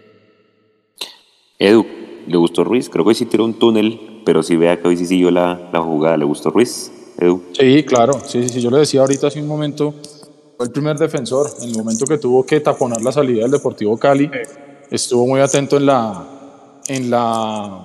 Edu, 1.57 1.85
¿le 2.27 2.37
gustó 2.37 2.63
Ruiz? 2.63 2.89
Creo 2.89 3.05
que 3.05 3.13
sí 3.13 3.25
tiró 3.25 3.45
un 3.45 3.53
túnel, 3.53 4.21
pero 4.25 4.43
si 4.43 4.55
vea 4.55 4.79
que 4.79 4.87
hoy 4.87 4.97
sí 4.97 5.05
siguió 5.05 5.31
la, 5.31 5.69
la 5.71 5.81
jugada, 5.81 6.17
¿le 6.17 6.25
gustó 6.25 6.49
Ruiz? 6.49 6.91
Edu. 7.19 7.41
Sí, 7.53 7.83
claro, 7.83 8.19
sí, 8.25 8.43
sí, 8.43 8.49
sí, 8.49 8.61
yo 8.61 8.69
le 8.69 8.79
decía 8.79 9.01
ahorita 9.01 9.27
hace 9.27 9.41
un 9.41 9.47
momento, 9.47 9.93
fue 10.55 10.67
el 10.67 10.71
primer 10.71 10.97
defensor, 10.97 11.49
en 11.61 11.69
el 11.69 11.77
momento 11.77 12.05
que 12.05 12.17
tuvo 12.17 12.45
que 12.45 12.59
taponar 12.59 13.01
la 13.01 13.11
salida 13.11 13.41
del 13.41 13.51
Deportivo 13.51 13.97
Cali, 13.97 14.29
estuvo 14.91 15.25
muy 15.25 15.39
atento 15.39 15.77
en 15.77 15.85
la, 15.87 16.27
en 16.87 17.09
la, 17.09 17.83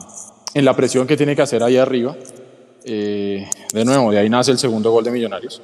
en 0.53 0.65
la 0.65 0.77
presión 0.77 1.07
que 1.07 1.17
tiene 1.17 1.35
que 1.35 1.43
hacer 1.43 1.63
ahí 1.63 1.77
arriba. 1.77 2.15
Eh, 2.85 3.49
de 3.73 3.85
nuevo, 3.85 4.11
de 4.11 4.19
ahí 4.19 4.29
nace 4.29 4.51
el 4.51 4.59
segundo 4.59 4.91
gol 4.91 5.05
de 5.05 5.13
Millonarios 5.13 5.63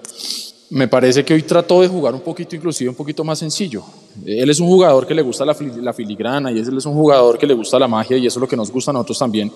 me 0.70 0.86
parece 0.86 1.24
que 1.24 1.34
hoy 1.34 1.42
trató 1.42 1.80
de 1.80 1.88
jugar 1.88 2.14
un 2.14 2.20
poquito, 2.20 2.54
inclusive 2.54 2.90
un 2.90 2.96
poquito 2.96 3.24
más 3.24 3.38
sencillo. 3.38 3.82
Él 4.24 4.50
es 4.50 4.60
un 4.60 4.66
jugador 4.66 5.06
que 5.06 5.14
le 5.14 5.22
gusta 5.22 5.44
la, 5.44 5.54
filigrana 5.54 6.52
y 6.52 6.58
él 6.58 6.76
es 6.76 6.86
un 6.86 6.94
jugador 6.94 7.38
que 7.38 7.46
le 7.46 7.54
gusta 7.54 7.78
la 7.78 7.88
magia 7.88 8.16
y 8.18 8.26
eso 8.26 8.38
es 8.38 8.40
lo 8.42 8.48
que 8.48 8.56
nos 8.56 8.70
gusta 8.70 8.90
a 8.90 8.94
nosotros 8.94 9.18
también 9.18 9.50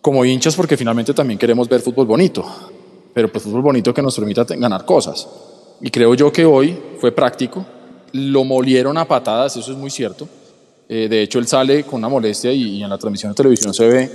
como 0.00 0.24
hinchas 0.24 0.56
porque 0.56 0.76
finalmente 0.76 1.12
también 1.12 1.38
queremos 1.38 1.68
ver 1.68 1.80
fútbol 1.80 2.06
bonito, 2.06 2.44
pero 3.12 3.30
pues 3.30 3.44
fútbol 3.44 3.62
bonito 3.62 3.92
que 3.92 4.02
nos 4.02 4.16
permita 4.16 4.44
ganar 4.44 4.84
cosas. 4.84 5.28
Y 5.80 5.90
creo 5.90 6.14
yo 6.14 6.32
que 6.32 6.44
hoy 6.44 6.76
fue 7.00 7.12
práctico, 7.12 7.64
lo 8.12 8.44
molieron 8.44 8.96
a 8.96 9.06
patadas, 9.06 9.56
eso 9.56 9.70
es 9.70 9.76
muy 9.76 9.90
cierto. 9.90 10.28
Eh, 10.88 11.08
de 11.08 11.22
hecho, 11.22 11.38
él 11.38 11.46
sale 11.46 11.84
con 11.84 11.98
una 11.98 12.08
molestia 12.08 12.50
y, 12.52 12.82
en 12.82 12.88
la 12.88 12.96
transmisión 12.96 13.32
de 13.32 13.36
televisión 13.36 13.74
se 13.74 13.86
ve 13.86 14.10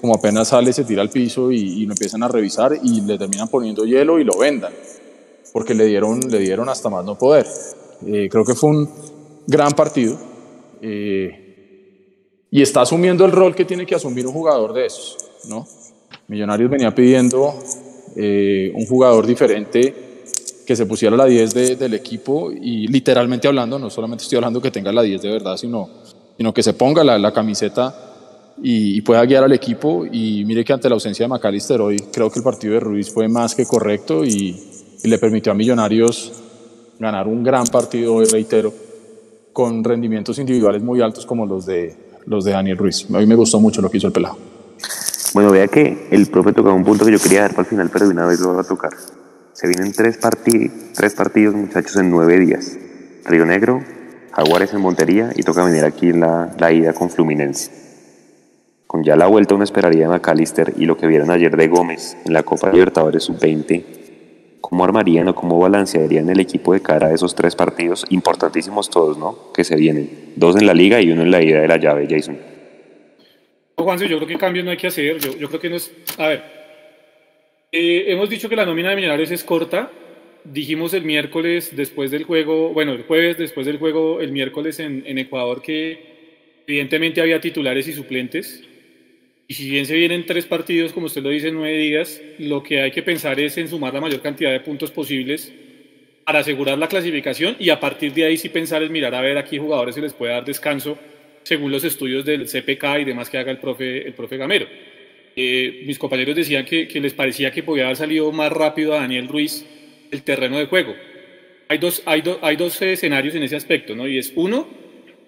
como 0.00 0.14
apenas 0.14 0.48
sale, 0.48 0.72
se 0.72 0.84
tira 0.84 1.02
al 1.02 1.10
piso 1.10 1.52
y, 1.52 1.58
y 1.58 1.86
lo 1.86 1.92
empiezan 1.92 2.22
a 2.22 2.28
revisar 2.28 2.78
y 2.82 3.00
le 3.02 3.18
terminan 3.18 3.48
poniendo 3.48 3.84
hielo 3.84 4.18
y 4.18 4.24
lo 4.24 4.38
vendan 4.38 4.72
porque 5.54 5.72
le 5.72 5.86
dieron, 5.86 6.18
le 6.18 6.40
dieron 6.40 6.68
hasta 6.68 6.90
más 6.90 7.04
no 7.04 7.16
poder. 7.16 7.46
Eh, 8.04 8.28
creo 8.28 8.44
que 8.44 8.54
fue 8.54 8.70
un 8.70 8.90
gran 9.46 9.70
partido 9.70 10.18
eh, 10.82 12.48
y 12.50 12.60
está 12.60 12.80
asumiendo 12.80 13.24
el 13.24 13.30
rol 13.30 13.54
que 13.54 13.64
tiene 13.64 13.86
que 13.86 13.94
asumir 13.94 14.26
un 14.26 14.32
jugador 14.32 14.72
de 14.72 14.86
esos. 14.86 15.16
¿no? 15.48 15.64
Millonarios 16.26 16.68
venía 16.68 16.92
pidiendo 16.92 17.54
eh, 18.16 18.72
un 18.74 18.84
jugador 18.86 19.28
diferente 19.28 19.94
que 20.66 20.74
se 20.74 20.86
pusiera 20.86 21.16
la 21.16 21.26
10 21.26 21.78
del 21.78 21.94
equipo 21.94 22.50
y 22.50 22.88
literalmente 22.88 23.46
hablando, 23.46 23.78
no 23.78 23.90
solamente 23.90 24.24
estoy 24.24 24.38
hablando 24.38 24.60
que 24.60 24.72
tenga 24.72 24.90
la 24.90 25.02
10 25.02 25.22
de 25.22 25.30
verdad, 25.30 25.56
sino, 25.56 25.88
sino 26.36 26.52
que 26.52 26.64
se 26.64 26.72
ponga 26.72 27.04
la, 27.04 27.16
la 27.16 27.32
camiseta 27.32 27.94
y, 28.60 28.96
y, 28.96 29.02
pueda 29.02 29.24
guiar 29.24 29.44
al 29.44 29.52
equipo. 29.52 30.04
Y 30.04 30.44
mire 30.46 30.64
que 30.64 30.72
ante 30.72 30.88
la 30.88 30.96
ausencia 30.96 31.26
de 31.26 31.28
McAllister 31.28 31.80
hoy 31.80 31.98
creo 32.12 32.28
que 32.28 32.40
el 32.40 32.44
partido 32.44 32.74
de 32.74 32.80
Ruiz 32.80 33.08
fue 33.08 33.28
más 33.28 33.54
que 33.54 33.66
correcto 33.66 34.24
y, 34.24 34.73
y 35.04 35.08
le 35.08 35.18
permitió 35.18 35.52
a 35.52 35.54
Millonarios 35.54 36.32
ganar 36.98 37.28
un 37.28 37.44
gran 37.44 37.66
partido 37.66 38.24
reitero, 38.24 38.72
con 39.52 39.84
rendimientos 39.84 40.38
individuales 40.38 40.82
muy 40.82 41.00
altos 41.02 41.26
como 41.26 41.46
los 41.46 41.66
de, 41.66 41.94
los 42.26 42.44
de 42.44 42.52
Daniel 42.52 42.78
Ruiz. 42.78 43.06
A 43.10 43.18
mí 43.18 43.26
me 43.26 43.34
gustó 43.34 43.60
mucho 43.60 43.82
lo 43.82 43.90
que 43.90 43.98
hizo 43.98 44.06
el 44.06 44.12
pelado. 44.12 44.36
Bueno, 45.34 45.50
vea 45.50 45.68
que 45.68 46.08
el 46.10 46.26
profe 46.26 46.52
tocaba 46.52 46.74
un 46.74 46.84
punto 46.84 47.04
que 47.04 47.12
yo 47.12 47.18
quería 47.18 47.42
dar 47.42 47.50
para 47.50 47.62
el 47.62 47.66
final, 47.66 47.90
pero 47.92 48.06
de 48.06 48.12
una 48.12 48.26
vez 48.26 48.40
lo 48.40 48.54
va 48.54 48.62
a 48.62 48.64
tocar. 48.64 48.92
Se 49.52 49.68
vienen 49.68 49.92
tres, 49.92 50.18
tres 50.94 51.14
partidos, 51.14 51.54
muchachos, 51.54 51.96
en 51.96 52.10
nueve 52.10 52.38
días. 52.38 52.76
Río 53.26 53.44
Negro, 53.44 53.82
Jaguares 54.32 54.72
en 54.72 54.80
Montería 54.80 55.32
y 55.36 55.42
toca 55.42 55.64
venir 55.64 55.84
aquí 55.84 56.12
la, 56.12 56.54
la 56.58 56.72
ida 56.72 56.94
con 56.94 57.10
Fluminense. 57.10 57.70
Con 58.86 59.04
ya 59.04 59.16
la 59.16 59.26
vuelta 59.26 59.54
uno 59.54 59.64
esperaría 59.64 60.08
de 60.08 60.14
McAllister 60.14 60.72
y 60.76 60.86
lo 60.86 60.96
que 60.96 61.06
vieron 61.06 61.30
ayer 61.30 61.54
de 61.56 61.68
Gómez 61.68 62.16
en 62.24 62.32
la 62.32 62.42
Copa 62.42 62.70
Libertadores 62.70 63.24
Sub-20, 63.24 64.03
¿cómo 64.64 64.82
armarían 64.82 65.28
o 65.28 65.34
cómo 65.34 65.58
balancearían 65.58 66.30
el 66.30 66.40
equipo 66.40 66.72
de 66.72 66.80
cara 66.80 67.08
a 67.08 67.14
esos 67.14 67.34
tres 67.34 67.54
partidos 67.54 68.06
importantísimos 68.08 68.88
todos, 68.88 69.18
¿no? 69.18 69.52
Que 69.52 69.62
se 69.62 69.76
vienen. 69.76 70.32
Dos 70.36 70.56
en 70.56 70.66
la 70.66 70.72
liga 70.72 71.02
y 71.02 71.10
uno 71.10 71.20
en 71.20 71.30
la 71.30 71.42
ida 71.42 71.60
de 71.60 71.68
la 71.68 71.76
llave, 71.76 72.06
Jason. 72.08 72.38
Juanse, 73.76 74.08
yo 74.08 74.16
creo 74.16 74.26
que 74.26 74.38
cambios 74.38 74.64
no 74.64 74.70
hay 74.70 74.78
que 74.78 74.86
hacer. 74.86 75.18
Yo, 75.18 75.36
yo 75.36 75.48
creo 75.48 75.60
que 75.60 75.68
no 75.68 75.76
es. 75.76 75.92
A 76.16 76.28
ver, 76.28 76.42
eh, 77.72 78.04
hemos 78.08 78.30
dicho 78.30 78.48
que 78.48 78.56
la 78.56 78.64
nómina 78.64 78.88
de 78.88 78.96
Millonarios 78.96 79.30
es 79.30 79.44
corta. 79.44 79.90
Dijimos 80.44 80.94
el 80.94 81.04
miércoles 81.04 81.76
después 81.76 82.10
del 82.10 82.24
juego, 82.24 82.70
bueno, 82.70 82.92
el 82.92 83.02
jueves 83.02 83.36
después 83.36 83.66
del 83.66 83.76
juego, 83.76 84.22
el 84.22 84.32
miércoles 84.32 84.80
en, 84.80 85.02
en 85.06 85.18
Ecuador, 85.18 85.60
que 85.60 86.62
evidentemente 86.66 87.20
había 87.20 87.38
titulares 87.38 87.86
y 87.86 87.92
suplentes. 87.92 88.64
Y 89.46 89.54
si 89.54 89.68
bien 89.68 89.84
se 89.84 89.94
vienen 89.94 90.24
tres 90.24 90.46
partidos, 90.46 90.92
como 90.92 91.06
usted 91.06 91.22
lo 91.22 91.28
dice, 91.28 91.52
nueve 91.52 91.76
días, 91.76 92.20
lo 92.38 92.62
que 92.62 92.80
hay 92.80 92.90
que 92.90 93.02
pensar 93.02 93.38
es 93.38 93.58
en 93.58 93.68
sumar 93.68 93.92
la 93.92 94.00
mayor 94.00 94.22
cantidad 94.22 94.50
de 94.50 94.60
puntos 94.60 94.90
posibles 94.90 95.52
para 96.24 96.38
asegurar 96.38 96.78
la 96.78 96.88
clasificación 96.88 97.56
y 97.58 97.68
a 97.68 97.78
partir 97.78 98.14
de 98.14 98.24
ahí 98.24 98.38
sí 98.38 98.48
pensar 98.48 98.82
en 98.82 98.90
mirar 98.90 99.14
a 99.14 99.20
ver 99.20 99.36
a 99.36 99.44
qué 99.44 99.58
jugadores 99.58 99.94
se 99.94 100.00
les 100.00 100.14
puede 100.14 100.32
dar 100.32 100.44
descanso 100.44 100.98
según 101.42 101.70
los 101.70 101.84
estudios 101.84 102.24
del 102.24 102.46
CPK 102.46 103.00
y 103.00 103.04
demás 103.04 103.28
que 103.28 103.36
haga 103.36 103.50
el 103.50 103.58
profe, 103.58 104.06
el 104.06 104.14
profe 104.14 104.38
Gamero. 104.38 104.66
Eh, 105.36 105.82
mis 105.86 105.98
compañeros 105.98 106.36
decían 106.36 106.64
que, 106.64 106.88
que, 106.88 107.00
les 107.00 107.12
parecía 107.12 107.50
que 107.50 107.62
podía 107.62 107.84
haber 107.84 107.96
salido 107.96 108.32
más 108.32 108.50
rápido 108.50 108.94
a 108.94 109.00
Daniel 109.00 109.28
Ruiz 109.28 109.66
el 110.10 110.22
terreno 110.22 110.58
de 110.58 110.66
juego. 110.66 110.94
Hay 111.68 111.78
dos, 111.78 112.02
hay, 112.06 112.22
hay 112.40 112.56
dos 112.56 112.80
escenarios 112.80 113.34
en 113.34 113.42
ese 113.42 113.56
aspecto, 113.56 113.94
¿no? 113.94 114.06
Y 114.06 114.16
es 114.16 114.32
uno, 114.36 114.68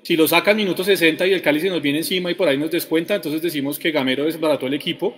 si 0.06 0.16
lo 0.16 0.28
sacan 0.28 0.56
minuto 0.56 0.84
60 0.84 1.26
y 1.26 1.32
el 1.32 1.42
Cali 1.42 1.58
se 1.58 1.68
nos 1.68 1.82
viene 1.82 1.98
encima 1.98 2.30
y 2.30 2.34
por 2.34 2.46
ahí 2.46 2.56
nos 2.56 2.70
descuenta, 2.70 3.16
entonces 3.16 3.42
decimos 3.42 3.76
que 3.76 3.90
Gamero 3.90 4.24
desbarató 4.24 4.68
el 4.68 4.74
equipo 4.74 5.16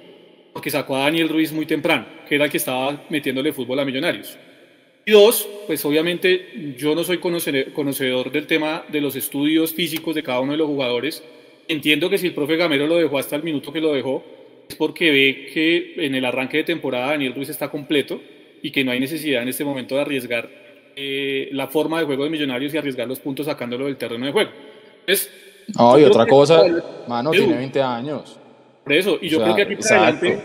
porque 0.51 0.70
sacó 0.70 0.97
a 0.97 1.01
Daniel 1.01 1.28
Ruiz 1.28 1.53
muy 1.53 1.66
temprano, 1.66 2.07
que 2.26 2.36
era 2.36 2.47
el 2.47 2.51
que 2.51 2.57
estaba 2.57 3.05
metiéndole 3.11 3.53
fútbol 3.53 3.80
a 3.80 3.84
Millonarios. 3.84 4.39
Y 5.05 5.12
dos, 5.12 5.47
pues 5.66 5.84
obviamente 5.84 6.74
yo 6.78 6.95
no 6.95 7.05
soy 7.05 7.18
conocedor 7.18 8.32
del 8.32 8.47
tema 8.47 8.86
de 8.91 9.03
los 9.03 9.14
estudios 9.14 9.74
físicos 9.74 10.14
de 10.14 10.22
cada 10.22 10.41
uno 10.41 10.53
de 10.53 10.59
los 10.59 10.68
jugadores. 10.68 11.22
Entiendo 11.68 12.09
que 12.09 12.16
si 12.16 12.28
el 12.28 12.32
profe 12.32 12.57
Gamero 12.57 12.86
lo 12.86 12.97
dejó 12.97 13.18
hasta 13.18 13.36
el 13.36 13.43
minuto 13.43 13.70
que 13.70 13.82
lo 13.82 13.93
dejó, 13.93 14.24
es 14.70 14.74
porque 14.76 15.11
ve 15.11 15.51
que 15.53 16.07
en 16.07 16.14
el 16.14 16.24
arranque 16.24 16.57
de 16.57 16.64
temporada 16.64 17.09
Daniel 17.09 17.34
Ruiz 17.34 17.51
está 17.51 17.68
completo 17.68 18.22
y 18.62 18.70
que 18.70 18.84
no 18.84 18.93
hay 18.93 19.01
necesidad 19.01 19.43
en 19.43 19.51
este 19.51 19.66
momento 19.66 19.97
de 19.97 20.01
arriesgar 20.01 20.49
eh, 20.97 21.51
la 21.53 21.68
forma 21.68 22.01
de 22.01 22.07
juego 22.07 22.24
de 22.24 22.30
Millonarios 22.30 22.72
y 22.72 22.78
arriesgar 22.78 23.07
los 23.07 23.20
puntos 23.20 23.45
sacándolo 23.45 23.84
del 23.84 23.99
terreno 23.99 24.24
de 24.24 24.32
juego. 24.32 24.51
Entonces, 25.09 25.30
no, 25.74 25.98
y 25.98 26.04
otra 26.04 26.26
cosa, 26.26 26.62
mano, 27.06 27.30
tiene 27.30 27.56
20 27.56 27.80
años. 27.80 28.38
Por 28.84 28.92
eso, 28.92 29.18
y 29.20 29.28
yo 29.28 29.42
creo 29.42 29.56
que 29.56 29.62
aquí 29.62 29.76
para 29.76 30.09
adelante, 30.09 30.38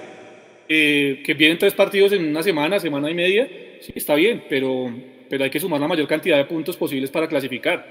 eh, 0.69 1.21
que 1.25 1.33
vienen 1.33 1.57
tres 1.57 1.73
partidos 1.73 2.13
en 2.13 2.29
una 2.29 2.41
semana, 2.41 2.79
semana 2.79 3.09
y 3.09 3.13
media, 3.13 3.47
sí, 3.81 3.91
está 3.95 4.15
bien, 4.15 4.45
pero, 4.49 4.89
pero 5.29 5.43
hay 5.43 5.49
que 5.49 5.59
sumar 5.59 5.81
la 5.81 5.87
mayor 5.87 6.07
cantidad 6.07 6.37
de 6.37 6.45
puntos 6.45 6.77
posibles 6.77 7.11
para 7.11 7.27
clasificar. 7.27 7.85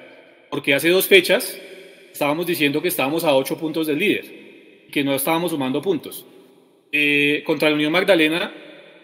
Porque 0.50 0.74
hace 0.74 0.88
dos 0.88 1.06
fechas 1.06 1.58
estábamos 2.10 2.46
diciendo 2.46 2.80
que 2.80 2.88
estábamos 2.88 3.24
a 3.24 3.34
ocho 3.34 3.56
puntos 3.58 3.86
del 3.86 3.98
líder 3.98 4.42
que 4.90 5.02
no 5.04 5.14
estábamos 5.14 5.50
sumando 5.50 5.82
puntos. 5.82 6.24
Eh, 6.90 7.42
contra 7.44 7.68
la 7.68 7.74
Unión 7.74 7.92
Magdalena, 7.92 8.52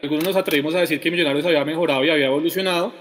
algunos 0.03 0.25
nos 0.25 0.37
atrevimos 0.37 0.75
a 0.75 0.81
decir 0.81 1.01
que 1.01 1.11
Millonarios 1.11 1.45
había 1.45 1.64
mejorado 1.64 2.05
y 2.05 2.11
había 2.11 2.27
evolucionado. 2.27 2.93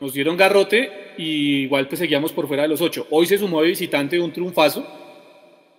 Nos 0.00 0.12
dieron 0.12 0.36
garrote 0.36 0.90
y 1.16 1.62
igual 1.62 1.88
pues 1.88 1.98
seguíamos 1.98 2.32
por 2.32 2.46
fuera 2.46 2.64
de 2.64 2.68
los 2.68 2.80
ocho. 2.80 3.06
Hoy 3.10 3.26
se 3.26 3.38
sumó 3.38 3.62
de 3.62 3.68
visitante 3.68 4.20
un 4.20 4.32
triunfazo 4.32 4.86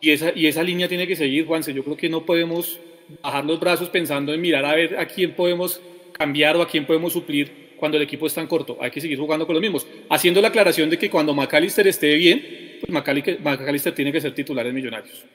y 0.01 0.11
esa, 0.11 0.31
y 0.35 0.47
esa 0.47 0.63
línea 0.63 0.87
tiene 0.87 1.07
que 1.07 1.15
seguir, 1.15 1.45
Juanse. 1.45 1.73
Yo 1.73 1.83
creo 1.83 1.97
que 1.97 2.09
no 2.09 2.25
podemos 2.25 2.79
bajar 3.21 3.45
los 3.45 3.59
brazos 3.59 3.89
pensando 3.89 4.33
en 4.33 4.41
mirar 4.41 4.65
a 4.65 4.75
ver 4.75 4.97
a 4.97 5.05
quién 5.05 5.33
podemos 5.33 5.81
cambiar 6.13 6.57
o 6.57 6.61
a 6.61 6.67
quién 6.67 6.85
podemos 6.85 7.13
suplir 7.13 7.67
cuando 7.77 7.97
el 7.97 8.03
equipo 8.03 8.25
es 8.25 8.33
tan 8.33 8.47
corto. 8.47 8.77
Hay 8.81 8.91
que 8.91 9.01
seguir 9.01 9.19
jugando 9.19 9.45
con 9.45 9.53
los 9.53 9.61
mismos. 9.61 9.87
Haciendo 10.09 10.41
la 10.41 10.47
aclaración 10.49 10.89
de 10.89 10.97
que 10.97 11.09
cuando 11.09 11.33
McAllister 11.33 11.87
esté 11.87 12.15
bien, 12.15 12.79
pues 12.81 12.91
McAllister 12.91 13.93
tiene 13.93 14.11
que 14.11 14.19
ser 14.19 14.33
titular 14.33 14.65
en 14.65 14.75
Millonarios. 14.75 15.25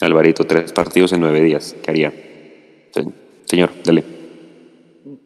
Alvarito, 0.00 0.44
tres 0.44 0.72
partidos 0.72 1.12
en 1.12 1.20
nueve 1.20 1.40
días. 1.42 1.76
¿Qué 1.82 1.90
haría? 1.90 2.12
Señor, 3.46 3.70
dale. 3.84 4.17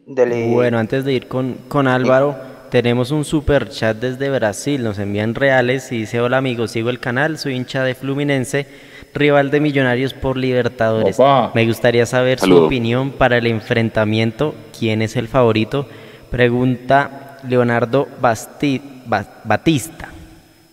Bueno, 0.05 0.79
antes 0.79 1.05
de 1.05 1.13
ir 1.13 1.27
con, 1.27 1.55
con 1.67 1.87
Álvaro, 1.87 2.35
tenemos 2.69 3.11
un 3.11 3.25
super 3.25 3.69
chat 3.69 3.97
desde 3.97 4.29
Brasil. 4.29 4.83
Nos 4.83 4.99
envían 4.99 5.35
reales 5.35 5.91
y 5.91 5.99
dice: 5.99 6.21
Hola 6.21 6.37
amigos, 6.37 6.71
sigo 6.71 6.89
el 6.89 6.99
canal, 6.99 7.37
soy 7.37 7.55
hincha 7.55 7.83
de 7.83 7.95
Fluminense 7.95 8.67
rival 9.13 9.51
de 9.51 9.59
Millonarios 9.59 10.13
por 10.13 10.37
Libertadores. 10.37 11.17
Me 11.53 11.65
gustaría 11.65 12.05
saber 12.05 12.39
su 12.39 12.55
opinión 12.55 13.11
para 13.11 13.37
el 13.37 13.47
enfrentamiento. 13.47 14.55
¿Quién 14.77 15.01
es 15.01 15.15
el 15.15 15.27
favorito? 15.27 15.87
Pregunta 16.31 17.37
Leonardo 17.47 18.07
Basti 18.19 18.81
Batista. 19.05 20.09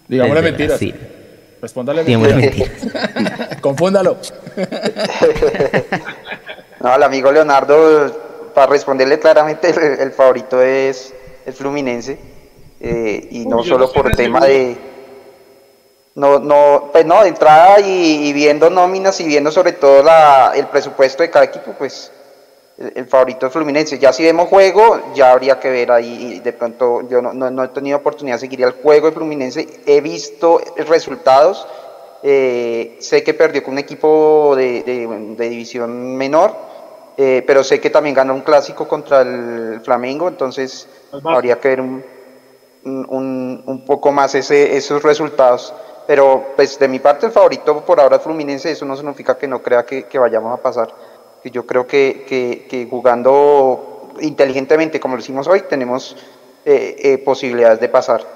Digámosle 0.08 0.42
mentiras. 0.42 0.78
Sí. 0.78 0.94
Respóndale 1.60 2.02
mentiras. 2.02 2.70
Confúndalo. 3.60 4.16
no, 6.80 6.96
el 6.96 7.02
amigo 7.02 7.30
Leonardo, 7.30 8.29
para 8.54 8.66
responderle 8.66 9.18
claramente, 9.18 9.70
el, 10.02 10.12
favorito 10.12 10.62
es 10.62 11.14
el 11.46 11.52
Fluminense. 11.52 12.18
Eh, 12.80 13.28
y 13.30 13.46
no 13.46 13.62
solo 13.62 13.92
por 13.92 14.10
tema 14.12 14.40
de 14.40 14.90
no, 16.14 16.38
no, 16.38 16.88
pues 16.92 17.06
no, 17.06 17.22
de 17.22 17.28
entrada 17.28 17.80
y, 17.80 18.32
viendo 18.32 18.68
nóminas 18.68 19.20
y 19.20 19.26
viendo 19.26 19.50
sobre 19.50 19.72
todo 19.72 20.02
la, 20.02 20.52
el 20.54 20.66
presupuesto 20.66 21.22
de 21.22 21.30
cada 21.30 21.44
equipo, 21.44 21.72
pues 21.78 22.10
el, 22.76 23.06
favorito 23.06 23.46
es 23.46 23.52
Fluminense. 23.52 23.98
Ya 23.98 24.12
si 24.12 24.24
vemos 24.24 24.48
juego, 24.48 25.12
ya 25.14 25.30
habría 25.30 25.60
que 25.60 25.70
ver 25.70 25.92
ahí. 25.92 26.40
De 26.40 26.52
pronto, 26.52 27.08
yo 27.08 27.22
no, 27.22 27.32
no, 27.32 27.64
he 27.64 27.68
tenido 27.68 27.98
oportunidad 27.98 28.36
de 28.36 28.40
seguir 28.40 28.62
el 28.62 28.72
juego 28.72 29.06
de 29.06 29.12
Fluminense. 29.12 29.66
He 29.86 30.00
visto 30.00 30.60
resultados. 30.76 31.66
Eh, 32.22 32.96
sé 33.00 33.22
que 33.22 33.32
perdió 33.32 33.62
con 33.62 33.72
un 33.72 33.78
equipo 33.78 34.54
de, 34.54 34.82
de, 34.82 35.48
división 35.48 36.16
menor, 36.16 36.54
eh, 37.16 37.42
pero 37.46 37.62
sé 37.64 37.80
que 37.80 37.90
también 37.90 38.14
ganó 38.14 38.34
un 38.34 38.40
clásico 38.40 38.88
contra 38.88 39.22
el 39.22 39.80
Flamengo, 39.82 40.28
entonces 40.28 40.88
habría 41.24 41.58
que 41.60 41.68
ver 41.68 41.80
un, 41.80 42.04
un, 42.84 43.62
un 43.66 43.84
poco 43.84 44.12
más 44.12 44.34
ese, 44.34 44.76
esos 44.76 45.02
resultados. 45.02 45.72
Pero 46.10 46.44
pues 46.56 46.76
de 46.76 46.88
mi 46.88 46.98
parte 46.98 47.26
el 47.26 47.32
favorito 47.32 47.84
por 47.84 48.00
ahora 48.00 48.16
es 48.16 48.22
Fluminense, 48.22 48.70
eso 48.72 48.84
no 48.84 48.96
significa 48.96 49.38
que 49.38 49.46
no 49.46 49.62
crea 49.62 49.84
que, 49.84 50.18
vayamos 50.18 50.58
a 50.58 50.60
pasar. 50.60 50.88
Yo 51.44 51.64
creo 51.64 51.86
que, 51.86 52.88
jugando 52.90 54.08
inteligentemente 54.20 54.98
como 54.98 55.14
lo 55.14 55.20
hicimos 55.20 55.46
hoy 55.46 55.62
tenemos 55.62 56.16
eh, 56.64 56.96
eh, 56.98 57.18
posibilidades 57.18 57.78
de 57.78 57.88
pasar. 57.88 58.26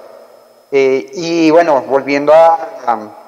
Eh, 0.71 1.05
y 1.15 1.51
bueno, 1.51 1.81
volviendo 1.81 2.33
a, 2.33 3.23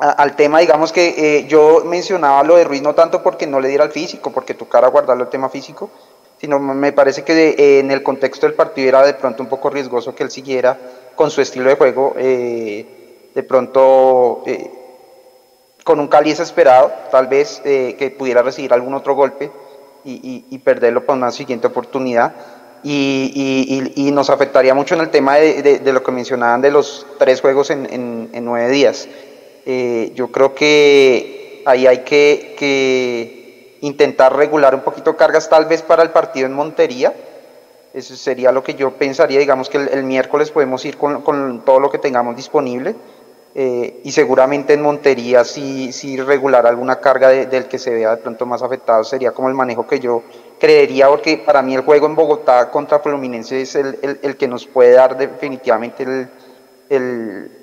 al 0.00 0.36
tema, 0.36 0.60
digamos 0.60 0.92
que 0.92 1.44
yo 1.48 1.82
mencionaba 1.84 2.42
lo 2.42 2.56
de 2.56 2.64
Ruiz 2.64 2.82
no 2.82 2.94
tanto 2.94 3.22
porque 3.22 3.46
no 3.46 3.60
le 3.60 3.68
diera 3.68 3.84
el 3.84 3.90
físico, 3.90 4.32
porque 4.32 4.54
tocara 4.54 4.88
guardarlo 4.88 5.24
el 5.24 5.30
tema 5.30 5.48
físico, 5.48 5.90
sino 6.38 6.58
me 6.58 6.92
parece 6.92 7.22
que 7.22 7.80
en 7.80 7.90
el 7.90 8.02
contexto 8.02 8.46
del 8.46 8.54
partido 8.54 8.88
era 8.88 9.04
de 9.04 9.14
pronto 9.14 9.42
un 9.42 9.48
poco 9.48 9.68
riesgoso 9.70 10.14
que 10.14 10.22
él 10.22 10.30
siguiera 10.30 10.78
con 11.14 11.30
su 11.30 11.42
estilo 11.42 11.68
de 11.68 11.76
juego 11.76 12.14
de 13.34 13.42
pronto 13.42 14.42
eh, 14.46 14.70
con 15.84 16.00
un 16.00 16.08
Cali 16.08 16.30
desesperado, 16.30 16.92
tal 17.10 17.26
vez 17.26 17.62
eh, 17.64 17.96
que 17.98 18.10
pudiera 18.10 18.42
recibir 18.42 18.72
algún 18.72 18.94
otro 18.94 19.14
golpe 19.14 19.50
y, 20.04 20.58
perderlo 20.58 21.04
para 21.04 21.16
una 21.16 21.30
siguiente 21.30 21.66
oportunidad. 21.66 22.34
Y, 22.82 24.10
nos 24.12 24.30
afectaría 24.30 24.74
mucho 24.74 24.94
en 24.94 25.02
el 25.02 25.10
tema 25.10 25.36
de, 25.36 25.80
lo 25.92 26.02
que 26.02 26.12
mencionaban 26.12 26.60
de 26.60 26.70
los 26.70 27.06
tres 27.18 27.40
juegos 27.40 27.70
en, 27.70 28.30
nueve 28.44 28.70
días. 28.70 29.08
Eh, 29.72 30.10
yo 30.16 30.32
creo 30.32 30.52
que 30.52 31.62
ahí 31.64 31.86
hay 31.86 31.98
que, 31.98 33.78
intentar 33.82 34.34
regular 34.34 34.74
un 34.74 34.80
poquito 34.80 35.16
cargas 35.16 35.48
tal 35.48 35.66
vez 35.66 35.82
para 35.82 36.02
el 36.02 36.10
partido 36.10 36.46
en 36.46 36.54
Montería. 36.54 37.14
Eso 37.94 38.16
sería 38.16 38.50
lo 38.50 38.64
que 38.64 38.74
yo 38.74 38.90
pensaría, 38.90 39.38
digamos 39.38 39.68
que 39.68 39.78
el, 39.78 40.02
miércoles 40.02 40.50
podemos 40.50 40.84
ir 40.84 40.96
con, 40.96 41.62
todo 41.64 41.78
lo 41.78 41.88
que 41.88 41.98
tengamos 41.98 42.34
disponible 42.34 42.96
eh, 43.54 44.00
y 44.02 44.10
seguramente 44.10 44.74
en 44.74 44.82
Montería 44.82 45.44
sí 45.44 46.16
regular 46.16 46.66
alguna 46.66 46.98
carga 46.98 47.28
del 47.28 47.66
que 47.66 47.78
se 47.78 47.94
vea 47.94 48.16
de 48.16 48.22
pronto 48.22 48.46
más 48.46 48.62
afectado 48.62 49.02
sería 49.02 49.32
como 49.32 49.48
el 49.48 49.54
manejo 49.54 49.88
que 49.88 49.98
yo 49.98 50.22
creería 50.60 51.08
porque 51.08 51.38
para 51.38 51.60
mí 51.62 51.74
el 51.74 51.80
juego 51.80 52.06
en 52.06 52.14
Bogotá 52.14 52.70
contra 52.70 53.00
Fluminense 53.00 53.60
es 53.60 53.74
el, 53.74 54.18
el, 54.22 54.36
que 54.36 54.46
nos 54.46 54.66
puede 54.66 54.92
dar 54.92 55.16
definitivamente 55.16 56.28
el, 56.88 57.59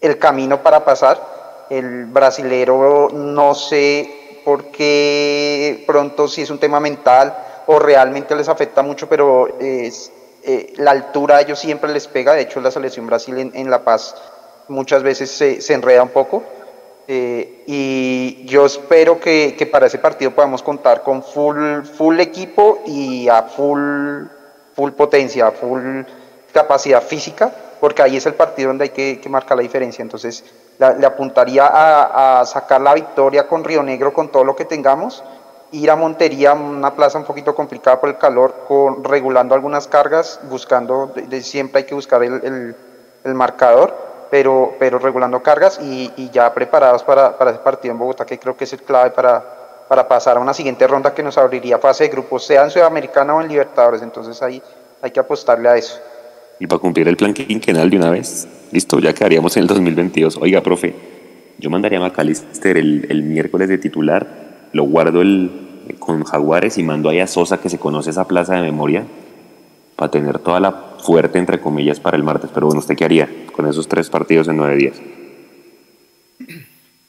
el 0.00 0.18
camino 0.18 0.62
para 0.62 0.84
pasar. 0.84 1.66
El 1.70 2.06
brasilero 2.06 3.08
no 3.12 3.54
sé 3.54 4.40
por 4.44 4.66
qué 4.66 5.84
pronto 5.86 6.26
si 6.26 6.42
es 6.42 6.50
un 6.50 6.58
tema 6.58 6.80
mental 6.80 7.36
o 7.66 7.78
realmente 7.78 8.34
les 8.34 8.48
afecta 8.48 8.82
mucho, 8.82 9.08
pero 9.08 9.58
es, 9.60 10.10
eh, 10.42 10.72
la 10.76 10.90
altura 10.90 11.36
a 11.36 11.40
ellos 11.42 11.58
siempre 11.58 11.92
les 11.92 12.08
pega. 12.08 12.32
De 12.32 12.42
hecho, 12.42 12.60
la 12.60 12.70
selección 12.70 13.06
Brasil 13.06 13.52
en, 13.54 13.70
La 13.70 13.84
Paz 13.84 14.14
muchas 14.68 15.02
veces 15.02 15.30
se, 15.30 15.60
se 15.60 15.74
enreda 15.74 16.02
un 16.02 16.08
poco. 16.08 16.42
Eh, 17.06 17.64
y 17.66 18.44
yo 18.46 18.66
espero 18.66 19.20
que, 19.20 19.54
que, 19.58 19.66
para 19.66 19.86
ese 19.86 19.98
partido 19.98 20.30
podamos 20.30 20.62
contar 20.62 21.02
con 21.02 21.22
full, 21.22 21.82
full 21.82 22.20
equipo 22.20 22.82
y 22.86 23.28
a 23.28 23.42
full, 23.42 24.26
full 24.74 24.92
potencia, 24.92 25.50
full 25.50 26.02
capacidad 26.52 27.02
física, 27.02 27.52
porque 27.80 28.02
ahí 28.02 28.16
es 28.16 28.26
el 28.26 28.34
partido 28.34 28.68
donde 28.68 28.84
hay 28.84 28.90
que, 28.90 29.28
marcar 29.28 29.56
la 29.56 29.62
diferencia. 29.62 30.02
Entonces, 30.02 30.44
le 30.78 31.06
apuntaría 31.06 31.66
a, 31.66 32.44
sacar 32.44 32.80
la 32.80 32.94
victoria 32.94 33.48
con 33.48 33.64
Río 33.64 33.82
Negro 33.82 34.12
con 34.12 34.28
todo 34.28 34.44
lo 34.44 34.54
que 34.54 34.64
tengamos, 34.64 35.24
ir 35.72 35.90
a 35.90 35.96
Montería, 35.96 36.52
una 36.52 36.94
plaza 36.94 37.18
un 37.18 37.24
poquito 37.24 37.54
complicada 37.54 38.00
por 38.00 38.10
el 38.10 38.18
calor, 38.18 38.54
con, 38.68 39.02
regulando 39.02 39.54
algunas 39.54 39.88
cargas, 39.88 40.40
buscando, 40.50 41.12
siempre 41.40 41.80
hay 41.80 41.84
que 41.86 41.94
buscar 41.94 42.22
el, 42.22 42.76
marcador 43.24 43.94
pero, 44.30 44.74
pero 44.78 44.98
regulando 44.98 45.42
cargas 45.42 45.78
y, 45.82 46.30
ya 46.30 46.52
preparados 46.54 47.02
para, 47.02 47.36
para, 47.36 47.50
ese 47.50 47.60
partido 47.60 47.92
en 47.92 47.98
Bogotá, 47.98 48.24
que 48.24 48.38
creo 48.38 48.56
que 48.56 48.64
es 48.64 48.72
el 48.72 48.82
clave 48.82 49.10
para, 49.10 49.42
para 49.88 50.06
pasar 50.06 50.36
a 50.36 50.40
una 50.40 50.54
siguiente 50.54 50.86
ronda 50.86 51.12
que 51.12 51.22
nos 51.22 51.36
abriría 51.36 51.78
fase 51.78 52.04
de 52.04 52.10
grupos, 52.10 52.46
sea 52.46 52.62
en 52.62 52.70
Sudamericana 52.70 53.34
o 53.34 53.40
en 53.40 53.48
Libertadores. 53.48 54.02
Entonces 54.02 54.40
ahí 54.40 54.62
hay 55.02 55.10
que 55.10 55.18
apostarle 55.18 55.68
a 55.68 55.76
eso. 55.76 55.98
Y 56.60 56.66
para 56.66 56.78
cumplir 56.78 57.08
el 57.08 57.16
plan 57.16 57.34
quinquenal 57.34 57.90
de 57.90 57.96
una 57.96 58.10
vez, 58.10 58.46
listo, 58.70 59.00
ya 59.00 59.14
quedaríamos 59.14 59.56
en 59.56 59.62
el 59.62 59.66
2022. 59.66 60.36
Oiga, 60.36 60.62
profe, 60.62 60.94
yo 61.58 61.70
mandaría 61.70 61.98
a 61.98 62.02
Macalister 62.02 62.76
el, 62.76 63.06
el 63.08 63.22
miércoles 63.22 63.68
de 63.68 63.78
titular, 63.78 64.68
lo 64.72 64.84
guardo 64.84 65.22
el, 65.22 65.50
con 65.98 66.22
Jaguares 66.22 66.78
y 66.78 66.82
mando 66.82 67.08
ahí 67.08 67.20
a 67.20 67.26
Sosa, 67.26 67.60
que 67.60 67.70
se 67.70 67.78
conoce 67.78 68.10
esa 68.10 68.28
plaza 68.28 68.54
de 68.54 68.62
memoria, 68.62 69.04
para 69.96 70.10
tener 70.10 70.38
toda 70.38 70.60
la 70.60 70.72
fuerte, 71.02 71.38
entre 71.38 71.60
comillas, 71.60 71.98
para 71.98 72.16
el 72.16 72.22
martes. 72.22 72.50
Pero 72.52 72.66
bueno, 72.66 72.80
¿usted 72.80 72.94
qué 72.94 73.04
haría 73.04 73.28
con 73.52 73.66
esos 73.66 73.88
tres 73.88 74.10
partidos 74.10 74.48
en 74.48 74.56
nueve 74.56 74.76
días? 74.76 75.00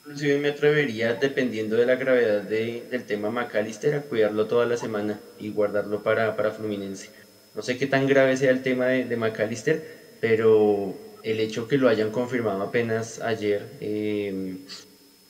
Inclusive 0.05 0.39
me 0.39 0.49
atrevería, 0.49 1.13
dependiendo 1.13 1.77
de 1.77 1.85
la 1.85 1.95
gravedad 1.95 2.41
de, 2.41 2.85
del 2.91 3.05
tema 3.05 3.31
McAllister, 3.31 3.95
a 3.95 4.01
cuidarlo 4.01 4.47
toda 4.47 4.65
la 4.65 4.75
semana 4.75 5.19
y 5.39 5.49
guardarlo 5.49 6.03
para, 6.03 6.35
para 6.35 6.51
Fluminense. 6.51 7.09
No 7.53 7.61
sé 7.61 7.77
qué 7.77 7.87
tan 7.87 8.07
grave 8.07 8.37
sea 8.37 8.51
el 8.51 8.61
tema 8.61 8.87
de, 8.87 9.15
McAllister, 9.17 9.83
pero 10.19 10.95
el 11.23 11.39
hecho 11.39 11.67
que 11.67 11.77
lo 11.77 11.89
hayan 11.89 12.11
confirmado 12.11 12.61
apenas 12.63 13.19
ayer 13.19 13.67
eh, 13.79 14.57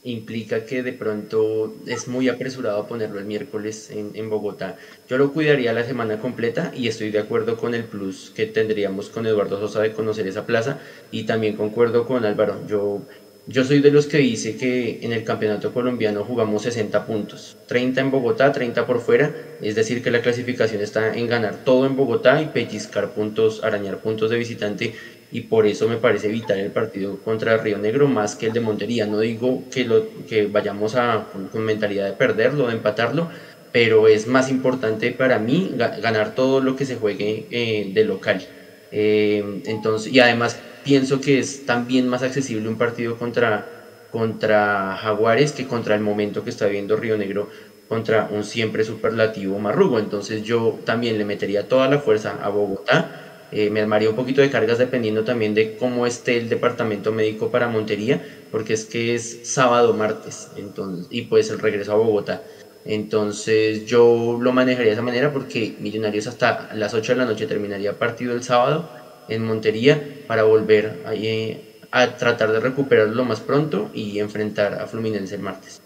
implica 0.03 0.65
que 0.65 0.83
de 0.83 0.93
pronto 0.93 1.75
es 1.85 2.07
muy 2.07 2.27
apresurado 2.29 2.87
ponerlo 2.87 3.19
el 3.19 3.25
miércoles 3.25 3.89
en, 3.91 4.15
en, 4.15 4.29
Bogotá. 4.29 4.77
Yo 5.07 5.17
lo 5.17 5.31
cuidaría 5.33 5.73
la 5.73 5.83
semana 5.83 6.19
completa 6.19 6.71
y 6.75 6.87
estoy 6.87 7.11
de 7.11 7.19
acuerdo 7.19 7.57
con 7.57 7.73
el 7.75 7.85
plus 7.85 8.31
que 8.31 8.45
tendríamos 8.47 9.09
con 9.09 9.25
Eduardo 9.27 9.59
Sosa 9.59 9.81
de 9.81 9.93
conocer 9.93 10.27
esa 10.27 10.45
plaza 10.45 10.79
y 11.11 11.25
también 11.25 11.55
concuerdo 11.55 12.05
con 12.05 12.25
Álvaro. 12.25 12.65
Yo, 12.65 13.05
yo 13.47 13.63
soy 13.63 13.79
de 13.79 13.89
los 13.89 14.05
que 14.05 14.19
dice 14.19 14.55
que 14.55 14.99
en 15.01 15.13
el 15.13 15.23
campeonato 15.23 15.73
colombiano 15.73 16.23
jugamos 16.23 16.61
60 16.61 17.05
puntos, 17.07 17.57
30 17.67 18.01
en 18.01 18.11
Bogotá, 18.11 18.51
30 18.51 18.85
por 18.85 18.99
fuera, 19.01 19.33
es 19.61 19.73
decir 19.73 20.03
que 20.03 20.11
la 20.11 20.21
clasificación 20.21 20.81
está 20.81 21.15
en 21.15 21.27
ganar 21.27 21.63
todo 21.65 21.87
en 21.87 21.95
Bogotá 21.95 22.41
y 22.41 22.47
pellizcar 22.47 23.09
puntos, 23.09 23.63
arañar 23.63 23.97
puntos 23.97 24.29
de 24.29 24.37
visitante 24.37 24.93
y 25.31 25.41
por 25.41 25.65
eso 25.65 25.87
me 25.87 25.97
parece 25.97 26.27
vital 26.27 26.59
el 26.59 26.71
partido 26.71 27.17
contra 27.17 27.57
Río 27.57 27.79
Negro 27.79 28.07
más 28.07 28.35
que 28.35 28.47
el 28.47 28.53
de 28.53 28.59
Montería. 28.59 29.07
No 29.07 29.19
digo 29.19 29.63
que, 29.71 29.85
lo, 29.85 30.05
que 30.27 30.45
vayamos 30.45 30.95
a, 30.95 31.29
con, 31.51 31.63
mentalidad 31.63 32.05
de 32.05 32.13
perderlo, 32.13 32.67
de 32.67 32.73
empatarlo, 32.73 33.29
pero 33.71 34.07
es 34.07 34.27
más 34.27 34.49
importante 34.51 35.11
para 35.11 35.39
mí 35.39 35.73
ganar 35.77 36.35
todo 36.35 36.59
lo 36.59 36.75
que 36.75 36.85
se 36.85 36.97
juegue 36.97 37.47
eh, 37.49 37.91
de 37.93 38.03
local. 38.03 38.45
Eh, 38.91 39.61
entonces, 39.65 40.11
y 40.11 40.19
además 40.19 40.59
pienso 40.83 41.21
que 41.21 41.39
es 41.39 41.65
también 41.65 42.07
más 42.07 42.23
accesible 42.23 42.67
un 42.69 42.77
partido 42.77 43.17
contra, 43.17 43.69
contra 44.09 44.97
Jaguares 44.97 45.53
que 45.53 45.67
contra 45.67 45.95
el 45.95 46.01
momento 46.01 46.43
que 46.43 46.49
está 46.49 46.67
viendo 46.67 46.95
Río 46.95 47.17
Negro 47.17 47.49
contra 47.87 48.27
un 48.31 48.43
siempre 48.43 48.83
superlativo 48.83 49.59
Marrugo. 49.59 49.99
Entonces 49.99 50.43
yo 50.43 50.81
también 50.85 51.17
le 51.17 51.25
metería 51.25 51.67
toda 51.67 51.87
la 51.89 51.99
fuerza 51.99 52.37
a 52.41 52.49
Bogotá 52.49 53.11
eh, 53.53 53.69
me 53.69 53.81
armaría 53.81 54.09
un 54.09 54.15
poquito 54.15 54.41
de 54.41 54.49
cargas 54.49 54.77
dependiendo 54.77 55.23
también 55.25 55.53
de 55.53 55.75
cómo 55.75 56.07
esté 56.07 56.37
el 56.37 56.47
departamento 56.47 57.11
médico 57.11 57.51
para 57.51 57.67
Montería, 57.67 58.23
porque 58.49 58.73
es 58.73 58.85
que 58.85 59.13
es 59.13 59.39
sábado, 59.43 59.93
martes, 59.93 60.49
entonces, 60.55 61.07
y 61.09 61.23
pues 61.23 61.49
el 61.49 61.59
regreso 61.59 61.91
a 61.91 61.95
Bogotá. 61.95 62.45
Entonces 62.85 63.85
yo 63.85 64.37
lo 64.41 64.53
manejaría 64.53 64.87
de 64.87 64.93
esa 64.93 65.01
manera 65.03 65.31
porque 65.33 65.75
Millonarios 65.79 66.27
hasta 66.27 66.67
las 66.73 66.93
8 66.93 67.11
de 67.11 67.17
la 67.19 67.25
noche 67.25 67.45
terminaría 67.45 67.99
partido 67.99 68.33
el 68.33 68.41
sábado 68.43 68.89
en 69.29 69.45
Montería 69.45 70.01
para 70.27 70.43
volver 70.43 71.03
a, 71.05 71.13
eh, 71.13 71.61
a 71.91 72.17
tratar 72.17 72.51
de 72.51 72.59
recuperarlo 72.59 73.13
lo 73.13 73.25
más 73.25 73.39
pronto 73.39 73.89
y 73.93 74.19
enfrentar 74.19 74.75
a 74.75 74.87
Fluminense 74.87 75.35
el 75.35 75.41
martes. 75.41 75.81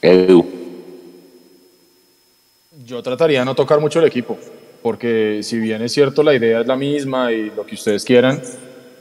Edu. 0.00 0.46
Yo 2.84 3.02
trataría 3.02 3.40
de 3.40 3.44
no 3.44 3.54
tocar 3.54 3.80
mucho 3.80 4.00
el 4.00 4.06
equipo 4.06 4.38
porque 4.82 5.40
si 5.42 5.58
bien 5.58 5.82
es 5.82 5.92
cierto 5.92 6.22
la 6.22 6.34
idea 6.34 6.60
es 6.60 6.66
la 6.66 6.76
misma 6.76 7.32
y 7.32 7.50
lo 7.50 7.66
que 7.66 7.74
ustedes 7.74 8.04
quieran, 8.04 8.40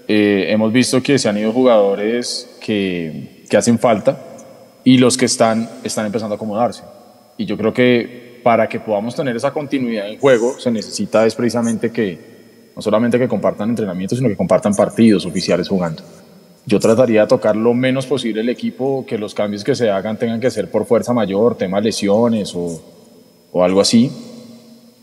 eh, 0.07 0.47
hemos 0.49 0.71
visto 0.71 1.01
que 1.01 1.17
se 1.17 1.29
han 1.29 1.37
ido 1.37 1.51
jugadores 1.51 2.57
que, 2.59 3.43
que, 3.49 3.57
hacen 3.57 3.79
falta 3.79 4.19
y 4.83 4.97
los 4.97 5.17
que 5.17 5.25
están 5.25 5.69
están 5.83 6.05
empezando 6.05 6.33
a 6.33 6.37
acomodarse. 6.37 6.83
Y 7.37 7.45
yo 7.45 7.57
creo 7.57 7.73
que 7.73 8.39
para 8.43 8.67
que 8.67 8.79
podamos 8.79 9.15
tener 9.15 9.35
esa 9.35 9.51
continuidad 9.51 10.09
en 10.09 10.19
juego 10.19 10.59
se 10.59 10.71
necesita 10.71 11.25
es 11.25 11.35
precisamente 11.35 11.91
que 11.91 12.28
no 12.80 12.84
solamente 12.84 13.19
que 13.19 13.27
compartan 13.27 13.71
entrenamientos, 13.71 14.17
sino 14.17 14.30
que 14.30 14.38
compartan 14.38 14.73
partidos 14.73 15.25
oficiales 15.25 15.67
jugando. 15.67 16.01
Yo 16.65 16.80
trataría 16.80 17.23
de 17.23 17.27
tocar 17.27 17.57
lo 17.57 17.73
menos 17.73 18.05
posible 18.05 18.39
el 18.39 18.47
equipo, 18.47 19.05
que 19.05 19.17
los 19.17 19.34
cambios 19.34 19.65
que 19.65 19.75
se 19.75 19.89
hagan 19.89 20.15
tengan 20.17 20.39
que 20.39 20.49
ser 20.49 20.71
por 20.71 20.86
fuerza 20.86 21.11
mayor, 21.11 21.57
temas 21.57 21.84
lesiones 21.84 22.55
o, 22.55 22.82
o 23.51 23.63
algo 23.65 23.82
así, 23.82 24.09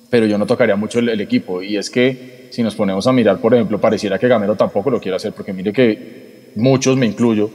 pero 0.08 0.24
yo 0.24 0.38
no 0.38 0.46
tocaría 0.46 0.74
mucho 0.74 1.00
el, 1.00 1.10
el, 1.10 1.20
equipo. 1.20 1.60
Y 1.60 1.76
es 1.76 1.90
que 1.90 2.48
si 2.50 2.62
nos 2.62 2.74
ponemos 2.74 3.06
a 3.06 3.12
mirar, 3.12 3.42
por 3.42 3.52
ejemplo, 3.52 3.78
pareciera 3.78 4.18
que 4.18 4.26
Gamero 4.26 4.56
tampoco 4.56 4.90
lo 4.90 4.98
quiere 4.98 5.16
hacer, 5.16 5.34
porque 5.34 5.52
mire 5.52 5.70
que 5.70 6.52
muchos, 6.54 6.96
me 6.96 7.04
incluyo, 7.04 7.50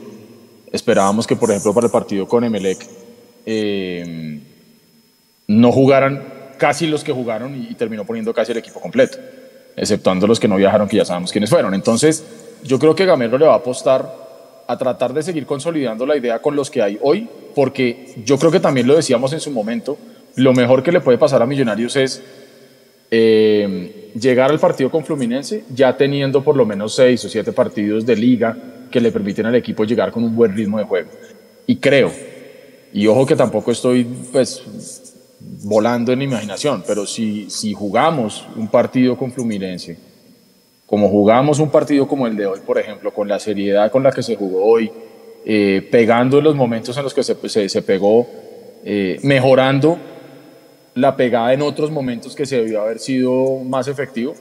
esperábamos 0.70 1.26
que, 1.26 1.34
por 1.34 1.50
ejemplo, 1.50 1.74
para 1.74 1.86
el 1.86 1.92
partido 1.92 2.28
con 2.28 2.44
Emelec, 2.44 2.78
eh, 3.44 4.38
no 5.48 5.72
jugaran 5.72 6.22
casi 6.58 6.86
los 6.86 7.02
que 7.02 7.10
jugaron 7.10 7.60
y, 7.60 7.72
y, 7.72 7.74
terminó 7.74 8.06
poniendo 8.06 8.32
casi 8.32 8.52
el 8.52 8.58
equipo 8.58 8.80
completo, 8.80 9.18
exceptuando 9.76 10.26
los 10.26 10.38
que 10.38 10.48
no 10.48 10.56
viajaron, 10.56 10.88
que 10.88 10.96
ya 10.96 11.04
sabemos 11.04 11.32
quiénes 11.32 11.50
fueron. 11.50 11.74
Entonces, 11.74 12.24
yo 12.62 12.78
creo 12.78 12.94
que 12.94 13.06
Gamero 13.06 13.38
le 13.38 13.46
va 13.46 13.54
a 13.54 13.56
apostar 13.56 14.22
a 14.66 14.78
tratar 14.78 15.12
de 15.12 15.22
seguir 15.22 15.46
consolidando 15.46 16.06
la 16.06 16.16
idea 16.16 16.40
con 16.40 16.56
los 16.56 16.70
que 16.70 16.82
hay 16.82 16.98
hoy, 17.02 17.28
porque 17.54 18.14
yo 18.24 18.38
creo 18.38 18.50
que 18.50 18.60
también 18.60 18.86
lo 18.86 18.94
decíamos 18.94 19.32
en 19.32 19.40
su 19.40 19.50
momento, 19.50 19.98
lo 20.36 20.52
mejor 20.52 20.82
que 20.82 20.92
le 20.92 21.00
puede 21.00 21.18
pasar 21.18 21.42
a 21.42 21.46
Millonarios 21.46 21.96
es 21.96 22.22
eh, 23.10 24.10
llegar 24.18 24.50
al 24.50 24.58
partido 24.58 24.90
con 24.90 25.04
Fluminense 25.04 25.64
ya 25.74 25.96
teniendo 25.96 26.42
por 26.42 26.56
lo 26.56 26.64
menos 26.64 26.94
seis 26.94 27.22
o 27.24 27.28
siete 27.28 27.52
partidos 27.52 28.06
de 28.06 28.16
liga 28.16 28.56
que 28.90 29.00
le 29.00 29.12
permiten 29.12 29.46
al 29.46 29.54
equipo 29.54 29.84
llegar 29.84 30.10
con 30.10 30.24
un 30.24 30.34
buen 30.34 30.56
ritmo 30.56 30.78
de 30.78 30.84
juego. 30.84 31.10
Y 31.66 31.76
creo, 31.76 32.10
y 32.92 33.06
ojo 33.06 33.26
que 33.26 33.36
tampoco 33.36 33.70
estoy 33.70 34.04
pues 34.04 35.11
volando 35.64 36.12
en 36.12 36.20
la 36.20 36.24
imaginación, 36.24 36.82
pero 36.86 37.06
si, 37.06 37.50
si 37.50 37.72
jugamos 37.72 38.46
un 38.56 38.68
partido 38.68 39.16
con 39.16 39.32
Fluminense, 39.32 39.96
como 40.86 41.08
jugamos 41.08 41.58
un 41.58 41.70
partido 41.70 42.06
como 42.06 42.26
el 42.26 42.36
de 42.36 42.46
hoy, 42.46 42.60
por 42.66 42.78
ejemplo, 42.78 43.12
con 43.12 43.26
la 43.28 43.38
seriedad 43.38 43.90
con 43.90 44.02
la 44.02 44.12
que 44.12 44.22
se 44.22 44.36
jugó 44.36 44.64
hoy, 44.64 44.90
eh, 45.44 45.88
pegando 45.90 46.38
en 46.38 46.44
los 46.44 46.54
momentos 46.54 46.96
en 46.96 47.02
los 47.02 47.14
que 47.14 47.22
se, 47.22 47.68
se, 47.68 47.82
pegó, 47.82 48.28
eh, 48.84 49.18
mejorando 49.22 49.98
la 50.94 51.16
pegada 51.16 51.52
en 51.52 51.62
otros 51.62 51.90
momentos 51.90 52.34
que 52.34 52.46
se 52.46 52.56
debió 52.56 52.82
haber 52.82 52.98
sido 52.98 53.58
más 53.64 53.88
efectivo, 53.88 54.34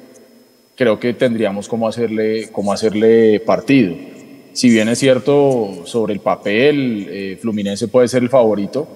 creo 0.75 0.99
que 0.99 1.13
tendríamos 1.13 1.67
como 1.67 1.87
hacerle, 1.87 2.49
como 2.51 2.73
hacerle 2.73 3.39
partido. 3.39 3.95
Si 4.53 4.69
bien 4.69 4.89
es 4.89 4.99
cierto, 4.99 5.85
sobre 5.85 6.13
el 6.13 6.19
papel, 6.19 7.07
eh, 7.09 7.37
Fluminense 7.39 7.87
puede 7.87 8.09
ser 8.09 8.23
el 8.23 8.29
favorito, 8.29 8.87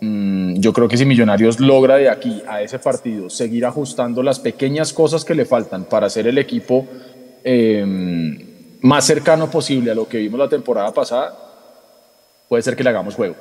yo 0.00 0.72
creo 0.72 0.88
que 0.88 0.96
si 0.96 1.06
Millonarios 1.06 1.58
logra 1.58 1.96
de 1.96 2.10
aquí 2.10 2.42
a 2.46 2.60
ese 2.60 2.78
partido 2.78 3.30
seguir 3.30 3.64
ajustando 3.64 4.22
las 4.22 4.38
pequeñas 4.40 4.92
cosas 4.92 5.24
que 5.24 5.34
le 5.34 5.46
faltan 5.46 5.84
para 5.84 6.06
hacer 6.06 6.26
el 6.26 6.38
equipo 6.38 6.86
eh, 7.44 7.84
más 8.82 9.06
cercano 9.06 9.50
posible 9.50 9.90
a 9.90 9.94
lo 9.94 10.08
que 10.08 10.18
vimos 10.18 10.38
la 10.38 10.48
temporada 10.48 10.92
pasada, 10.92 11.36
puede 12.48 12.62
ser 12.62 12.76
que 12.76 12.84
le 12.84 12.90
hagamos 12.90 13.14
juego 13.14 13.36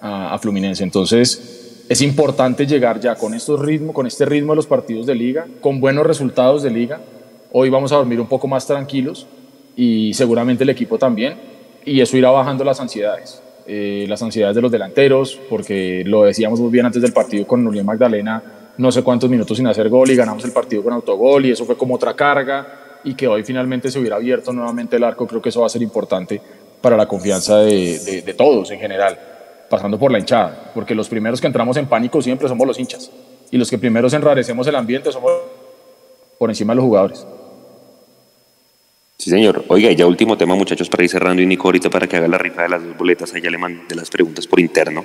a, 0.00 0.38
Fluminense. 0.38 0.84
Entonces, 0.84 1.84
es 1.88 2.02
importante 2.02 2.66
llegar 2.66 3.00
ya 3.00 3.14
con, 3.14 3.34
estos 3.34 3.60
ritmos, 3.60 3.94
con 3.94 4.06
este 4.06 4.24
ritmo 4.24 4.52
de 4.52 4.56
los 4.56 4.66
partidos 4.66 5.06
de 5.06 5.14
liga, 5.14 5.46
con 5.60 5.80
buenos 5.80 6.06
resultados 6.06 6.62
de 6.62 6.70
liga. 6.70 7.00
Hoy 7.52 7.70
vamos 7.70 7.92
a 7.92 7.96
dormir 7.96 8.20
un 8.20 8.28
poco 8.28 8.46
más 8.46 8.66
tranquilos 8.66 9.26
y 9.76 10.14
seguramente 10.14 10.64
el 10.64 10.70
equipo 10.70 10.98
también, 10.98 11.38
y 11.84 12.00
eso 12.00 12.16
irá 12.16 12.30
bajando 12.30 12.64
las 12.64 12.80
ansiedades. 12.80 13.42
Eh, 13.68 14.06
las 14.08 14.22
ansiedades 14.22 14.54
de 14.54 14.62
los 14.62 14.70
delanteros, 14.70 15.40
porque 15.50 16.04
lo 16.06 16.22
decíamos 16.22 16.60
muy 16.60 16.70
bien 16.70 16.86
antes 16.86 17.02
del 17.02 17.12
partido 17.12 17.44
con 17.46 17.64
Julián 17.64 17.84
Magdalena, 17.84 18.40
no 18.78 18.92
sé 18.92 19.02
cuántos 19.02 19.28
minutos 19.28 19.56
sin 19.56 19.66
hacer 19.66 19.88
gol 19.88 20.08
y 20.08 20.14
ganamos 20.14 20.44
el 20.44 20.52
partido 20.52 20.84
con 20.84 20.92
autogol 20.92 21.46
y 21.46 21.50
eso 21.50 21.64
fue 21.64 21.76
como 21.76 21.96
otra 21.96 22.14
carga 22.14 23.00
y 23.02 23.14
que 23.14 23.26
hoy 23.26 23.42
finalmente 23.42 23.90
se 23.90 23.98
hubiera 23.98 24.16
abierto 24.16 24.52
nuevamente 24.52 24.96
el 24.96 25.02
arco, 25.02 25.26
creo 25.26 25.42
que 25.42 25.48
eso 25.48 25.62
va 25.62 25.66
a 25.66 25.70
ser 25.70 25.82
importante 25.82 26.40
para 26.80 26.96
la 26.96 27.08
confianza 27.08 27.58
de, 27.58 28.22
de 28.24 28.34
todos 28.34 28.70
en 28.70 28.78
general, 28.78 29.18
pasando 29.68 29.98
por 29.98 30.12
la 30.12 30.20
hinchada, 30.20 30.70
porque 30.72 30.94
los 30.94 31.08
primeros 31.08 31.40
que 31.40 31.48
entramos 31.48 31.76
en 31.76 31.86
pánico 31.86 32.22
siempre 32.22 32.46
somos 32.46 32.68
los 32.68 32.78
hinchas 32.78 33.10
y 33.50 33.56
los 33.56 33.68
que 33.68 33.78
primeros 33.78 34.12
enrarecemos 34.12 34.64
el 34.68 34.76
ambiente 34.76 35.10
somos 35.10 35.32
por 36.38 36.50
encima 36.50 36.72
de 36.72 36.76
los 36.76 36.84
jugadores. 36.84 37.26
Sí, 39.26 39.30
señor. 39.30 39.64
Oiga, 39.66 39.90
y 39.90 39.96
ya 39.96 40.06
último 40.06 40.36
tema, 40.36 40.54
muchachos, 40.54 40.88
para 40.88 41.02
ir 41.02 41.10
cerrando 41.10 41.42
y 41.42 41.46
Nico 41.46 41.66
ahorita 41.66 41.90
para 41.90 42.06
que 42.06 42.16
haga 42.16 42.28
la 42.28 42.38
rifa 42.38 42.62
de 42.62 42.68
las 42.68 42.84
dos 42.84 42.96
boletas, 42.96 43.34
allá 43.34 43.50
le 43.50 43.58
mandé 43.58 43.96
las 43.96 44.08
preguntas 44.08 44.46
por 44.46 44.60
interno. 44.60 45.04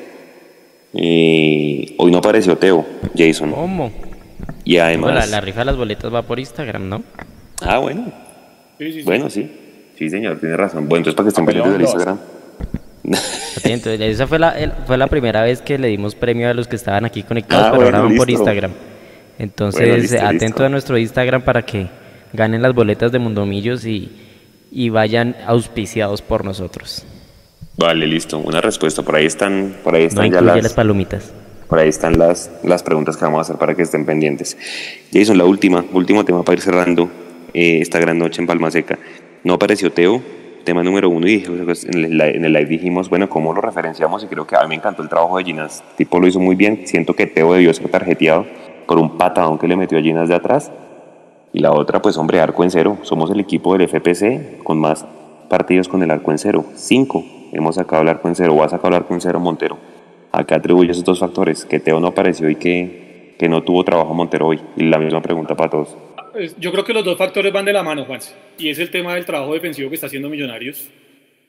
hoy 0.94 2.12
no 2.12 2.20
apareció 2.20 2.56
Teo, 2.56 2.86
Jason. 3.18 3.50
¿Cómo? 3.50 3.92
Y 4.64 4.78
además... 4.78 5.16
la, 5.16 5.26
la, 5.26 5.42
rifa 5.42 5.62
de 5.62 5.66
las 5.66 5.76
boletas 5.76 6.14
va 6.14 6.22
por 6.22 6.38
Instagram, 6.40 6.88
¿no? 6.88 7.04
Ah, 7.62 7.80
bueno. 7.80 8.14
Bueno, 9.06 9.28
sí. 9.32 9.50
Sí, 9.98 10.08
señor, 10.08 10.40
tiene 10.40 10.56
razón. 10.56 10.88
Bueno, 10.88 10.98
entonces 10.98 11.16
para 11.16 11.26
que 11.26 11.30
estén 11.30 11.46
pendientes 11.48 11.74
del 11.74 11.82
Instagram. 11.82 12.20
Entonces, 13.64 14.02
esa 14.02 14.28
fue 14.28 14.38
la, 14.38 14.56
fue 14.86 15.00
la 15.00 15.08
primera 15.08 15.42
vez 15.42 15.64
que 15.64 15.80
le 15.80 15.88
dimos 15.88 16.14
premio 16.14 16.48
a 16.48 16.54
los 16.54 16.68
que 16.68 16.76
estaban 16.76 17.06
aquí 17.06 17.24
conectados, 17.24 17.70
ah, 17.70 17.72
pero 17.72 17.86
ahora 17.86 18.02
van 18.02 18.16
por 18.16 18.30
Instagram. 18.30 18.72
Entonces, 19.40 20.14
atento 20.14 20.64
a 20.64 20.70
nuestro 20.70 20.96
Instagram 20.96 21.42
para 21.42 21.64
que 21.64 22.01
ganen 22.34 22.62
las 22.62 22.74
boletas 22.74 23.12
de 23.12 23.20
Mundomillos 23.20 23.86
y, 23.86 24.12
y 24.72 24.90
vayan 24.90 25.36
auspiciados 25.46 26.22
por 26.22 26.46
nosotros. 26.46 27.06
Vale, 27.78 28.08
listo. 28.08 28.38
Una 28.40 28.62
respuesta. 28.62 29.02
Por 29.02 29.16
ahí 29.16 29.26
están, 29.26 29.76
por 29.84 29.96
ahí 29.96 30.06
están 30.06 30.32
ya 30.32 30.42
las, 30.42 30.74
palomitas. 30.74 31.34
Por 31.68 31.80
ahí 31.80 31.90
están 31.90 32.18
las, 32.18 32.52
las 32.64 32.84
preguntas 32.84 33.18
que 33.18 33.26
vamos 33.26 33.40
a 33.40 33.42
hacer 33.42 33.58
para 33.58 33.76
que 33.76 33.82
estén 33.82 34.06
pendientes. 34.06 34.58
Jason, 35.12 35.38
la 35.38 35.46
última, 35.46 35.84
último 35.94 36.24
tema 36.26 36.44
para 36.44 36.58
ir 36.58 36.62
cerrando 36.62 37.10
eh, 37.54 37.80
esta 37.82 38.00
gran 38.00 38.18
noche 38.18 38.42
en 38.42 38.48
Palma 38.48 38.70
Seca. 38.72 39.00
No 39.44 39.54
apareció 39.54 39.92
Teo, 39.92 40.22
tema 40.64 40.84
número 40.84 41.10
uno, 41.10 41.28
y 41.28 41.40
pues, 41.40 41.86
en 41.86 42.06
el, 42.06 42.22
en 42.22 42.46
el 42.46 42.54
live 42.54 42.66
dijimos, 42.66 43.10
bueno, 43.10 43.28
¿cómo 43.30 43.54
lo 43.54 43.62
referenciamos? 43.62 44.24
Y 44.24 44.28
creo 44.28 44.46
que 44.46 44.56
a 44.56 44.62
mí 44.62 44.70
me 44.70 44.76
encantó 44.76 45.02
el 45.02 45.10
trabajo 45.10 45.38
de 45.38 45.46
Ginas. 45.46 45.84
Tipo 45.98 46.20
lo 46.20 46.28
hizo 46.28 46.40
muy 46.40 46.56
bien. 46.56 46.82
Siento 46.86 47.16
que 47.16 47.26
Teo 47.26 47.54
debió 47.54 47.74
ser 47.74 47.90
tarjeteado 47.90 48.46
por 48.86 49.00
un 49.00 49.18
patadón 49.18 49.58
que 49.58 49.68
le 49.68 49.76
metió 49.76 49.98
a 49.98 50.02
Ginas 50.02 50.30
de 50.30 50.36
atrás 50.36 50.72
y 51.54 51.60
la 51.60 51.72
otra, 51.72 52.02
pues 52.02 52.18
hombre, 52.18 52.40
arco 52.40 52.64
en 52.64 52.72
cero. 52.72 52.98
Somos 53.04 53.30
el 53.32 53.40
equipo 53.40 53.78
del 53.78 53.88
FPC 53.88 54.64
con 54.64 54.80
más 54.80 55.06
partidos 55.50 55.88
con 55.88 56.02
el 56.02 56.12
arco 56.12 56.32
en 56.32 56.38
cero. 56.38 56.66
Cinco. 56.76 57.26
Hemos 57.52 57.76
sacado 57.76 58.02
el 58.02 58.08
arco 58.08 58.28
en 58.30 58.36
cero 58.36 58.54
o 58.54 58.64
ha 58.64 58.70
sacado 58.70 58.90
el 58.90 58.96
arco 58.96 59.14
en 59.14 59.22
cero 59.22 59.40
Montero. 59.40 59.78
Acá 60.32 60.56
atribuyo 60.56 60.92
esos 60.92 61.04
dos 61.04 61.20
factores, 61.20 61.66
que 61.66 61.80
Teo 61.82 62.00
no 62.00 62.08
apareció 62.08 62.50
y 62.50 62.56
que, 62.56 63.36
que 63.38 63.50
no 63.50 63.64
tuvo 63.64 63.84
trabajo 63.84 64.14
Montero 64.14 64.48
hoy. 64.48 64.62
Y 64.78 64.84
la 64.84 64.98
misma 64.98 65.22
pregunta 65.22 65.56
para 65.56 65.70
todos. 65.70 65.98
Yo 66.58 66.72
creo 66.72 66.86
que 66.86 66.94
los 66.94 67.04
dos 67.04 67.18
factores 67.18 67.52
van 67.52 67.66
de 67.66 67.74
la 67.74 67.84
mano, 67.84 68.06
Juan. 68.06 68.22
Y 68.58 68.70
es 68.70 68.80
el 68.80 68.90
tema 68.90 69.16
del 69.16 69.26
trabajo 69.26 69.54
defensivo 69.54 69.90
que 69.90 69.96
está 69.96 70.08
haciendo 70.08 70.30
Millonarios 70.30 70.90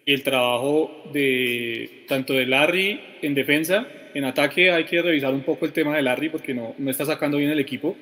y 0.04 0.12
el 0.12 0.22
trabajo 0.22 0.90
de 1.12 2.04
tanto 2.08 2.32
de 2.32 2.46
Larry 2.46 3.00
en 3.22 3.34
defensa. 3.34 3.86
En 4.14 4.24
ataque 4.24 4.70
hay 4.70 4.84
que 4.84 5.00
revisar 5.00 5.32
un 5.32 5.42
poco 5.42 5.64
el 5.64 5.72
tema 5.72 5.94
de 5.94 6.02
Larry 6.02 6.28
porque 6.28 6.52
no, 6.52 6.74
no 6.76 6.90
está 6.90 7.04
sacando 7.04 7.36
bien 7.36 7.50
el 7.50 7.60
equipo. 7.60 7.96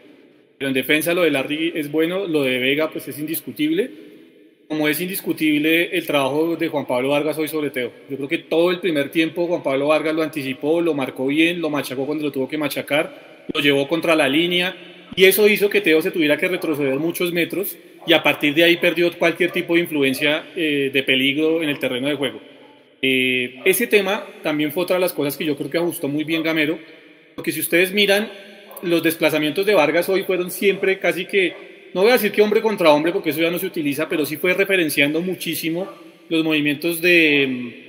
Pero 0.60 0.68
en 0.68 0.74
defensa 0.74 1.14
lo 1.14 1.22
de 1.22 1.30
Larry 1.30 1.72
es 1.74 1.90
bueno, 1.90 2.26
lo 2.26 2.42
de 2.42 2.58
Vega 2.58 2.90
pues 2.90 3.08
es 3.08 3.18
indiscutible. 3.18 3.90
Como 4.68 4.88
es 4.88 5.00
indiscutible 5.00 5.96
el 5.96 6.06
trabajo 6.06 6.54
de 6.54 6.68
Juan 6.68 6.86
Pablo 6.86 7.08
Vargas 7.08 7.38
hoy 7.38 7.48
sobre 7.48 7.70
Teo. 7.70 7.90
Yo 8.10 8.18
creo 8.18 8.28
que 8.28 8.36
todo 8.36 8.70
el 8.70 8.78
primer 8.78 9.10
tiempo 9.10 9.46
Juan 9.46 9.62
Pablo 9.62 9.86
Vargas 9.86 10.14
lo 10.14 10.22
anticipó, 10.22 10.82
lo 10.82 10.92
marcó 10.92 11.28
bien, 11.28 11.62
lo 11.62 11.70
machacó 11.70 12.04
cuando 12.04 12.24
lo 12.24 12.30
tuvo 12.30 12.46
que 12.46 12.58
machacar, 12.58 13.46
lo 13.54 13.58
llevó 13.62 13.88
contra 13.88 14.14
la 14.14 14.28
línea 14.28 14.76
y 15.16 15.24
eso 15.24 15.48
hizo 15.48 15.70
que 15.70 15.80
Teo 15.80 16.02
se 16.02 16.10
tuviera 16.10 16.36
que 16.36 16.46
retroceder 16.46 16.98
muchos 16.98 17.32
metros 17.32 17.78
y 18.06 18.12
a 18.12 18.22
partir 18.22 18.52
de 18.52 18.64
ahí 18.64 18.76
perdió 18.76 19.10
cualquier 19.18 19.52
tipo 19.52 19.76
de 19.76 19.80
influencia 19.80 20.44
eh, 20.54 20.90
de 20.92 21.02
peligro 21.04 21.62
en 21.62 21.70
el 21.70 21.78
terreno 21.78 22.06
de 22.06 22.16
juego. 22.16 22.38
Eh, 23.00 23.60
ese 23.64 23.86
tema 23.86 24.26
también 24.42 24.72
fue 24.72 24.82
otra 24.82 24.96
de 24.96 25.00
las 25.00 25.14
cosas 25.14 25.38
que 25.38 25.46
yo 25.46 25.56
creo 25.56 25.70
que 25.70 25.78
ajustó 25.78 26.06
muy 26.06 26.24
bien 26.24 26.42
Gamero, 26.42 26.78
porque 27.34 27.50
si 27.50 27.60
ustedes 27.60 27.92
miran 27.92 28.30
los 28.82 29.02
desplazamientos 29.02 29.66
de 29.66 29.74
Vargas 29.74 30.08
hoy 30.08 30.22
fueron 30.22 30.50
siempre 30.50 30.98
casi 30.98 31.26
que, 31.26 31.54
no 31.94 32.02
voy 32.02 32.10
a 32.10 32.14
decir 32.14 32.32
que 32.32 32.42
hombre 32.42 32.60
contra 32.60 32.92
hombre 32.92 33.12
porque 33.12 33.30
eso 33.30 33.40
ya 33.40 33.50
no 33.50 33.58
se 33.58 33.66
utiliza, 33.66 34.08
pero 34.08 34.24
sí 34.24 34.36
fue 34.36 34.54
referenciando 34.54 35.20
muchísimo 35.20 35.88
los 36.28 36.44
movimientos 36.44 37.00
de, 37.00 37.86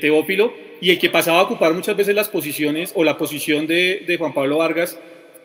Teófilo 0.00 0.54
y 0.80 0.90
el 0.90 0.98
que 0.98 1.10
pasaba 1.10 1.40
a 1.40 1.42
ocupar 1.42 1.74
muchas 1.74 1.96
veces 1.96 2.14
las 2.14 2.28
posiciones 2.28 2.92
o 2.94 3.02
la 3.02 3.16
posición 3.16 3.66
de, 3.66 4.14
Juan 4.18 4.32
Pablo 4.32 4.58
Vargas 4.58 4.98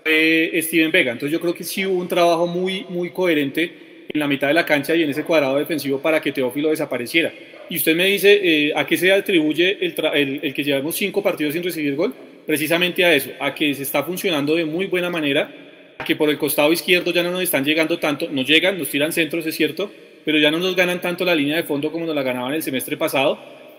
fue 0.03 0.51
Steven 0.61 0.91
Vega. 0.91 1.13
Entonces 1.13 1.31
yo 1.31 1.39
creo 1.39 1.53
que 1.53 1.63
sí 1.63 1.85
hubo 1.85 1.99
un 1.99 2.07
trabajo 2.07 2.45
muy, 2.45 2.85
muy 2.89 3.09
coherente 3.09 4.05
en 4.11 4.19
la 4.19 4.27
mitad 4.27 4.47
de 4.47 4.53
la 4.53 4.65
cancha 4.65 4.95
y 4.95 5.03
en 5.03 5.09
ese 5.09 5.23
cuadrado 5.23 5.57
defensivo 5.57 5.99
para 5.99 6.21
que 6.21 6.31
Teófilo 6.31 6.69
desapareciera. 6.69 7.33
Y 7.69 7.77
usted 7.77 7.95
me 7.95 8.05
dice, 8.05 8.39
eh, 8.41 8.73
¿a 8.75 8.85
qué 8.85 8.97
se 8.97 9.11
atribuye 9.11 9.77
el, 9.81 10.39
el 10.43 10.53
que 10.53 10.63
llevamos 10.63 10.95
cinco 10.95 11.23
partidos 11.23 11.53
sin 11.53 11.63
recibir 11.63 11.95
gol? 11.95 12.13
Precisamente 12.49 13.05
a 13.05 13.13
eso, 13.13 13.29
a 13.39 13.53
que 13.53 13.75
se 13.75 13.83
está 13.83 14.01
funcionando 14.03 14.55
de 14.55 14.65
muy 14.65 14.87
buena 14.87 15.11
manera, 15.11 15.53
a 15.99 16.03
que 16.03 16.15
por 16.15 16.31
el 16.31 16.39
costado 16.39 16.73
izquierdo 16.73 17.13
ya 17.13 17.21
no 17.21 17.29
nos 17.29 17.43
están 17.43 17.63
llegando 17.63 17.99
tanto, 17.99 18.27
nos 18.27 18.47
llegan, 18.47 18.75
nos 18.79 18.89
tiran 18.89 19.13
centros, 19.13 19.45
es 19.45 19.55
cierto, 19.55 19.91
pero 20.25 20.39
ya 20.39 20.49
no 20.49 20.57
nos 20.57 20.75
ganan 20.75 20.99
tanto 20.99 21.23
la 21.23 21.35
línea 21.35 21.57
de 21.57 21.61
fondo 21.61 21.91
como 21.91 22.07
nos 22.07 22.15
la 22.15 22.23
ganaban 22.23 22.55
el 22.55 22.63
semestre 22.63 22.97
pasado, 22.97 23.37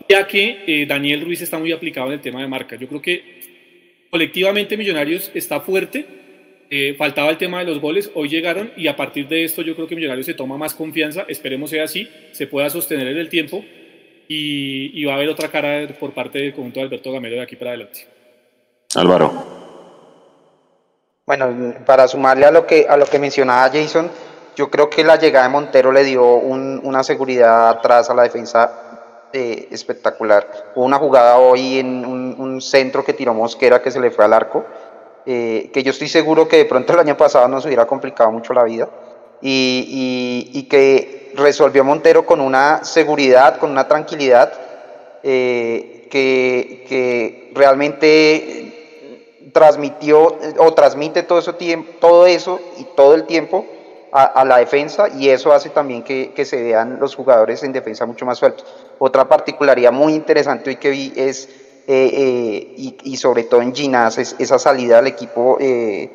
ya 0.08 0.24
que 0.24 0.58
eh, 0.68 0.86
Daniel 0.86 1.22
Ruiz 1.22 1.40
está 1.40 1.58
muy 1.58 1.72
aplicado 1.72 2.06
en 2.06 2.12
el 2.12 2.20
tema 2.20 2.42
de 2.42 2.46
marca. 2.46 2.76
Yo 2.76 2.86
creo 2.86 3.02
que 3.02 3.40
colectivamente 4.08 4.76
Millonarios 4.76 5.32
está 5.34 5.58
fuerte, 5.58 6.06
eh, 6.70 6.94
faltaba 6.96 7.30
el 7.30 7.38
tema 7.38 7.58
de 7.58 7.64
los 7.64 7.80
goles, 7.80 8.12
hoy 8.14 8.28
llegaron 8.28 8.70
y 8.76 8.86
a 8.86 8.94
partir 8.94 9.26
de 9.26 9.42
esto 9.42 9.62
yo 9.62 9.74
creo 9.74 9.88
que 9.88 9.96
Millonarios 9.96 10.26
se 10.26 10.34
toma 10.34 10.56
más 10.56 10.74
confianza, 10.74 11.26
esperemos 11.28 11.70
sea 11.70 11.82
así, 11.82 12.08
se 12.30 12.46
pueda 12.46 12.70
sostener 12.70 13.08
en 13.08 13.18
el 13.18 13.28
tiempo 13.28 13.64
y, 14.28 14.92
y 14.94 15.04
va 15.06 15.14
a 15.14 15.16
haber 15.16 15.28
otra 15.28 15.50
cara 15.50 15.88
por 15.98 16.14
parte 16.14 16.38
del 16.38 16.52
conjunto 16.52 16.78
de 16.78 16.86
Alberto 16.86 17.10
Gamero 17.10 17.34
de 17.34 17.42
aquí 17.42 17.56
para 17.56 17.72
adelante. 17.72 18.19
Álvaro. 18.96 19.32
Bueno, 21.26 21.74
para 21.86 22.08
sumarle 22.08 22.46
a 22.46 22.50
lo 22.50 22.66
que, 22.66 22.86
a 22.88 22.96
lo 22.96 23.06
que 23.06 23.18
mencionaba 23.18 23.70
Jason, 23.72 24.10
yo 24.56 24.68
creo 24.70 24.90
que 24.90 25.04
la 25.04 25.16
llegada 25.16 25.46
de 25.46 25.52
Montero 25.52 25.92
le 25.92 26.02
dio 26.02 26.24
una 26.24 27.04
seguridad 27.04 27.68
atrás 27.68 28.10
a 28.10 28.14
la 28.14 28.24
defensa 28.24 28.90
espectacular. 29.32 30.72
Hubo 30.74 30.84
una 30.84 30.98
jugada 30.98 31.38
hoy 31.38 31.78
en 31.78 32.04
un, 32.04 32.60
centro 32.60 33.04
que 33.04 33.14
tiró 33.14 33.32
Mosquera 33.32 33.80
que 33.80 33.90
se 33.90 34.00
le 34.00 34.10
fue 34.10 34.24
al 34.24 34.34
arco, 34.34 34.66
eh, 35.24 35.70
que 35.72 35.82
yo 35.82 35.92
estoy 35.92 36.08
seguro 36.08 36.46
que 36.46 36.58
de 36.58 36.64
pronto 36.66 36.92
el 36.92 36.98
año 36.98 37.16
pasado 37.16 37.48
nos 37.48 37.64
hubiera 37.64 37.86
complicado 37.86 38.30
mucho 38.30 38.52
la 38.52 38.64
vida, 38.64 38.88
y, 39.40 40.66
que 40.68 41.32
resolvió 41.36 41.84
Montero 41.84 42.26
con 42.26 42.40
una 42.40 42.84
seguridad, 42.84 43.58
con 43.58 43.70
una 43.70 43.88
tranquilidad 43.88 44.52
eh, 45.22 46.08
que, 46.10 46.84
que 46.86 47.52
realmente 47.54 48.69
transmitió 49.52 50.36
o 50.58 50.74
transmite 50.74 51.22
todo 51.22 51.38
eso, 51.38 51.54
todo 52.00 52.26
eso 52.26 52.60
y 52.78 52.84
todo 52.96 53.14
el 53.14 53.24
tiempo 53.24 53.66
a, 54.12 54.44
la 54.44 54.58
defensa 54.58 55.08
y 55.08 55.28
eso 55.28 55.52
hace 55.52 55.70
también 55.70 56.02
que, 56.02 56.44
se 56.44 56.62
vean 56.62 56.98
los 56.98 57.14
jugadores 57.14 57.62
en 57.62 57.72
defensa 57.72 58.06
mucho 58.06 58.26
más 58.26 58.38
sueltos. 58.38 58.66
Otra 58.98 59.28
particularidad 59.28 59.92
muy 59.92 60.14
interesante 60.14 60.70
hoy 60.70 60.76
que 60.76 60.90
vi 60.90 61.12
es, 61.16 61.48
eh, 61.86 62.10
eh, 62.12 62.96
y, 63.02 63.16
sobre 63.16 63.44
todo 63.44 63.62
en 63.62 63.74
Ginás, 63.74 64.18
es 64.18 64.36
esa 64.38 64.58
salida 64.58 64.96
del 64.96 65.08
equipo 65.08 65.58
eh, 65.60 66.10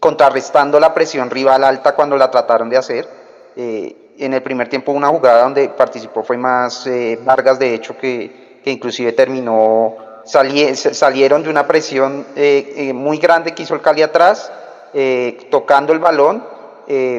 contrarrestando 0.00 0.78
la 0.78 0.94
presión 0.94 1.30
rival 1.30 1.64
alta 1.64 1.94
cuando 1.94 2.16
la 2.16 2.30
trataron 2.30 2.70
de 2.70 2.76
hacer. 2.76 3.08
en 3.56 4.34
el 4.34 4.42
primer 4.42 4.68
tiempo 4.68 4.92
una 4.92 5.08
jugada 5.08 5.42
donde 5.42 5.68
participó 5.68 6.22
fue 6.22 6.36
más 6.36 6.88
Vargas, 7.24 7.58
de 7.58 7.74
hecho, 7.74 7.96
que, 7.96 8.60
que 8.62 8.70
inclusive 8.70 9.12
terminó 9.12 10.07
salieron 10.28 11.42
de 11.42 11.50
una 11.50 11.66
presión 11.66 12.26
eh, 12.36 12.74
eh, 12.76 12.92
muy 12.92 13.18
grande 13.18 13.54
que 13.54 13.62
hizo 13.62 13.74
el 13.74 13.80
Cali 13.80 14.02
atrás, 14.02 14.52
eh, 14.92 15.48
tocando 15.50 15.92
el 15.92 15.98
balón. 15.98 16.58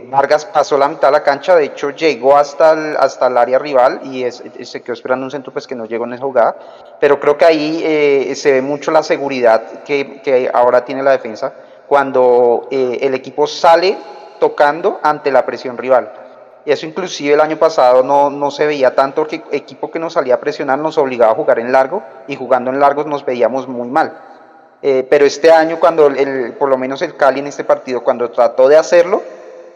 Vargas 0.05 0.45
pasó 0.45 0.79
la 0.79 0.87
mitad 0.87 1.09
de 1.09 1.11
la 1.11 1.21
cancha, 1.21 1.55
de 1.55 1.65
hecho 1.65 1.91
llegó 1.91 2.35
hasta 2.35 2.71
el, 2.71 2.97
hasta 2.97 3.27
el 3.27 3.37
área 3.37 3.59
rival 3.59 4.01
y 4.03 4.25
se 4.31 4.81
quedó 4.81 4.93
esperando 4.93 5.25
un 5.25 5.29
centro 5.29 5.53
pues 5.53 5.67
que 5.67 5.75
no 5.75 5.85
llegó 5.85 6.05
en 6.05 6.13
esa 6.13 6.23
jugada. 6.23 6.55
Pero 6.99 7.19
creo 7.19 7.37
que 7.37 7.45
ahí 7.45 8.35
se 8.35 8.53
ve 8.53 8.61
mucho 8.63 8.89
la 8.89 9.03
seguridad 9.03 9.83
que 9.83 10.49
ahora 10.51 10.83
tiene 10.83 11.03
la 11.03 11.11
defensa 11.11 11.53
cuando 11.85 12.67
el 12.71 13.13
equipo 13.13 13.45
sale 13.45 13.95
tocando 14.39 14.99
ante 15.03 15.31
la 15.31 15.45
presión 15.45 15.77
rival. 15.77 16.28
Eso 16.71 16.85
inclusive 16.85 17.33
el 17.33 17.41
año 17.41 17.57
pasado 17.57 18.03
no, 18.03 18.29
no 18.29 18.51
se 18.51 18.67
veía 18.67 18.93
tanto 18.93 19.21
porque 19.21 19.41
equipo 19.51 19.89
que 19.89 19.97
nos 19.97 20.13
salía 20.13 20.35
a 20.35 20.39
presionar 20.39 20.77
nos 20.77 20.99
obligaba 20.99 21.31
a 21.31 21.35
jugar 21.35 21.57
en 21.57 21.71
largo 21.71 22.03
y 22.27 22.35
jugando 22.35 22.69
en 22.69 22.79
largos 22.79 23.07
nos 23.07 23.25
veíamos 23.25 23.67
muy 23.67 23.87
mal. 23.87 24.21
Eh, 24.81 25.05
pero 25.09 25.25
este 25.25 25.51
año, 25.51 25.79
cuando 25.79 26.07
el, 26.07 26.53
por 26.53 26.69
lo 26.69 26.77
menos 26.77 27.01
el 27.01 27.17
Cali 27.17 27.39
en 27.39 27.47
este 27.47 27.63
partido, 27.63 28.03
cuando 28.03 28.29
trató 28.29 28.69
de 28.69 28.77
hacerlo, 28.77 29.23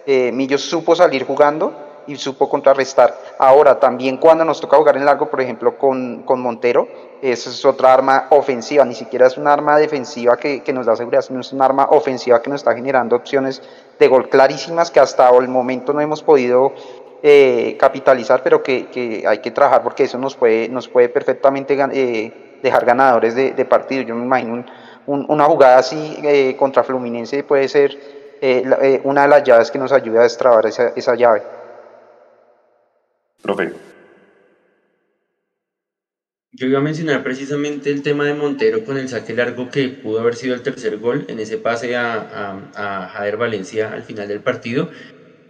eh, 0.06 0.32
Millos 0.32 0.62
supo 0.62 0.96
salir 0.96 1.26
jugando 1.26 1.74
y 2.08 2.16
supo 2.16 2.50
contrarrestar. 2.50 3.14
Ahora, 3.38 3.80
también 3.80 4.18
cuando 4.18 4.46
nos 4.46 4.60
toca 4.60 4.78
jugar 4.78 4.98
en 4.98 5.06
largo, 5.06 5.30
por 5.30 5.42
ejemplo, 5.42 5.78
con, 5.78 6.24
con 6.24 6.42
Montero, 6.42 6.88
eso 7.22 7.50
es 7.50 7.64
otra 7.66 7.94
arma 7.94 8.28
ofensiva, 8.32 8.84
ni 8.86 8.96
siquiera 8.96 9.28
es 9.28 9.38
un 9.38 9.48
arma 9.48 9.78
defensiva 9.78 10.36
que, 10.38 10.62
que, 10.62 10.74
nos 10.74 10.86
da 10.86 10.96
seguridad, 10.96 11.22
sino 11.22 11.40
es 11.40 11.54
un 11.54 11.62
arma 11.62 11.88
ofensiva 11.92 12.42
que 12.42 12.50
nos 12.50 12.62
está 12.62 12.74
generando 12.74 13.16
opciones 13.16 13.62
de 13.98 14.08
gol 14.08 14.30
clarísimas 14.30 14.92
que 14.92 15.00
hasta 15.00 15.30
el 15.30 15.48
momento 15.48 15.94
no 15.94 16.02
hemos 16.02 16.22
podido 16.22 16.74
eh, 17.22 17.78
capitalizar, 17.80 18.44
pero 18.44 18.62
que, 18.62 18.88
que, 18.88 19.24
hay 19.26 19.38
que 19.38 19.52
trabajar 19.52 19.82
porque 19.84 20.04
eso 20.04 20.18
nos 20.18 20.36
puede, 20.36 20.68
nos 20.68 20.90
puede 20.90 21.08
perfectamente 21.08 21.78
eh, 21.94 22.60
dejar 22.62 22.86
ganadores 22.86 23.36
de, 23.36 23.54
de, 23.54 23.66
partido. 23.66 24.04
Yo 24.04 24.16
me 24.16 24.26
imagino 24.26 24.54
un, 24.56 24.66
un, 25.06 25.26
una 25.30 25.46
jugada 25.46 25.78
así 25.78 26.20
eh, 26.24 26.56
contra 26.58 26.84
Fluminense 26.84 27.44
puede 27.44 27.70
ser 27.70 27.98
eh, 28.42 29.00
una 29.06 29.22
de 29.22 29.28
las 29.30 29.44
llaves 29.46 29.72
que 29.72 29.80
nos 29.80 29.94
ayude 29.94 30.20
a 30.20 30.24
destrabar 30.24 30.66
esa, 30.66 30.92
esa 30.98 31.16
llave. 31.16 31.44
Profe. 33.44 33.66
Yo 36.56 36.68
iba 36.68 36.78
a 36.78 36.82
mencionar 36.82 37.24
precisamente 37.24 37.90
el 37.90 38.04
tema 38.04 38.28
de 38.28 38.34
Montero 38.36 38.84
con 38.84 38.98
el 38.98 39.10
saque 39.10 39.34
largo 39.34 39.70
que 39.70 39.90
pudo 39.90 40.20
haber 40.20 40.36
sido 40.36 40.54
el 40.54 40.62
tercer 40.62 40.98
gol 40.98 41.26
en 41.28 41.40
ese 41.40 41.58
pase 41.58 41.96
a, 41.96 42.28
a, 42.76 43.08
Jader 43.08 43.38
Valencia 43.38 43.92
al 43.92 44.04
final 44.04 44.28
del 44.28 44.44
partido. 44.44 44.90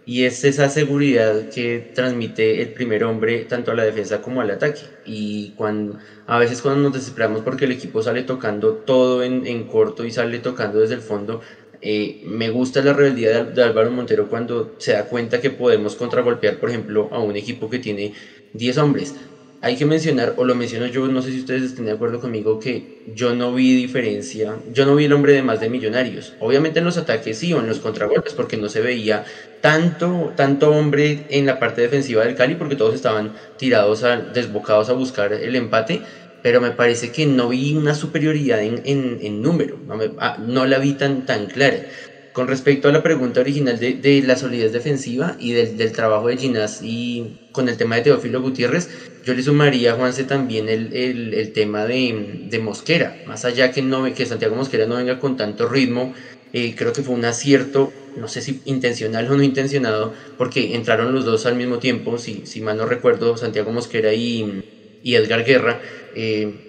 Y 0.04 0.24
es 0.24 0.44
esa 0.44 0.68
seguridad 0.70 1.48
que 1.50 1.88
transmite 1.94 2.62
el 2.62 2.72
primer 2.72 3.04
hombre 3.04 3.44
tanto 3.46 3.70
a 3.72 3.74
la 3.74 3.84
defensa 3.84 4.20
como 4.20 4.40
al 4.42 4.50
ataque. 4.50 4.82
Y 5.04 5.52
cuando, 5.54 5.96
a 6.26 6.38
veces 6.38 6.62
cuando 6.62 6.82
nos 6.82 6.92
desesperamos 6.92 7.42
porque 7.42 7.66
el 7.66 7.72
equipo 7.72 8.02
sale 8.02 8.22
tocando 8.24 8.76
todo 8.76 9.22
en, 9.24 9.46
en 9.46 9.66
corto 9.66 10.04
y 10.04 10.12
sale 10.12 10.40
tocando 10.40 10.80
desde 10.80 10.94
el 10.94 11.02
fondo, 11.02 11.40
eh, 11.86 12.22
me 12.24 12.48
gusta 12.48 12.82
la 12.82 12.94
rebeldía 12.94 13.44
de, 13.44 13.62
Álvaro 13.62 13.90
Montero 13.90 14.30
cuando 14.30 14.74
se 14.78 14.94
da 14.94 15.04
cuenta 15.04 15.42
que 15.42 15.50
podemos 15.50 15.96
contragolpear, 15.96 16.56
por 16.56 16.70
ejemplo, 16.70 17.10
a 17.12 17.18
un 17.18 17.36
equipo 17.36 17.68
que 17.68 17.78
tiene 17.78 18.14
10 18.54 18.78
hombres. 18.78 19.14
Hay 19.60 19.76
que 19.76 19.84
mencionar, 19.84 20.32
o 20.38 20.44
lo 20.44 20.54
menciono 20.54 20.86
yo, 20.86 21.06
no 21.08 21.20
sé 21.20 21.30
si 21.30 21.40
ustedes 21.40 21.62
estén 21.62 21.84
de 21.84 21.92
acuerdo 21.92 22.20
conmigo, 22.20 22.58
que 22.58 23.02
yo 23.14 23.34
no 23.34 23.52
vi 23.52 23.74
diferencia, 23.74 24.56
yo 24.72 24.86
no 24.86 24.96
vi 24.96 25.04
el 25.04 25.12
hombre 25.12 25.34
de 25.34 25.42
más 25.42 25.60
de 25.60 25.68
millonarios. 25.68 26.32
Obviamente 26.40 26.78
en 26.78 26.86
los 26.86 26.96
ataques 26.96 27.38
sí, 27.38 27.52
o 27.52 27.60
en 27.60 27.66
los 27.66 27.80
contragolpes, 27.80 28.32
porque 28.32 28.56
no 28.56 28.70
se 28.70 28.80
veía 28.80 29.24
tanto, 29.60 30.32
tanto 30.36 30.70
hombre 30.70 31.26
en 31.28 31.44
la 31.44 31.58
parte 31.58 31.82
defensiva 31.82 32.24
del 32.24 32.34
Cali, 32.34 32.54
porque 32.54 32.76
todos 32.76 32.94
estaban 32.94 33.34
tirados, 33.58 34.04
a, 34.04 34.16
desbocados 34.16 34.88
a 34.88 34.94
buscar 34.94 35.34
el 35.34 35.54
empate, 35.54 36.02
pero 36.44 36.60
me 36.60 36.72
parece 36.72 37.10
que 37.10 37.24
no 37.24 37.48
vi 37.48 37.72
una 37.74 37.94
superioridad 37.94 38.62
en, 38.62 38.82
en, 38.84 39.16
en 39.22 39.40
número, 39.40 39.80
no, 39.86 39.96
me, 39.96 40.10
ah, 40.18 40.36
no, 40.38 40.66
la 40.66 40.78
vi 40.78 40.92
tan, 40.92 41.24
clara. 41.48 41.86
Con 42.32 42.48
respecto 42.48 42.86
a 42.86 42.92
la 42.92 43.02
pregunta 43.02 43.40
original 43.40 43.78
de, 43.78 43.94
de 43.94 44.20
la 44.20 44.36
solidez 44.36 44.70
defensiva 44.70 45.36
y 45.38 45.52
del, 45.52 45.74
del, 45.78 45.92
trabajo 45.92 46.28
de 46.28 46.36
Ginás 46.36 46.80
y 46.82 47.38
con 47.50 47.70
el 47.70 47.78
tema 47.78 47.94
de 47.96 48.02
Teófilo 48.02 48.42
Gutiérrez, 48.42 48.90
yo 49.22 49.32
le 49.32 49.42
sumaría 49.42 49.92
a 49.92 49.96
Juanse 49.96 50.24
también 50.24 50.68
el, 50.68 50.92
el, 50.92 51.32
el 51.32 51.52
tema 51.52 51.86
de, 51.86 52.36
de, 52.42 52.58
Mosquera, 52.58 53.22
más 53.24 53.46
allá 53.46 53.70
que, 53.72 53.80
no, 53.80 54.04
que 54.12 54.26
Santiago 54.26 54.54
Mosquera 54.54 54.84
no 54.86 54.96
venga 54.96 55.18
con 55.18 55.36
tanto 55.36 55.66
ritmo, 55.66 56.12
eh, 56.52 56.74
creo 56.76 56.92
que 56.92 57.02
fue 57.02 57.14
un 57.14 57.24
acierto, 57.24 57.88
no 58.14 58.28
sé 58.28 58.42
si 58.42 58.60
intencional 58.66 59.30
o 59.30 59.36
no 59.36 59.42
intencionado, 59.42 60.12
porque 60.36 60.74
entraron 60.74 61.14
los 61.14 61.24
dos 61.24 61.46
al 61.46 61.56
mismo 61.56 61.78
tiempo, 61.78 62.18
si, 62.18 62.44
si 62.44 62.60
mal 62.60 62.76
no 62.76 62.84
recuerdo, 62.84 63.38
Santiago 63.38 63.72
Mosquera 63.72 64.12
y, 64.12 64.60
y 65.04 65.16
Edgar 65.16 65.44
Guerra. 65.44 65.82
Eh, 66.12 66.60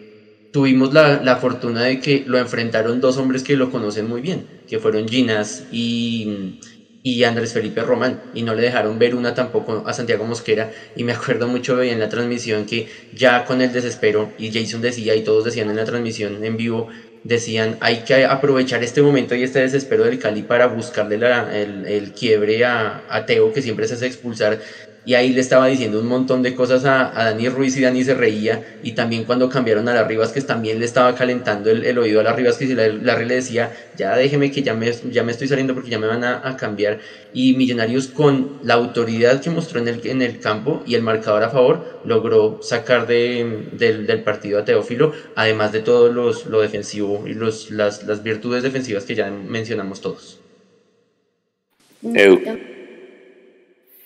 tuvimos 0.52 0.94
la, 0.94 1.22
la, 1.22 1.38
fortuna 1.38 1.84
de 1.84 2.00
que 2.00 2.24
lo 2.28 2.40
enfrentaron 2.40 3.02
dos 3.02 3.18
hombres 3.18 3.44
que 3.44 3.58
lo 3.58 3.70
conocen 3.72 4.08
muy 4.08 4.22
bien, 4.22 4.52
que 4.68 4.80
fueron 4.80 5.08
Ginas 5.08 5.66
y, 5.70 6.58
y 7.04 7.24
Andrés 7.24 7.54
Felipe 7.54 7.84
Román, 7.84 8.26
y 8.32 8.44
no 8.44 8.56
le 8.56 8.64
dejaron 8.64 8.98
ver 9.00 9.16
una 9.16 9.34
tampoco 9.34 9.84
a 9.88 9.94
Santiago 9.94 10.26
Mosquera, 10.26 10.72
y 10.96 11.04
me 11.04 11.14
acuerdo 11.14 11.48
mucho 11.48 11.82
en 11.82 12.00
la 12.00 12.10
transmisión 12.10 12.66
que 12.66 12.90
ya 13.12 13.46
con 13.46 13.62
el 13.62 13.72
desespero, 13.72 14.34
y 14.38 14.52
Jason 14.54 14.82
decía, 14.82 15.16
y 15.16 15.24
todos 15.24 15.44
decían 15.46 15.70
en 15.70 15.78
la 15.78 15.86
transmisión 15.86 16.44
en 16.44 16.58
vivo, 16.58 16.90
decían, 17.24 17.78
hay 17.82 18.04
que 18.04 18.26
aprovechar 18.26 18.84
este 18.84 19.02
momento 19.02 19.36
y 19.36 19.44
este 19.44 19.60
desespero 19.60 20.04
del 20.06 20.20
Cali 20.20 20.44
para 20.44 20.68
buscarle 20.68 21.18
la, 21.18 21.56
el, 21.56 21.86
el, 21.86 22.14
quiebre 22.14 22.64
a, 22.66 23.04
a 23.08 23.26
Teo, 23.26 23.52
que 23.52 23.62
siempre 23.62 23.88
se 23.88 23.96
hace 23.96 24.08
expulsar, 24.08 24.60
y 25.06 25.14
ahí 25.14 25.32
le 25.34 25.42
estaba 25.42 25.68
diciendo 25.68 26.00
un 26.00 26.08
montón 26.08 26.42
de 26.42 26.56
cosas 26.56 26.84
a, 26.86 27.20
a, 27.20 27.26
Dani 27.26 27.50
Ruiz 27.50 27.78
y 27.78 27.82
Dani 27.82 28.04
se 28.04 28.16
reía 28.16 28.78
y 28.82 28.94
también 28.94 29.24
cuando 29.24 29.50
cambiaron 29.50 29.88
a 29.88 29.94
la 29.94 30.04
Rivas 30.04 30.32
que 30.32 30.42
también 30.42 30.80
le 30.80 30.86
estaba 30.86 31.14
calentando 31.16 31.70
el, 31.70 31.86
el 31.86 31.98
oído 31.98 32.20
a 32.20 32.24
la 32.24 32.34
Rivas 32.34 32.58
que 32.58 32.66
la, 32.74 32.88
la 32.88 33.18
le 33.18 33.36
decía 33.36 33.72
ya 33.96 34.16
déjeme 34.16 34.52
que 34.52 34.64
ya 34.64 34.74
me, 34.74 34.92
ya 35.12 35.24
me 35.24 35.32
estoy 35.32 35.48
saliendo 35.48 35.74
porque 35.74 35.90
ya 35.90 36.00
me 36.00 36.08
van 36.08 36.24
a, 36.24 36.58
cambiar 36.58 37.00
y 37.34 37.54
Millonarios 37.56 38.08
con 38.08 38.60
la 38.64 38.76
autoridad 38.76 39.42
que 39.42 39.50
mostró 39.50 39.80
en 39.80 39.88
el, 39.88 40.02
en 40.06 40.22
el 40.22 40.40
campo 40.40 40.84
y 40.86 40.96
el 40.96 41.02
marcador 41.02 41.44
a 41.44 41.50
favor 41.50 42.00
logró 42.06 42.60
sacar 42.62 43.08
de, 43.08 43.68
del, 43.74 44.24
partido 44.24 44.60
a 44.60 44.66
Teófilo 44.66 45.14
además 45.36 45.72
de 45.72 45.82
todo 45.82 46.12
los, 46.12 46.46
lo 46.46 46.62
defensivo 46.62 47.26
y 47.28 47.34
los, 47.34 47.72
las, 47.72 48.04
las 48.04 48.24
virtudes 48.24 48.64
defensivas 48.64 49.04
que 49.04 49.16
ya 49.16 49.30
mencionamos 49.30 50.02
todos. 50.02 50.40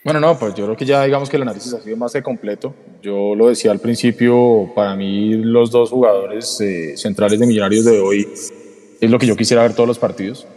Bueno, 0.10 0.22
no, 0.22 0.40
pues 0.40 0.56
yo 0.56 0.66
creo 0.66 0.76
que 0.76 0.86
ya 0.86 1.04
digamos 1.04 1.30
que 1.30 1.36
el 1.36 1.44
análisis 1.44 1.72
ha 1.72 1.82
sido 1.82 1.96
más 1.96 2.12
que 2.14 2.24
completo. 2.24 2.74
Yo 3.00 3.36
lo 3.36 3.48
decía 3.48 3.70
al 3.70 3.78
principio, 3.78 4.72
para 4.74 4.96
mí 4.96 5.36
los 5.36 5.70
dos 5.70 5.92
jugadores 5.92 6.60
eh, 6.62 6.98
centrales 6.98 7.40
de 7.40 7.46
Millonarios 7.46 7.86
de 7.86 8.00
hoy 8.00 8.28
es 9.00 9.12
lo 9.12 9.20
que 9.20 9.28
yo 9.28 9.36
quisiera 9.36 9.62
ver 9.62 9.74
todos 9.76 9.86
los 9.86 10.00
partidos. 10.00 10.48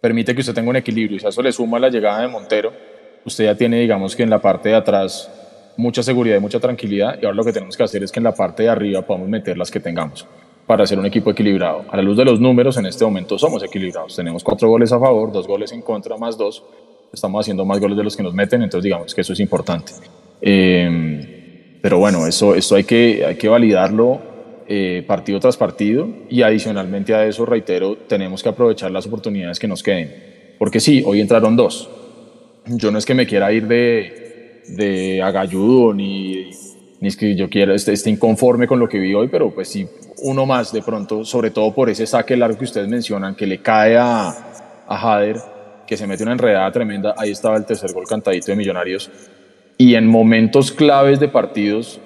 Permite 0.00 0.32
que 0.32 0.42
usted 0.42 0.54
tenga 0.54 0.70
un 0.70 0.76
equilibrio 0.76 1.16
y 1.16 1.18
si 1.18 1.26
a 1.26 1.30
eso 1.30 1.42
le 1.42 1.50
suma 1.50 1.80
la 1.80 1.88
llegada 1.88 2.20
de 2.20 2.28
Montero, 2.28 2.72
usted 3.24 3.46
ya 3.46 3.56
tiene 3.56 3.80
digamos 3.80 4.14
que 4.14 4.22
en 4.22 4.30
la 4.30 4.40
parte 4.40 4.68
de 4.68 4.76
atrás 4.76 5.28
mucha 5.76 6.04
seguridad 6.04 6.36
y 6.36 6.40
mucha 6.40 6.60
tranquilidad 6.60 7.18
y 7.20 7.26
ahora 7.26 7.34
lo 7.34 7.44
que 7.44 7.52
tenemos 7.52 7.76
que 7.76 7.82
hacer 7.82 8.04
es 8.04 8.12
que 8.12 8.20
en 8.20 8.24
la 8.24 8.32
parte 8.32 8.62
de 8.62 8.68
arriba 8.68 9.02
podamos 9.02 9.28
meter 9.28 9.58
las 9.58 9.72
que 9.72 9.80
tengamos 9.80 10.24
para 10.68 10.84
hacer 10.84 11.00
un 11.00 11.06
equipo 11.06 11.32
equilibrado. 11.32 11.84
A 11.90 11.96
la 11.96 12.02
luz 12.04 12.16
de 12.16 12.24
los 12.24 12.38
números, 12.38 12.76
en 12.76 12.86
este 12.86 13.04
momento 13.04 13.36
somos 13.40 13.64
equilibrados. 13.64 14.14
Tenemos 14.14 14.44
cuatro 14.44 14.68
goles 14.68 14.92
a 14.92 15.00
favor, 15.00 15.32
dos 15.32 15.48
goles 15.48 15.72
en 15.72 15.82
contra, 15.82 16.16
más 16.16 16.38
dos 16.38 16.62
estamos 17.12 17.44
haciendo 17.44 17.64
más 17.64 17.78
goles 17.78 17.96
de 17.96 18.04
los 18.04 18.16
que 18.16 18.22
nos 18.22 18.34
meten, 18.34 18.62
entonces 18.62 18.84
digamos 18.84 19.14
que 19.14 19.20
eso 19.20 19.32
es 19.32 19.40
importante. 19.40 19.92
Eh, 20.40 21.78
pero 21.82 21.98
bueno, 21.98 22.26
eso, 22.26 22.54
eso 22.54 22.76
hay, 22.76 22.84
que, 22.84 23.24
hay 23.26 23.34
que 23.36 23.48
validarlo 23.48 24.20
eh, 24.68 25.04
partido 25.06 25.40
tras 25.40 25.56
partido 25.56 26.08
y 26.30 26.42
adicionalmente 26.42 27.14
a 27.14 27.26
eso, 27.26 27.44
reitero, 27.44 27.96
tenemos 27.96 28.42
que 28.42 28.48
aprovechar 28.48 28.90
las 28.90 29.06
oportunidades 29.06 29.58
que 29.58 29.68
nos 29.68 29.82
queden. 29.82 30.54
Porque 30.58 30.80
sí, 30.80 31.02
hoy 31.04 31.20
entraron 31.20 31.56
dos. 31.56 31.90
Yo 32.66 32.90
no 32.90 32.98
es 32.98 33.04
que 33.04 33.14
me 33.14 33.26
quiera 33.26 33.52
ir 33.52 33.66
de, 33.66 34.62
de 34.68 35.20
agalludo 35.20 35.92
ni, 35.92 36.50
ni 37.00 37.08
es 37.08 37.16
que 37.16 37.34
yo 37.34 37.50
quiera, 37.50 37.74
esté, 37.74 37.92
esté 37.92 38.10
inconforme 38.10 38.68
con 38.68 38.78
lo 38.78 38.88
que 38.88 39.00
vi 39.00 39.12
hoy, 39.12 39.26
pero 39.26 39.50
pues 39.50 39.68
sí, 39.68 39.88
uno 40.22 40.46
más 40.46 40.72
de 40.72 40.82
pronto, 40.82 41.24
sobre 41.24 41.50
todo 41.50 41.74
por 41.74 41.90
ese 41.90 42.06
saque 42.06 42.36
largo 42.36 42.56
que 42.56 42.64
ustedes 42.64 42.86
mencionan, 42.86 43.34
que 43.34 43.46
le 43.46 43.58
cae 43.58 43.96
a, 43.96 44.28
a 44.86 44.96
Jader, 44.96 45.36
que 45.92 45.98
se 45.98 46.06
mete 46.06 46.22
una 46.22 46.32
enredada 46.32 46.72
tremenda, 46.72 47.14
ahí 47.18 47.32
estaba 47.32 47.54
el 47.58 47.66
tercer 47.66 47.92
gol 47.92 48.06
cantadito 48.08 48.46
de 48.46 48.56
Millonarios, 48.56 49.10
y 49.76 49.94
en 49.94 50.06
momentos 50.06 50.72
claves 50.72 51.20
de 51.20 51.28
partidos 51.28 52.00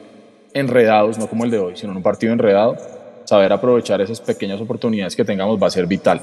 enredados, 0.53 1.18
no 1.18 1.28
como 1.28 1.45
el 1.45 1.53
de 1.53 1.61
hoy, 1.61 1.76
sino 1.76 1.93
en 1.93 1.99
un 1.99 2.03
partido 2.03 2.32
enredado, 2.32 2.76
saber 3.22 3.53
aprovechar 3.53 4.01
esas 4.01 4.20
pequeñas 4.20 4.61
oportunidades 4.61 5.14
que 5.14 5.24
tengamos 5.24 5.62
va 5.62 5.68
a 5.68 5.70
ser 5.70 5.87
vital. 5.87 6.20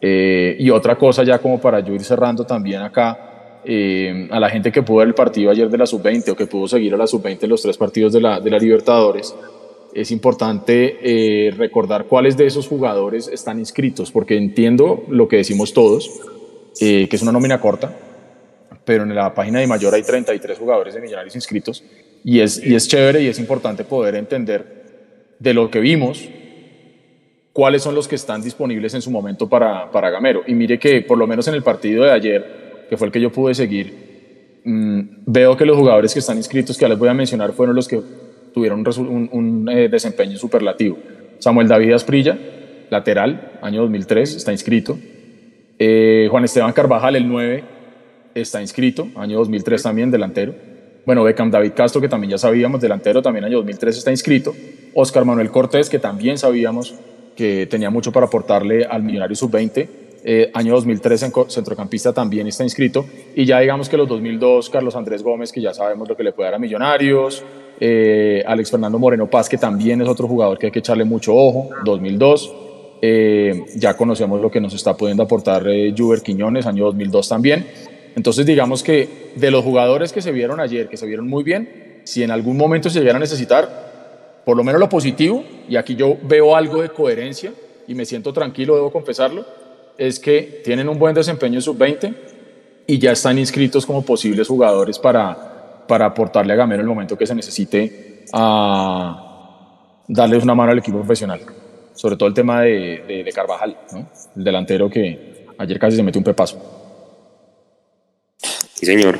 Eh, 0.00 0.56
y 0.58 0.70
otra 0.70 0.96
cosa 0.96 1.22
ya 1.22 1.38
como 1.38 1.60
para 1.60 1.78
yo 1.78 1.94
ir 1.94 2.02
cerrando 2.02 2.44
también 2.44 2.82
acá, 2.82 3.60
eh, 3.64 4.26
a 4.32 4.40
la 4.40 4.50
gente 4.50 4.72
que 4.72 4.82
pudo 4.82 4.96
ver 4.96 5.06
el 5.06 5.14
partido 5.14 5.52
ayer 5.52 5.70
de 5.70 5.78
la 5.78 5.86
sub-20 5.86 6.30
o 6.30 6.34
que 6.34 6.46
pudo 6.46 6.66
seguir 6.66 6.94
a 6.94 6.96
la 6.96 7.06
sub-20 7.06 7.46
los 7.46 7.62
tres 7.62 7.76
partidos 7.76 8.12
de 8.12 8.22
la, 8.22 8.40
de 8.40 8.50
la 8.50 8.58
Libertadores, 8.58 9.36
es 9.94 10.10
importante 10.10 10.98
eh, 11.00 11.52
recordar 11.52 12.06
cuáles 12.06 12.36
de 12.36 12.46
esos 12.46 12.66
jugadores 12.66 13.28
están 13.28 13.60
inscritos, 13.60 14.10
porque 14.10 14.36
entiendo 14.36 15.04
lo 15.08 15.28
que 15.28 15.36
decimos 15.36 15.72
todos, 15.72 16.10
eh, 16.80 17.08
que 17.08 17.16
es 17.16 17.22
una 17.22 17.32
nómina 17.32 17.60
corta, 17.60 17.94
pero 18.84 19.04
en 19.04 19.14
la 19.14 19.34
página 19.34 19.60
de 19.60 19.66
mayor 19.66 19.94
hay 19.94 20.02
33 20.02 20.58
jugadores 20.58 20.94
de 20.94 21.00
Millonarios 21.00 21.34
inscritos 21.34 21.84
y 22.24 22.40
es, 22.40 22.64
y 22.64 22.74
es 22.74 22.88
chévere 22.88 23.22
y 23.22 23.26
es 23.28 23.38
importante 23.38 23.84
poder 23.84 24.14
entender 24.14 24.82
de 25.38 25.54
lo 25.54 25.70
que 25.70 25.80
vimos 25.80 26.28
cuáles 27.52 27.82
son 27.82 27.94
los 27.94 28.08
que 28.08 28.14
están 28.14 28.42
disponibles 28.42 28.94
en 28.94 29.02
su 29.02 29.10
momento 29.10 29.48
para, 29.48 29.90
para 29.90 30.10
Gamero. 30.10 30.42
Y 30.46 30.54
mire 30.54 30.78
que 30.78 31.02
por 31.02 31.18
lo 31.18 31.26
menos 31.26 31.46
en 31.48 31.54
el 31.54 31.62
partido 31.62 32.04
de 32.04 32.10
ayer, 32.10 32.86
que 32.88 32.96
fue 32.96 33.08
el 33.08 33.12
que 33.12 33.20
yo 33.20 33.30
pude 33.30 33.54
seguir, 33.54 34.60
mmm, 34.64 35.00
veo 35.26 35.56
que 35.56 35.66
los 35.66 35.76
jugadores 35.76 36.12
que 36.12 36.20
están 36.20 36.36
inscritos, 36.36 36.78
que 36.78 36.88
les 36.88 36.98
voy 36.98 37.08
a 37.08 37.14
mencionar, 37.14 37.52
fueron 37.52 37.74
los 37.74 37.88
que 37.88 38.00
tuvieron 38.54 38.84
un 39.32 39.68
eh, 39.70 39.88
desempeño 39.88 40.38
superlativo. 40.38 40.98
Samuel 41.38 41.68
David 41.68 41.92
Asprilla, 41.92 42.38
lateral, 42.90 43.58
año 43.62 43.82
2003, 43.82 44.36
está 44.36 44.52
inscrito. 44.52 44.98
Eh, 45.84 46.28
Juan 46.30 46.44
Esteban 46.44 46.72
Carvajal, 46.72 47.16
el 47.16 47.26
9, 47.26 47.64
está 48.36 48.60
inscrito, 48.60 49.08
año 49.16 49.38
2003 49.38 49.82
también, 49.82 50.12
delantero. 50.12 50.54
Bueno, 51.04 51.24
Beckham 51.24 51.50
David 51.50 51.72
Castro, 51.74 52.00
que 52.00 52.08
también 52.08 52.30
ya 52.30 52.38
sabíamos, 52.38 52.80
delantero, 52.80 53.20
también 53.20 53.46
año 53.46 53.56
2003 53.56 53.98
está 53.98 54.12
inscrito. 54.12 54.54
Oscar 54.94 55.24
Manuel 55.24 55.50
Cortés, 55.50 55.90
que 55.90 55.98
también 55.98 56.38
sabíamos 56.38 56.94
que 57.34 57.66
tenía 57.66 57.90
mucho 57.90 58.12
para 58.12 58.26
aportarle 58.26 58.84
al 58.84 59.02
Millonario 59.02 59.34
Sub-20, 59.34 59.88
eh, 60.22 60.52
año 60.54 60.72
2003 60.74 61.22
en 61.24 61.32
centrocampista 61.48 62.12
también 62.12 62.46
está 62.46 62.62
inscrito. 62.62 63.04
Y 63.34 63.44
ya 63.44 63.58
digamos 63.58 63.88
que 63.88 63.96
los 63.96 64.06
2002, 64.06 64.70
Carlos 64.70 64.94
Andrés 64.94 65.24
Gómez, 65.24 65.50
que 65.50 65.60
ya 65.60 65.74
sabemos 65.74 66.08
lo 66.08 66.16
que 66.16 66.22
le 66.22 66.30
puede 66.30 66.46
dar 66.46 66.54
a 66.54 66.58
Millonarios. 66.60 67.42
Eh, 67.80 68.44
Alex 68.46 68.70
Fernando 68.70 69.00
Moreno 69.00 69.28
Paz, 69.28 69.48
que 69.48 69.58
también 69.58 70.00
es 70.00 70.06
otro 70.06 70.28
jugador 70.28 70.58
que 70.58 70.66
hay 70.66 70.72
que 70.72 70.78
echarle 70.78 71.02
mucho 71.04 71.34
ojo, 71.34 71.70
2002. 71.84 72.61
Eh, 73.04 73.64
ya 73.74 73.94
conocemos 73.96 74.40
lo 74.40 74.48
que 74.48 74.60
nos 74.60 74.74
está 74.74 74.96
pudiendo 74.96 75.24
aportar 75.24 75.66
eh, 75.66 75.92
Juber 75.96 76.22
Quiñones, 76.22 76.66
año 76.66 76.84
2002 76.84 77.28
también. 77.28 77.66
Entonces 78.14 78.46
digamos 78.46 78.84
que 78.84 79.32
de 79.34 79.50
los 79.50 79.64
jugadores 79.64 80.12
que 80.12 80.22
se 80.22 80.30
vieron 80.30 80.60
ayer, 80.60 80.88
que 80.88 80.96
se 80.96 81.06
vieron 81.06 81.28
muy 81.28 81.42
bien, 81.42 82.00
si 82.04 82.22
en 82.22 82.30
algún 82.30 82.56
momento 82.56 82.90
se 82.90 83.00
llegara 83.00 83.16
a 83.16 83.20
necesitar, 83.20 84.42
por 84.44 84.56
lo 84.56 84.62
menos 84.62 84.80
lo 84.80 84.88
positivo, 84.88 85.44
y 85.68 85.74
aquí 85.74 85.96
yo 85.96 86.16
veo 86.22 86.54
algo 86.54 86.80
de 86.80 86.90
coherencia 86.90 87.52
y 87.88 87.94
me 87.94 88.04
siento 88.04 88.32
tranquilo, 88.32 88.76
debo 88.76 88.92
confesarlo, 88.92 89.44
es 89.98 90.20
que 90.20 90.60
tienen 90.64 90.88
un 90.88 90.98
buen 90.98 91.14
desempeño 91.14 91.56
en 91.56 91.62
sub-20 91.62 92.14
y 92.86 92.98
ya 92.98 93.12
están 93.12 93.36
inscritos 93.36 93.84
como 93.84 94.02
posibles 94.02 94.46
jugadores 94.46 95.00
para, 95.00 95.84
para 95.88 96.06
aportarle 96.06 96.52
a 96.52 96.56
Gamero 96.56 96.82
en 96.82 96.88
el 96.88 96.94
momento 96.94 97.18
que 97.18 97.26
se 97.26 97.34
necesite 97.34 98.24
a 98.32 99.98
darles 100.06 100.44
una 100.44 100.54
mano 100.54 100.70
al 100.70 100.78
equipo 100.78 100.98
profesional. 100.98 101.40
Sobre 101.94 102.16
todo 102.16 102.28
el 102.28 102.34
tema 102.34 102.62
de, 102.62 103.22
de, 103.24 103.32
Carvajal, 103.32 103.76
el 104.36 104.44
delantero 104.44 104.88
que 104.88 105.46
ayer 105.58 105.78
casi 105.78 105.96
se 105.96 106.02
metió 106.02 106.18
un 106.18 106.24
pepazo. 106.24 106.60
Sí, 108.38 108.86
señor. 108.86 109.18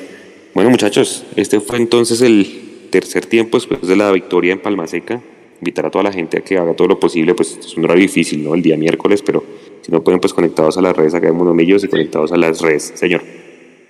Bueno, 0.54 0.70
muchachos, 0.70 1.24
este 1.36 1.60
fue 1.60 1.78
entonces 1.78 2.20
el 2.20 2.88
tercer 2.90 3.26
tiempo 3.26 3.56
después 3.56 3.86
de 3.86 3.96
la 3.96 4.10
victoria 4.10 4.52
en 4.52 4.60
Palma 4.60 4.86
Seca. 4.86 5.22
Invitar 5.60 5.86
a 5.86 5.90
toda 5.90 6.04
la 6.04 6.12
gente 6.12 6.38
a 6.38 6.40
que 6.40 6.58
haga 6.58 6.74
todo 6.74 6.88
lo 6.88 6.98
posible, 6.98 7.34
pues 7.34 7.56
es 7.56 7.76
un 7.76 7.84
horario 7.84 8.02
difícil, 8.02 8.42
¿no? 8.44 8.54
El 8.54 8.62
día 8.62 8.76
miércoles, 8.76 9.22
pero 9.22 9.44
si 9.80 9.90
no 9.92 10.02
pueden, 10.02 10.20
pues 10.20 10.34
conectados 10.34 10.76
a 10.78 10.82
las 10.82 10.96
redes 10.96 11.14
acá 11.14 11.28
de 11.28 11.32
Millos 11.32 11.84
y 11.84 11.88
conectados 11.88 12.32
a 12.32 12.36
las 12.36 12.60
redes. 12.60 12.92
Señor. 12.94 13.22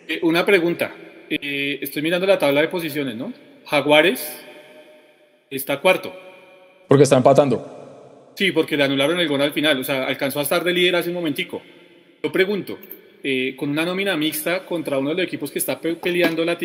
Eh, 0.09 0.21
una 0.23 0.45
pregunta. 0.45 0.95
Eh, 1.31 1.79
estoy 1.81 2.03
mirando 2.03 2.27
la 2.27 2.39
tabla 2.39 2.61
de 2.61 2.69
posiciones, 2.69 3.17
¿no? 3.17 3.33
Jaguares 3.67 4.45
está 5.51 5.81
cuarto. 5.81 6.13
Porque 6.89 7.05
está 7.05 7.17
empatando. 7.17 7.82
Sí, 8.35 8.53
porque 8.53 8.77
le 8.77 8.85
anularon 8.85 9.19
el 9.21 9.29
gol 9.29 9.43
al 9.43 9.53
final. 9.53 9.79
O 9.81 9.85
sea, 9.85 10.05
alcanzó 10.05 10.41
a 10.41 10.43
estar 10.43 10.65
de 10.65 10.73
líder 10.73 10.97
hace 10.97 11.09
un 11.09 11.15
momentico. 11.15 11.63
Yo 12.23 12.33
pregunto, 12.33 12.79
eh, 13.23 13.55
con 13.57 13.71
una 13.71 13.85
nómina 13.85 14.17
mixta 14.17 14.65
contra 14.65 14.99
uno 14.99 15.11
de 15.11 15.17
los 15.17 15.25
equipos 15.25 15.51
que 15.51 15.59
está 15.59 15.81
peleando 15.81 16.45
la, 16.45 16.59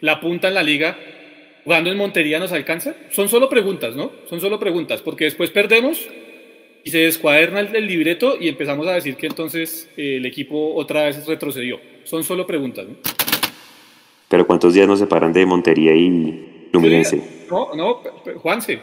la 0.00 0.20
punta 0.20 0.48
en 0.48 0.54
la 0.54 0.62
liga, 0.62 0.96
jugando 1.64 1.90
en 1.90 1.96
Montería 1.96 2.38
nos 2.38 2.52
alcanza? 2.52 2.94
Son 3.10 3.28
solo 3.28 3.48
preguntas, 3.48 3.94
¿no? 3.94 4.10
Son 4.28 4.40
solo 4.40 4.58
preguntas, 4.58 5.02
porque 5.02 5.24
después 5.24 5.50
perdemos 5.50 6.08
y 6.84 6.90
se 6.90 6.98
descuaderna 6.98 7.60
el, 7.60 7.86
libreto 7.86 8.36
y 8.40 8.48
empezamos 8.48 8.86
a 8.86 8.92
decir 8.92 9.16
que 9.16 9.26
entonces 9.26 9.90
eh, 9.96 10.16
el 10.16 10.24
equipo 10.26 10.74
otra 10.74 11.04
vez 11.04 11.26
retrocedió. 11.26 11.78
Son 12.04 12.24
solo 12.24 12.46
preguntas. 12.46 12.86
¿no? 12.88 12.94
Pero 14.28 14.46
¿cuántos 14.46 14.72
días 14.72 14.88
nos 14.88 14.98
separan 14.98 15.32
de 15.32 15.44
Montería 15.44 15.92
y 15.94 16.68
Luminense? 16.72 17.22
No, 17.50 17.74
no, 17.74 18.02
Juanse. 18.36 18.80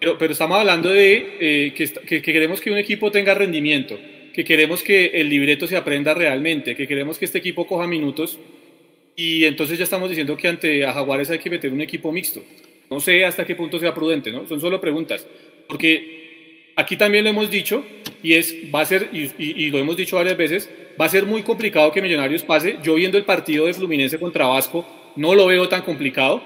Pero, 0.00 0.16
pero 0.18 0.32
estamos 0.32 0.58
hablando 0.58 0.90
de 0.90 1.36
eh, 1.40 1.74
que, 1.74 1.88
que, 1.88 2.22
queremos 2.22 2.60
que 2.60 2.70
un 2.70 2.78
equipo 2.78 3.10
tenga 3.10 3.34
rendimiento, 3.34 3.98
que 4.32 4.44
queremos 4.44 4.82
que 4.82 5.06
el 5.06 5.28
libreto 5.28 5.66
se 5.66 5.76
aprenda 5.76 6.14
realmente, 6.14 6.76
que 6.76 6.86
queremos 6.86 7.18
que 7.18 7.24
este 7.24 7.38
equipo 7.38 7.66
coja 7.66 7.86
minutos 7.86 8.38
y 9.16 9.44
entonces 9.44 9.78
ya 9.78 9.84
estamos 9.84 10.08
diciendo 10.08 10.36
que 10.36 10.48
ante 10.48 10.84
a 10.84 10.92
Jaguares 10.92 11.30
hay 11.30 11.40
que 11.40 11.50
meter 11.50 11.72
un 11.72 11.80
equipo 11.80 12.12
mixto. 12.12 12.44
No 12.88 13.00
sé 13.00 13.24
hasta 13.24 13.44
qué 13.44 13.54
punto 13.54 13.78
sea 13.78 13.92
prudente, 13.92 14.30
¿no? 14.30 14.46
Son 14.46 14.60
solo 14.60 14.80
preguntas. 14.80 15.26
Porque 15.66 16.18
Aquí 16.78 16.96
también 16.96 17.24
lo 17.24 17.30
hemos 17.30 17.50
dicho 17.50 17.84
y 18.22 18.34
es, 18.34 18.54
va 18.72 18.82
a 18.82 18.84
ser, 18.84 19.10
y, 19.12 19.68
lo 19.70 19.78
hemos 19.78 19.96
dicho 19.96 20.14
varias 20.14 20.36
veces, 20.36 20.70
va 20.98 21.06
a 21.06 21.08
ser 21.08 21.26
muy 21.26 21.42
complicado 21.42 21.90
que 21.90 22.00
Millonarios 22.00 22.44
pase. 22.44 22.78
Yo 22.84 22.94
viendo 22.94 23.18
el 23.18 23.24
partido 23.24 23.66
de 23.66 23.74
Fluminense 23.74 24.16
contra 24.16 24.46
Vasco, 24.46 24.86
no 25.16 25.34
lo 25.34 25.46
veo 25.46 25.68
tan 25.68 25.82
complicado, 25.82 26.40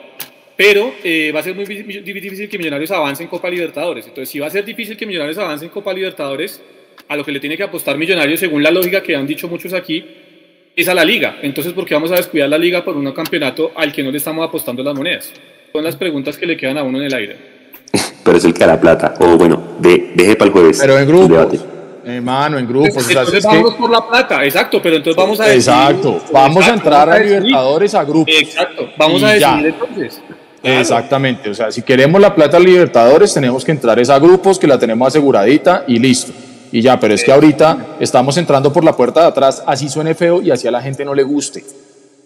pero 0.56 0.94
eh, 1.02 1.32
va 1.34 1.40
a 1.40 1.42
ser 1.42 1.54
muy 1.54 1.64
difícil 1.64 2.48
que 2.48 2.58
Millonarios 2.58 2.90
avance 2.90 3.22
en 3.22 3.28
Copa 3.28 3.48
Libertadores. 3.48 4.06
Entonces, 4.06 4.28
si 4.28 4.38
va 4.38 4.46
a 4.46 4.50
ser 4.50 4.64
difícil 4.64 4.96
que 4.96 5.06
Millonarios 5.06 5.38
avance 5.38 5.64
en 5.64 5.70
Copa 5.70 5.92
Libertadores, 5.92 6.62
a 7.08 7.16
lo 7.16 7.24
que 7.24 7.32
le 7.32 7.40
tiene 7.40 7.56
que 7.56 7.62
apostar 7.62 7.96
Millonarios, 7.96 8.40
según 8.40 8.62
la 8.62 8.70
lógica 8.70 9.02
que 9.02 9.16
han 9.16 9.26
dicho 9.26 9.48
muchos 9.48 9.72
aquí, 9.72 10.04
es 10.74 10.88
a 10.88 10.94
la 10.94 11.04
liga. 11.04 11.38
Entonces, 11.42 11.72
¿por 11.72 11.84
qué 11.84 11.94
vamos 11.94 12.12
a 12.12 12.16
descuidar 12.16 12.48
la 12.48 12.58
liga 12.58 12.84
por 12.84 12.96
un 12.96 13.10
campeonato 13.12 13.72
al 13.74 13.92
que 13.92 14.02
no 14.02 14.10
le 14.10 14.18
estamos 14.18 14.46
apostando 14.46 14.82
las 14.82 14.94
monedas? 14.94 15.32
Son 15.72 15.82
las 15.82 15.96
preguntas 15.96 16.36
que 16.36 16.46
le 16.46 16.56
quedan 16.56 16.78
a 16.78 16.82
uno 16.82 16.98
en 16.98 17.04
el 17.04 17.14
aire 17.14 17.36
pero 18.24 18.36
es 18.36 18.44
el 18.44 18.54
que 18.54 18.66
la 18.66 18.80
plata. 18.80 19.14
O 19.20 19.36
bueno, 19.36 19.76
de, 19.78 20.12
deje 20.14 20.36
para 20.36 20.46
el 20.46 20.52
jueves. 20.52 20.78
Pero 20.80 20.98
en 20.98 21.06
grupos. 21.06 21.64
Hermano, 22.04 22.58
en 22.58 22.66
grupos. 22.66 23.08
Entonces 23.08 23.44
vamos 23.44 23.74
por 23.74 23.90
la 23.90 24.06
plata, 24.06 24.44
exacto, 24.44 24.80
pero 24.82 24.96
entonces 24.96 25.16
vamos 25.16 25.38
a 25.38 25.44
decidir. 25.44 25.60
Exacto, 25.60 26.20
vamos 26.32 26.66
a 26.66 26.74
entrar 26.74 27.08
a, 27.08 27.18
Libertadores 27.18 27.94
a 27.94 28.04
grupos. 28.04 28.34
Exacto, 28.34 28.88
vamos 28.96 29.22
a 29.22 29.30
decidir 29.30 29.66
entonces. 29.66 30.20
Exactamente, 30.62 31.50
o 31.50 31.54
sea, 31.54 31.72
si 31.72 31.82
queremos 31.82 32.20
la 32.20 32.34
plata 32.34 32.58
Libertadores, 32.58 33.34
tenemos 33.34 33.64
que 33.64 33.72
entrar 33.72 33.98
a 33.98 34.18
grupos 34.18 34.58
que 34.58 34.66
la 34.66 34.78
tenemos 34.78 35.08
aseguradita 35.08 35.84
y 35.86 35.98
listo. 35.98 36.32
Y 36.70 36.80
ya, 36.80 36.98
pero 36.98 37.12
es 37.12 37.22
que 37.22 37.32
ahorita 37.32 37.96
estamos 38.00 38.36
entrando 38.38 38.72
por 38.72 38.82
la 38.82 38.96
puerta 38.96 39.20
de 39.20 39.26
atrás, 39.26 39.62
así 39.66 39.88
suene 39.88 40.14
feo 40.14 40.40
y 40.40 40.50
así 40.50 40.66
a 40.66 40.70
la 40.70 40.80
gente 40.80 41.04
no 41.04 41.14
le 41.14 41.22
guste. 41.22 41.64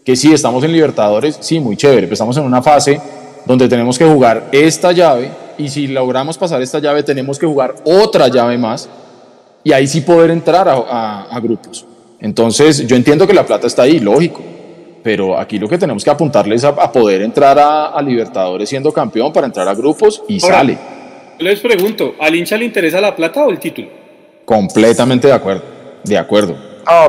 Que 0.05 0.15
sí, 0.15 0.33
estamos 0.33 0.63
en 0.63 0.73
Libertadores, 0.73 1.37
sí, 1.41 1.59
muy 1.59 1.77
chévere, 1.77 2.03
pero 2.03 2.13
estamos 2.13 2.37
en 2.37 2.45
una 2.45 2.63
fase 2.63 3.01
donde 3.45 3.69
tenemos 3.69 3.99
que 3.99 4.05
jugar 4.05 4.49
esta 4.53 4.93
llave 4.93 5.31
y 5.59 5.69
si 5.69 5.87
logramos 5.87 6.37
pasar 6.37 6.61
esta 6.63 6.79
llave 6.79 7.03
tenemos 7.03 7.39
que 7.39 7.47
jugar 7.47 7.75
otra 7.85 8.29
llave 8.29 8.59
más 8.59 8.89
y 9.65 9.73
ahí 9.73 9.87
sí 9.87 10.01
poder 10.03 10.31
entrar 10.31 10.69
a, 10.69 11.41
grupos. 11.43 11.85
Entonces 12.21 12.87
yo 12.87 12.97
entiendo 12.97 13.27
que 13.27 13.35
la 13.35 13.45
plata 13.45 13.67
está 13.67 13.83
ahí, 13.83 13.99
lógico, 13.99 14.43
pero 15.07 15.39
aquí 15.39 15.57
lo 15.57 15.69
que 15.69 15.79
tenemos 15.79 16.03
que 16.03 16.11
apuntarle 16.11 16.57
es 16.57 16.65
a, 16.65 16.75
poder 16.91 17.23
entrar 17.23 17.57
a, 17.61 18.03
Libertadores 18.03 18.69
siendo 18.69 18.93
campeón 18.93 19.33
para 19.33 19.47
entrar 19.47 19.69
a 19.69 19.73
grupos 19.73 20.21
y 20.27 20.41
sale. 20.41 20.77
Les 21.39 21.61
pregunto, 21.61 22.17
¿al 22.19 22.35
hincha 22.35 22.57
le 22.57 22.65
interesa 22.65 23.01
la 23.01 23.15
plata 23.15 23.45
o 23.45 23.51
el 23.51 23.61
título? 23.61 23.87
Completamente 24.45 25.29
de 25.29 25.33
acuerdo, 25.33 25.63
de 26.03 26.19
acuerdo. 26.19 26.57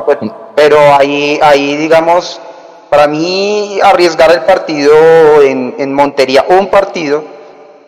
Pues, 0.04 0.16
pero 0.54 0.78
ahí, 0.94 1.40
ahí 1.42 1.74
digamos, 1.74 2.40
para 2.88 3.08
mí 3.08 3.80
arriesgar 3.82 4.30
el 4.30 4.42
partido 4.42 5.42
en, 5.42 5.74
en 5.76 5.92
Montería, 5.92 6.44
un 6.50 6.68
partido, 6.68 7.24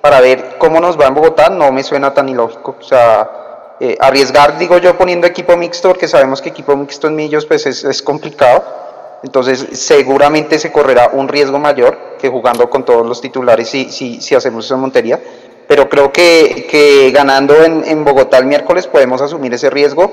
para 0.00 0.20
ver 0.20 0.56
cómo 0.58 0.80
nos 0.80 0.98
va 0.98 1.06
en 1.06 1.14
Bogotá 1.14 1.50
no 1.50 1.70
me 1.70 1.84
suena 1.84 2.12
tan 2.12 2.28
ilógico. 2.28 2.74
O 2.80 2.82
sea, 2.82 3.30
eh, 3.78 3.96
arriesgar, 4.00 4.58
digo 4.58 4.76
yo, 4.78 4.98
poniendo 4.98 5.28
equipo 5.28 5.56
mixto, 5.56 5.86
porque 5.86 6.08
sabemos 6.08 6.42
que 6.42 6.48
equipo 6.48 6.74
mixto 6.74 7.06
en 7.06 7.14
Millos 7.14 7.46
pues 7.46 7.64
es, 7.66 7.84
es, 7.84 8.02
complicado. 8.02 8.89
Entonces, 9.22 9.66
seguramente 9.72 10.58
se 10.58 10.72
correrá 10.72 11.10
un 11.12 11.28
riesgo 11.28 11.58
mayor 11.58 12.16
que 12.18 12.28
jugando 12.28 12.70
con 12.70 12.84
todos 12.84 13.06
los 13.06 13.20
titulares 13.20 13.68
si, 13.68 13.90
si, 13.90 14.20
si 14.20 14.34
hacemos 14.34 14.64
eso 14.64 14.74
en 14.74 14.80
Montería. 14.80 15.20
Pero 15.68 15.88
creo 15.88 16.12
que, 16.12 16.66
que 16.68 17.10
ganando 17.12 17.62
en, 17.64 17.84
en, 17.84 18.04
Bogotá 18.04 18.38
el 18.38 18.46
miércoles 18.46 18.86
podemos 18.86 19.20
asumir 19.22 19.54
ese 19.54 19.70
riesgo 19.70 20.12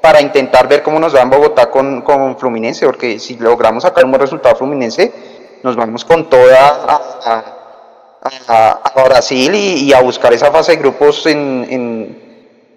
para 0.00 0.20
intentar 0.20 0.68
ver 0.68 0.82
cómo 0.82 0.98
nos 0.98 1.14
va 1.14 1.22
en 1.22 1.30
Bogotá 1.30 1.70
con, 1.70 2.02
con 2.02 2.38
Fluminense, 2.38 2.86
porque 2.86 3.18
si 3.18 3.36
logramos 3.36 3.82
sacar 3.82 4.04
un 4.04 4.10
buen 4.10 4.20
resultado 4.20 4.54
Fluminense, 4.56 5.12
nos 5.62 5.76
vamos 5.76 6.04
con 6.04 6.28
toda 6.28 6.68
a 7.24 7.58
a, 8.22 9.04
Brasil 9.04 9.54
y, 9.54 9.92
a 9.92 10.00
buscar 10.00 10.32
esa 10.32 10.50
fase 10.50 10.72
de 10.72 10.78
grupos 10.78 11.26
en, 11.26 12.16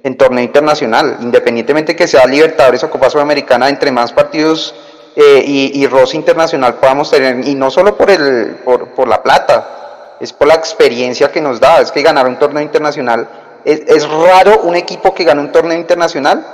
en, 0.04 0.18
torneo 0.18 0.44
internacional, 0.44 1.18
independientemente 1.22 1.96
que 1.96 2.08
sea 2.08 2.26
Libertadores 2.26 2.84
o 2.84 2.90
Copa 2.90 3.10
Sudamericana, 3.10 3.70
entre 3.70 3.92
más 3.92 4.12
partidos 4.14 4.74
eh, 5.16 5.44
y, 5.46 5.84
y 5.84 6.16
internacional 6.16 6.76
podamos 6.76 7.10
tener, 7.12 7.48
y 7.48 7.56
no 7.56 7.72
solo 7.72 7.96
por, 7.96 8.10
el, 8.10 8.58
por, 8.64 8.90
por, 8.90 9.08
la 9.08 9.22
plata, 9.24 10.18
es 10.20 10.34
por 10.34 10.48
la 10.48 10.56
experiencia 10.56 11.32
que 11.32 11.42
nos 11.42 11.60
da, 11.60 11.82
es 11.82 11.92
que 11.92 12.02
ganar 12.02 12.28
un 12.28 12.38
torneo 12.38 12.62
internacional, 12.62 13.28
es, 13.64 13.82
es 13.88 14.08
raro 14.10 14.62
un 14.64 14.76
equipo 14.76 15.14
que 15.14 15.24
gane 15.24 15.42
un 15.42 15.52
torneo 15.52 15.78
internacional 15.78 16.46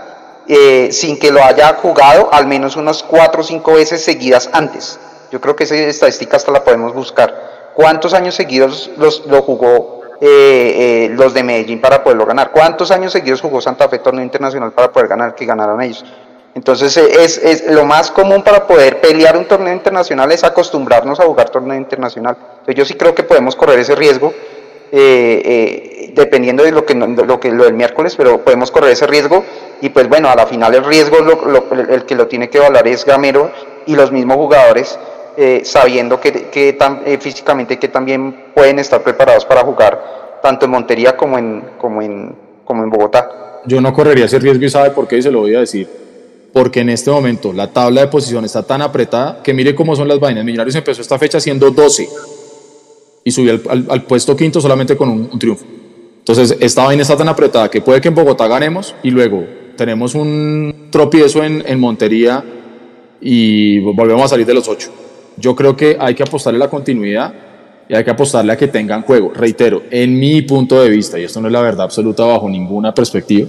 eh, 0.48 0.90
sin 0.92 1.20
que 1.20 1.32
lo 1.32 1.44
haya 1.44 1.74
jugado 1.82 2.30
al 2.32 2.48
menos 2.48 2.76
unas 2.76 3.04
cuatro 3.04 3.42
o 3.42 3.44
cinco 3.44 3.74
veces 3.74 4.04
seguidas 4.04 4.50
antes. 4.54 5.00
Yo 5.32 5.40
creo 5.40 5.56
que 5.56 5.64
esa 5.64 5.76
estadística 5.76 6.38
hasta 6.38 6.52
la 6.52 6.64
podemos 6.64 6.94
buscar 6.94 7.52
¿Cuántos 7.74 8.14
años 8.14 8.36
seguidos 8.36 8.92
los, 8.98 9.26
lo 9.28 9.42
jugó 9.42 10.02
eh, 10.20 11.08
eh, 11.08 11.10
los 11.16 11.34
de 11.34 11.44
Medellín 11.44 11.80
para 11.80 12.04
poderlo 12.04 12.26
ganar? 12.26 12.52
¿Cuántos 12.52 12.92
años 12.92 13.12
seguidos 13.12 13.42
jugó 13.42 13.62
Santa 13.62 13.88
Fe 13.88 14.00
torneo 14.00 14.24
internacional 14.24 14.72
para 14.72 14.92
poder 14.92 15.08
ganar 15.08 15.36
que 15.36 15.46
ganaron 15.46 15.82
ellos? 15.82 16.04
Entonces 16.54 16.96
eh, 16.98 17.10
es, 17.24 17.66
lo 17.70 17.86
más 17.86 18.12
común 18.12 18.44
para 18.44 18.68
poder 18.68 19.00
pelear 19.00 19.38
un 19.38 19.46
torneo 19.46 19.74
internacional 19.74 20.32
es 20.32 20.44
acostumbrarnos 20.44 21.20
a 21.20 21.24
jugar 21.24 21.50
torneo 21.50 21.78
internacional. 21.78 22.36
Entonces 22.40 22.76
yo 22.76 22.86
sí 22.86 22.96
creo 22.96 23.16
que 23.16 23.24
podemos 23.24 23.56
correr 23.56 23.80
ese 23.80 23.96
riesgo 23.96 24.34
dependiendo 24.92 26.64
de 26.64 26.72
lo 26.74 26.86
que 26.86 26.94
lo 26.96 27.40
que 27.40 27.50
lo 27.50 27.64
del 27.64 27.74
miércoles, 27.74 28.16
pero 28.18 28.42
podemos 28.42 28.72
correr 28.72 28.92
ese 28.92 29.08
riesgo 29.08 29.46
y 29.82 29.90
pues 29.90 30.10
bueno 30.10 30.30
a 30.30 30.36
la 30.36 30.46
final 30.46 30.76
el 30.76 30.84
riesgo 30.84 31.18
el 31.90 32.06
que 32.06 32.16
lo 32.16 32.28
tiene 32.28 32.50
que 32.50 32.58
evaluar 32.58 32.86
es 32.88 33.06
Gamero 33.06 33.52
y 33.86 33.96
los 33.96 34.12
mismos 34.12 34.36
jugadores 34.36 35.00
eh, 35.38 35.62
sabiendo 35.64 36.20
que, 36.20 36.76
tan, 36.78 37.04
eh, 37.06 37.18
físicamente 37.18 37.80
que 37.80 37.88
también 37.88 38.48
pueden 38.54 38.80
estar 38.80 39.02
preparados 39.02 39.46
para 39.46 39.62
jugar 39.62 40.40
tanto 40.44 40.66
en 40.66 40.72
Montería 40.72 41.16
como 41.16 41.38
en, 41.38 41.64
como 41.78 42.02
en, 42.02 42.36
como 42.66 42.84
en 42.84 42.90
Bogotá. 42.90 43.62
yo 43.66 43.80
no 43.80 43.94
correría 43.94 44.26
ese 44.26 44.40
riesgo 44.40 44.66
y 44.66 44.70
sabe 44.70 44.92
por 44.92 45.08
qué 45.08 45.18
y 45.18 45.22
se 45.22 45.32
lo 45.32 45.40
voy 45.40 45.56
a 45.56 45.62
decir. 45.62 46.01
Porque 46.54 46.82
en 46.82 46.90
este 46.90 47.10
momento 47.12 47.54
la 47.54 47.72
tabla 47.72 48.02
de 48.02 48.08
posición 48.08 48.44
está 48.44 48.64
tan 48.64 48.82
apretada 48.82 49.42
que 49.42 49.54
mire 49.54 49.74
cómo 49.74 49.96
son 49.96 50.08
las 50.08 50.20
vainas. 50.20 50.44
Millonarios 50.44 50.76
empezó 50.76 51.02
esta 51.02 51.18
fecha 51.18 51.40
siendo 51.40 51.72
12 51.72 52.10
y 53.24 53.32
subió 53.32 53.60
al, 53.70 54.04
puesto 54.04 54.36
quinto 54.36 54.60
solamente 54.60 54.98
con 54.98 55.10
un, 55.10 55.40
triunfo. 55.40 55.66
Entonces, 56.20 56.58
esta 56.60 56.84
vaina 56.86 57.02
está 57.02 57.16
tan 57.16 57.30
apretada 57.30 57.70
que 57.70 57.82
puede 57.82 58.02
que 58.02 58.10
en 58.10 58.16
Bogotá 58.16 58.48
ganemos 58.48 58.96
y 59.04 59.12
luego 59.12 59.46
tenemos 59.76 60.14
un 60.14 60.90
tropiezo 60.92 61.44
en, 61.44 61.64
en 61.66 61.80
Montería 61.80 62.44
y 63.22 63.80
volvemos 63.80 64.26
a 64.26 64.28
salir 64.28 64.46
de 64.46 64.54
los 64.54 64.68
ocho. 64.68 64.90
Yo 65.38 65.56
creo 65.56 65.76
que 65.78 65.98
hay 66.00 66.16
que 66.16 66.24
apostarle 66.24 66.60
la 66.60 66.70
continuidad 66.70 67.34
y 67.88 67.96
hay 67.96 68.04
que 68.04 68.12
apostarle 68.12 68.54
a 68.54 68.58
que 68.58 68.68
tengan 68.68 69.02
juego. 69.04 69.32
Reitero, 69.34 69.84
en 69.92 70.20
mi 70.20 70.42
punto 70.42 70.82
de 70.82 70.90
vista, 70.90 71.20
y 71.20 71.24
esto 71.24 71.42
no 71.42 71.48
es 71.48 71.54
la 71.54 71.62
verdad 71.62 71.86
absoluta 71.86 72.24
bajo 72.24 72.50
ninguna 72.50 72.94
perspectiva, 72.94 73.48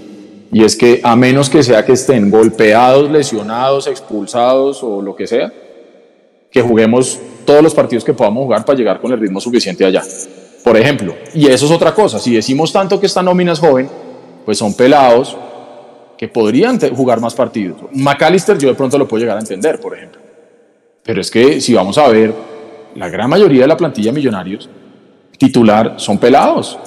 y 0.53 0.65
es 0.65 0.77
que 0.77 1.01
a 1.03 1.17
menos 1.17 1.49
que 1.49 1.63
sea 1.63 1.85
que 1.85 1.93
estén 1.93 2.31
golpeados, 2.31 3.11
lesionados, 3.11 3.87
expulsados 3.87 4.83
o 4.83 5.01
lo 5.01 5.17
que 5.17 5.27
sea, 5.27 5.51
que 6.51 6.61
juguemos 6.61 7.19
todos 7.47 7.63
los 7.63 7.75
partidos 7.75 8.05
que 8.05 8.13
podamos 8.13 8.45
jugar 8.45 8.63
para 8.63 8.79
llegar 8.79 9.01
con 9.01 9.11
el 9.13 9.19
ritmo 9.19 9.41
suficiente 9.41 9.83
allá. 9.83 10.03
Por 10.63 10.77
ejemplo, 10.77 11.15
y 11.35 11.47
eso 11.47 11.65
es 11.65 11.73
otra 11.73 11.95
cosa, 11.95 12.19
si 12.19 12.35
decimos 12.35 12.71
tanto 12.71 13.01
que 13.01 13.07
esta 13.07 13.23
nómina 13.23 13.53
es 13.53 13.59
joven, 13.59 13.89
pues 14.45 14.59
son 14.59 14.75
pelados 14.75 15.35
que 16.19 16.29
podrían 16.29 16.79
jugar 16.95 17.19
más 17.19 17.35
partidos. 17.35 17.79
McAllister 17.93 18.59
yo 18.59 18.69
de 18.69 18.75
pronto 18.75 18.99
lo 18.99 19.09
puedo 19.09 19.23
llegar 19.23 19.39
a 19.39 19.41
entender, 19.41 19.81
por 19.81 19.97
ejemplo. 19.97 20.21
Pero 21.03 21.21
es 21.23 21.31
que 21.31 21.63
si 21.63 21.73
vamos 21.73 21.97
a 21.97 22.07
ver, 22.09 22.33
la 22.95 23.09
gran 23.09 23.31
mayoría 23.31 23.63
de 23.63 23.69
la 23.69 23.77
plantilla 23.77 24.13
Millonarios 24.13 24.69
titular 25.39 25.95
son 25.97 26.19
pelados, 26.19 26.79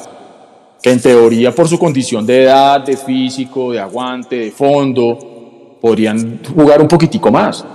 que 0.85 0.91
en 0.91 1.01
teoría 1.01 1.51
por 1.51 1.67
su 1.67 1.79
condición 1.79 2.27
de 2.27 2.43
edad, 2.43 2.79
de 2.81 2.95
físico, 2.95 3.71
de 3.71 3.79
aguante, 3.79 4.35
de 4.35 4.51
fondo, 4.51 5.79
podrían 5.81 6.41
jugar 6.45 6.79
un 6.79 6.87
poquitico 6.87 7.31
más. 7.31 7.65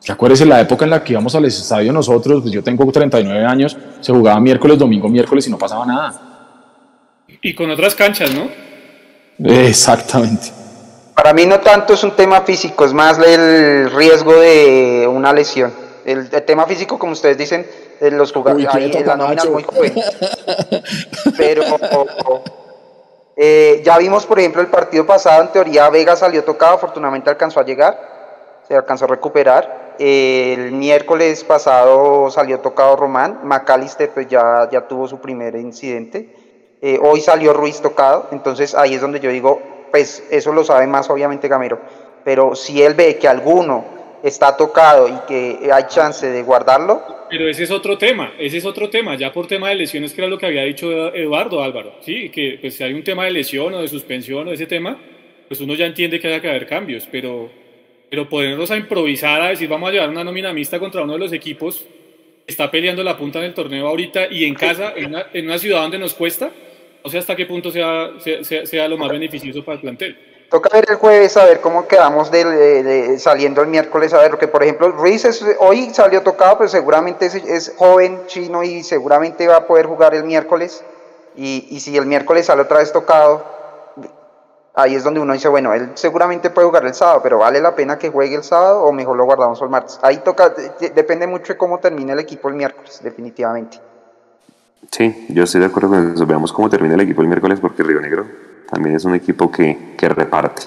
¿Se 0.00 0.12
acuerdas 0.12 0.42
la 0.42 0.60
época 0.60 0.84
en 0.84 0.90
la 0.90 1.02
que 1.02 1.14
íbamos 1.14 1.34
al 1.34 1.46
estadio 1.46 1.90
nosotros? 1.94 2.42
Pues 2.42 2.52
yo 2.52 2.62
tengo 2.62 2.84
39 2.92 3.46
años, 3.46 3.74
se 4.02 4.12
jugaba 4.12 4.38
miércoles, 4.38 4.78
domingo, 4.78 5.08
miércoles 5.08 5.46
y 5.46 5.50
no 5.50 5.56
pasaba 5.56 5.86
nada. 5.86 6.20
Y 7.40 7.54
con 7.54 7.70
otras 7.70 7.94
canchas, 7.94 8.30
¿no? 8.34 8.50
Exactamente. 9.50 10.48
Para 11.14 11.32
mí 11.32 11.46
no 11.46 11.60
tanto 11.60 11.94
es 11.94 12.04
un 12.04 12.10
tema 12.10 12.42
físico, 12.42 12.84
es 12.84 12.92
más 12.92 13.18
el 13.18 13.90
riesgo 13.92 14.34
de 14.34 15.08
una 15.10 15.32
lesión. 15.32 15.72
El, 16.04 16.28
tema 16.28 16.66
físico, 16.66 16.98
como 16.98 17.12
ustedes 17.12 17.38
dicen, 17.38 17.66
los 18.00 18.32
jugadores, 18.32 19.06
la 19.06 19.16
nómina 19.16 19.42
es 19.42 19.50
muy 19.50 19.62
joven. 19.62 19.94
Pero 21.36 21.62
eh, 23.36 23.82
ya 23.84 23.98
vimos, 23.98 24.26
por 24.26 24.38
ejemplo, 24.38 24.62
el 24.62 24.68
partido 24.68 25.06
pasado, 25.06 25.42
en 25.42 25.48
teoría 25.48 25.88
Vega 25.90 26.16
salió 26.16 26.44
tocado, 26.44 26.74
afortunadamente 26.74 27.30
alcanzó 27.30 27.60
a 27.60 27.64
llegar, 27.64 28.60
se 28.66 28.74
alcanzó 28.74 29.04
a 29.04 29.08
recuperar 29.08 29.90
el 30.00 30.72
miércoles 30.72 31.44
pasado 31.44 32.30
salió 32.30 32.60
tocado 32.60 32.96
Román, 32.96 33.40
McAllister 33.42 34.08
pues 34.08 34.28
ya, 34.28 34.66
ya 34.72 34.88
tuvo 34.88 35.06
su 35.06 35.20
primer 35.20 35.54
incidente. 35.56 36.34
Eh, 36.80 36.98
hoy 37.02 37.20
salió 37.20 37.52
Ruiz 37.52 37.82
tocado, 37.82 38.28
entonces 38.32 38.74
ahí 38.74 38.94
es 38.94 39.02
donde 39.02 39.20
yo 39.20 39.28
digo, 39.28 39.60
pues 39.90 40.24
eso 40.30 40.54
lo 40.54 40.64
sabe 40.64 40.86
más 40.86 41.10
obviamente 41.10 41.48
Gamero, 41.48 41.80
pero 42.24 42.54
si 42.54 42.82
él 42.82 42.94
ve 42.94 43.18
que 43.18 43.28
alguno 43.28 43.84
está 44.22 44.56
tocado 44.56 45.08
y 45.08 45.26
que 45.26 45.70
hay 45.72 45.84
chance 45.88 46.26
de 46.26 46.42
guardarlo. 46.42 47.02
Pero 47.30 47.48
ese 47.48 47.64
es 47.64 47.70
otro 47.70 47.96
tema, 47.96 48.32
ese 48.38 48.58
es 48.58 48.64
otro 48.64 48.90
tema, 48.90 49.16
ya 49.16 49.32
por 49.32 49.46
tema 49.46 49.68
de 49.68 49.76
lesiones, 49.76 50.12
que 50.12 50.20
era 50.20 50.28
lo 50.28 50.38
que 50.38 50.46
había 50.46 50.64
dicho 50.64 51.14
Eduardo 51.14 51.62
Álvaro, 51.62 51.94
sí, 52.00 52.28
que 52.30 52.58
pues 52.60 52.74
si 52.74 52.84
hay 52.84 52.92
un 52.92 53.04
tema 53.04 53.24
de 53.24 53.30
lesión 53.30 53.72
o 53.74 53.80
de 53.80 53.88
suspensión 53.88 54.48
o 54.48 54.52
ese 54.52 54.66
tema, 54.66 54.98
pues 55.46 55.60
uno 55.60 55.74
ya 55.74 55.86
entiende 55.86 56.18
que 56.18 56.28
haya 56.28 56.40
que 56.40 56.48
haber 56.48 56.66
cambios, 56.66 57.08
pero 57.10 57.50
pero 58.10 58.28
ponernos 58.28 58.70
a 58.72 58.76
improvisar, 58.76 59.40
a 59.40 59.48
decir 59.50 59.68
vamos 59.68 59.88
a 59.88 59.92
llevar 59.92 60.10
una 60.10 60.24
nómina 60.24 60.52
mixta 60.52 60.80
contra 60.80 61.02
uno 61.02 61.12
de 61.12 61.20
los 61.20 61.32
equipos 61.32 61.86
que 62.44 62.50
está 62.50 62.68
peleando 62.70 63.04
la 63.04 63.16
punta 63.16 63.38
en 63.38 63.46
el 63.46 63.54
torneo 63.54 63.86
ahorita 63.86 64.26
y 64.30 64.44
en 64.44 64.54
casa, 64.54 64.92
en 64.96 65.46
una, 65.46 65.58
ciudad 65.58 65.82
donde 65.82 65.98
nos 65.98 66.14
cuesta, 66.14 66.50
no 67.04 67.08
sé 67.08 67.18
hasta 67.18 67.36
qué 67.36 67.46
punto 67.46 67.70
sea, 67.70 68.10
sea, 68.42 68.88
lo 68.88 68.98
más 68.98 69.08
beneficioso 69.08 69.64
para 69.64 69.76
el 69.76 69.80
plantel. 69.82 70.16
Toca 70.50 70.68
ver 70.72 70.84
el 70.90 70.96
jueves 70.96 71.36
a 71.36 71.44
ver 71.44 71.60
cómo 71.60 71.86
quedamos 71.86 72.28
de, 72.32 73.16
saliendo 73.20 73.62
el 73.62 73.68
miércoles 73.68 74.12
a 74.12 74.18
ver, 74.18 74.36
que 74.36 74.48
por 74.48 74.64
ejemplo 74.64 74.90
Ruiz 74.90 75.24
hoy 75.60 75.94
salió 75.94 76.24
tocado, 76.24 76.58
pero 76.58 76.68
seguramente 76.68 77.26
es, 77.26 77.72
joven 77.76 78.26
chino 78.26 78.64
y 78.64 78.82
seguramente 78.82 79.46
va 79.46 79.58
a 79.58 79.66
poder 79.68 79.86
jugar 79.86 80.12
el 80.16 80.24
miércoles. 80.24 80.82
Y, 81.36 81.68
y 81.70 81.78
si 81.78 81.96
el 81.96 82.04
miércoles 82.04 82.46
sale 82.46 82.62
otra 82.62 82.78
vez 82.78 82.90
tocado, 82.90 83.44
ahí 84.74 84.96
es 84.96 85.04
donde 85.04 85.20
uno 85.20 85.34
dice, 85.34 85.46
bueno, 85.46 85.72
él 85.72 85.92
seguramente 85.94 86.50
puede 86.50 86.66
jugar 86.66 86.84
el 86.84 86.94
sábado, 86.94 87.20
pero 87.22 87.38
¿vale 87.38 87.60
la 87.60 87.76
pena 87.76 87.96
que 87.96 88.10
juegue 88.10 88.34
el 88.34 88.42
sábado 88.42 88.82
o 88.82 88.92
mejor 88.92 89.16
lo 89.16 89.26
guardamos 89.26 89.62
el 89.62 89.68
martes? 89.68 90.00
Ahí 90.02 90.16
toca, 90.16 90.52
depende 90.80 91.28
mucho 91.28 91.52
de 91.52 91.58
cómo 91.58 91.78
termine 91.78 92.12
el 92.12 92.18
equipo 92.18 92.48
el 92.48 92.54
miércoles, 92.54 92.98
definitivamente. 93.04 93.78
Sí, 94.90 95.26
yo 95.28 95.44
estoy 95.44 95.60
de 95.60 95.66
acuerdo 95.66 95.90
con 95.90 96.14
eso. 96.14 96.26
Veamos 96.26 96.52
cómo 96.52 96.68
termina 96.68 96.94
el 96.94 97.00
equipo 97.00 97.22
el 97.22 97.28
miércoles 97.28 97.60
porque 97.60 97.82
Río 97.82 98.00
Negro 98.00 98.26
también 98.70 98.96
es 98.96 99.04
un 99.04 99.14
equipo 99.14 99.50
que, 99.50 99.94
que 99.96 100.08
reparte. 100.08 100.62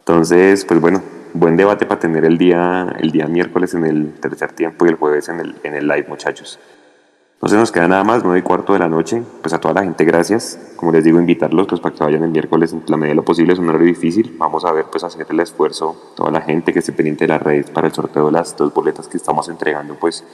Entonces, 0.00 0.64
pues 0.64 0.80
bueno, 0.80 1.02
buen 1.32 1.56
debate 1.56 1.86
para 1.86 2.00
tener 2.00 2.24
el 2.24 2.38
día, 2.38 2.94
el 2.98 3.10
día 3.10 3.26
miércoles 3.26 3.74
en 3.74 3.86
el 3.86 4.14
tercer 4.14 4.52
tiempo 4.52 4.86
y 4.86 4.90
el 4.90 4.96
jueves 4.96 5.28
en 5.28 5.40
el, 5.40 5.56
en 5.62 5.74
el 5.74 5.86
live, 5.86 6.06
muchachos. 6.08 6.58
No 7.42 7.48
se 7.48 7.56
nos 7.56 7.70
queda 7.72 7.88
nada 7.88 8.04
más, 8.04 8.24
nueve 8.24 8.38
y 8.38 8.42
cuarto 8.42 8.72
de 8.72 8.78
la 8.78 8.88
noche. 8.88 9.22
Pues 9.42 9.52
a 9.52 9.60
toda 9.60 9.74
la 9.74 9.82
gente, 9.82 10.04
gracias. 10.04 10.58
Como 10.76 10.92
les 10.92 11.04
digo, 11.04 11.18
invitarlos 11.18 11.66
pues, 11.66 11.80
para 11.80 11.94
que 11.94 12.02
vayan 12.02 12.22
el 12.22 12.30
miércoles 12.30 12.72
en 12.72 12.82
la 12.86 12.96
medida 12.96 13.10
de 13.10 13.16
lo 13.16 13.24
posible. 13.24 13.52
Es 13.52 13.58
un 13.58 13.68
horario 13.68 13.86
difícil. 13.86 14.34
Vamos 14.38 14.64
a 14.64 14.72
ver, 14.72 14.86
pues, 14.90 15.04
hacer 15.04 15.26
el 15.28 15.40
esfuerzo. 15.40 16.12
Toda 16.16 16.30
la 16.30 16.40
gente 16.40 16.72
que 16.72 16.78
esté 16.78 16.92
pendiente 16.92 17.24
de 17.24 17.28
las 17.28 17.42
redes 17.42 17.68
para 17.68 17.88
el 17.88 17.92
sorteo 17.92 18.26
de 18.26 18.32
las 18.32 18.56
dos 18.56 18.72
boletas 18.72 19.08
que 19.08 19.18
estamos 19.18 19.50
entregando, 19.50 19.94
pues, 19.94 20.24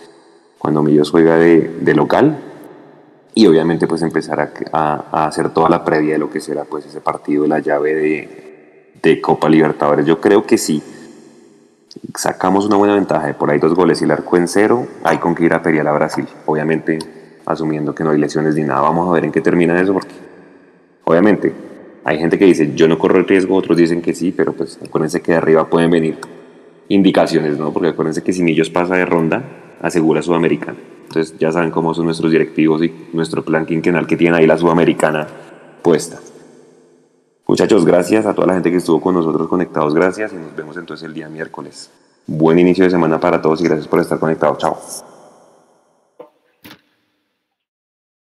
cuando 0.58 0.82
Millos 0.82 1.10
juega 1.10 1.36
de, 1.36 1.78
de 1.80 1.94
local. 1.94 2.38
Y 3.34 3.46
obviamente, 3.46 3.86
pues, 3.86 4.02
empezar 4.02 4.40
a, 4.40 4.52
a, 4.72 5.26
hacer 5.26 5.50
toda 5.50 5.68
la 5.68 5.84
previa 5.84 6.14
de 6.14 6.18
lo 6.18 6.30
que 6.30 6.40
será, 6.40 6.64
pues, 6.64 6.86
ese 6.86 7.00
partido 7.00 7.46
la 7.46 7.60
llave 7.60 7.94
de, 7.94 8.92
de 9.02 9.20
Copa 9.20 9.48
Libertadores. 9.48 10.06
Yo 10.06 10.20
creo 10.20 10.44
que 10.46 10.58
sí 10.58 10.82
sacamos 12.16 12.66
una 12.66 12.76
buena 12.76 12.94
ventaja 12.94 13.26
de 13.26 13.34
por 13.34 13.50
ahí 13.50 13.58
dos 13.58 13.74
goles 13.74 14.00
y 14.00 14.04
el 14.04 14.10
arco 14.10 14.36
en 14.36 14.48
cero, 14.48 14.86
hay 15.02 15.18
con 15.18 15.34
que 15.34 15.44
ir 15.44 15.54
a 15.54 15.62
pelear 15.62 15.86
a 15.88 15.92
Brasil. 15.92 16.26
Obviamente, 16.46 16.98
asumiendo 17.46 17.94
que 17.94 18.04
no 18.04 18.10
hay 18.10 18.18
lesiones 18.18 18.54
ni 18.54 18.62
nada, 18.62 18.80
vamos 18.82 19.08
a 19.08 19.12
ver 19.12 19.24
en 19.24 19.32
qué 19.32 19.40
termina 19.40 19.80
eso, 19.80 19.92
porque 19.92 20.14
obviamente 21.04 21.52
hay 22.04 22.18
gente 22.18 22.38
que 22.38 22.44
dice 22.44 22.72
yo 22.74 22.88
no 22.88 22.98
corro 22.98 23.18
el 23.18 23.26
riesgo, 23.26 23.56
otros 23.56 23.76
dicen 23.76 24.02
que 24.02 24.14
sí, 24.14 24.32
pero 24.32 24.52
pues 24.52 24.78
acuérdense 24.82 25.20
que 25.20 25.32
de 25.32 25.38
arriba 25.38 25.68
pueden 25.68 25.90
venir 25.90 26.18
indicaciones, 26.88 27.58
¿no? 27.58 27.72
Porque 27.72 27.88
acuérdense 27.88 28.22
que 28.22 28.32
si 28.32 28.42
Millos 28.42 28.70
pasa 28.70 28.96
de 28.96 29.04
ronda, 29.04 29.42
asegura 29.80 30.22
Sudamericana. 30.22 30.78
Entonces 31.10 31.36
ya 31.40 31.50
saben 31.50 31.72
cómo 31.72 31.92
son 31.92 32.04
nuestros 32.04 32.30
directivos 32.30 32.80
y 32.84 33.08
nuestro 33.12 33.44
plan 33.44 33.66
quinquenal 33.66 34.06
que 34.06 34.16
tiene 34.16 34.36
ahí 34.36 34.46
la 34.46 34.56
Sudamericana 34.56 35.26
puesta. 35.82 36.20
Muchachos, 37.48 37.84
gracias 37.84 38.26
a 38.26 38.34
toda 38.34 38.46
la 38.46 38.54
gente 38.54 38.70
que 38.70 38.76
estuvo 38.76 39.00
con 39.00 39.16
nosotros 39.16 39.48
conectados, 39.48 39.92
gracias 39.92 40.32
y 40.32 40.36
nos 40.36 40.54
vemos 40.54 40.76
entonces 40.76 41.04
el 41.08 41.12
día 41.12 41.28
miércoles. 41.28 41.90
Buen 42.28 42.60
inicio 42.60 42.84
de 42.84 42.90
semana 42.90 43.18
para 43.18 43.42
todos 43.42 43.60
y 43.60 43.64
gracias 43.64 43.88
por 43.88 43.98
estar 43.98 44.20
conectados. 44.20 44.58
Chao. 44.58 44.78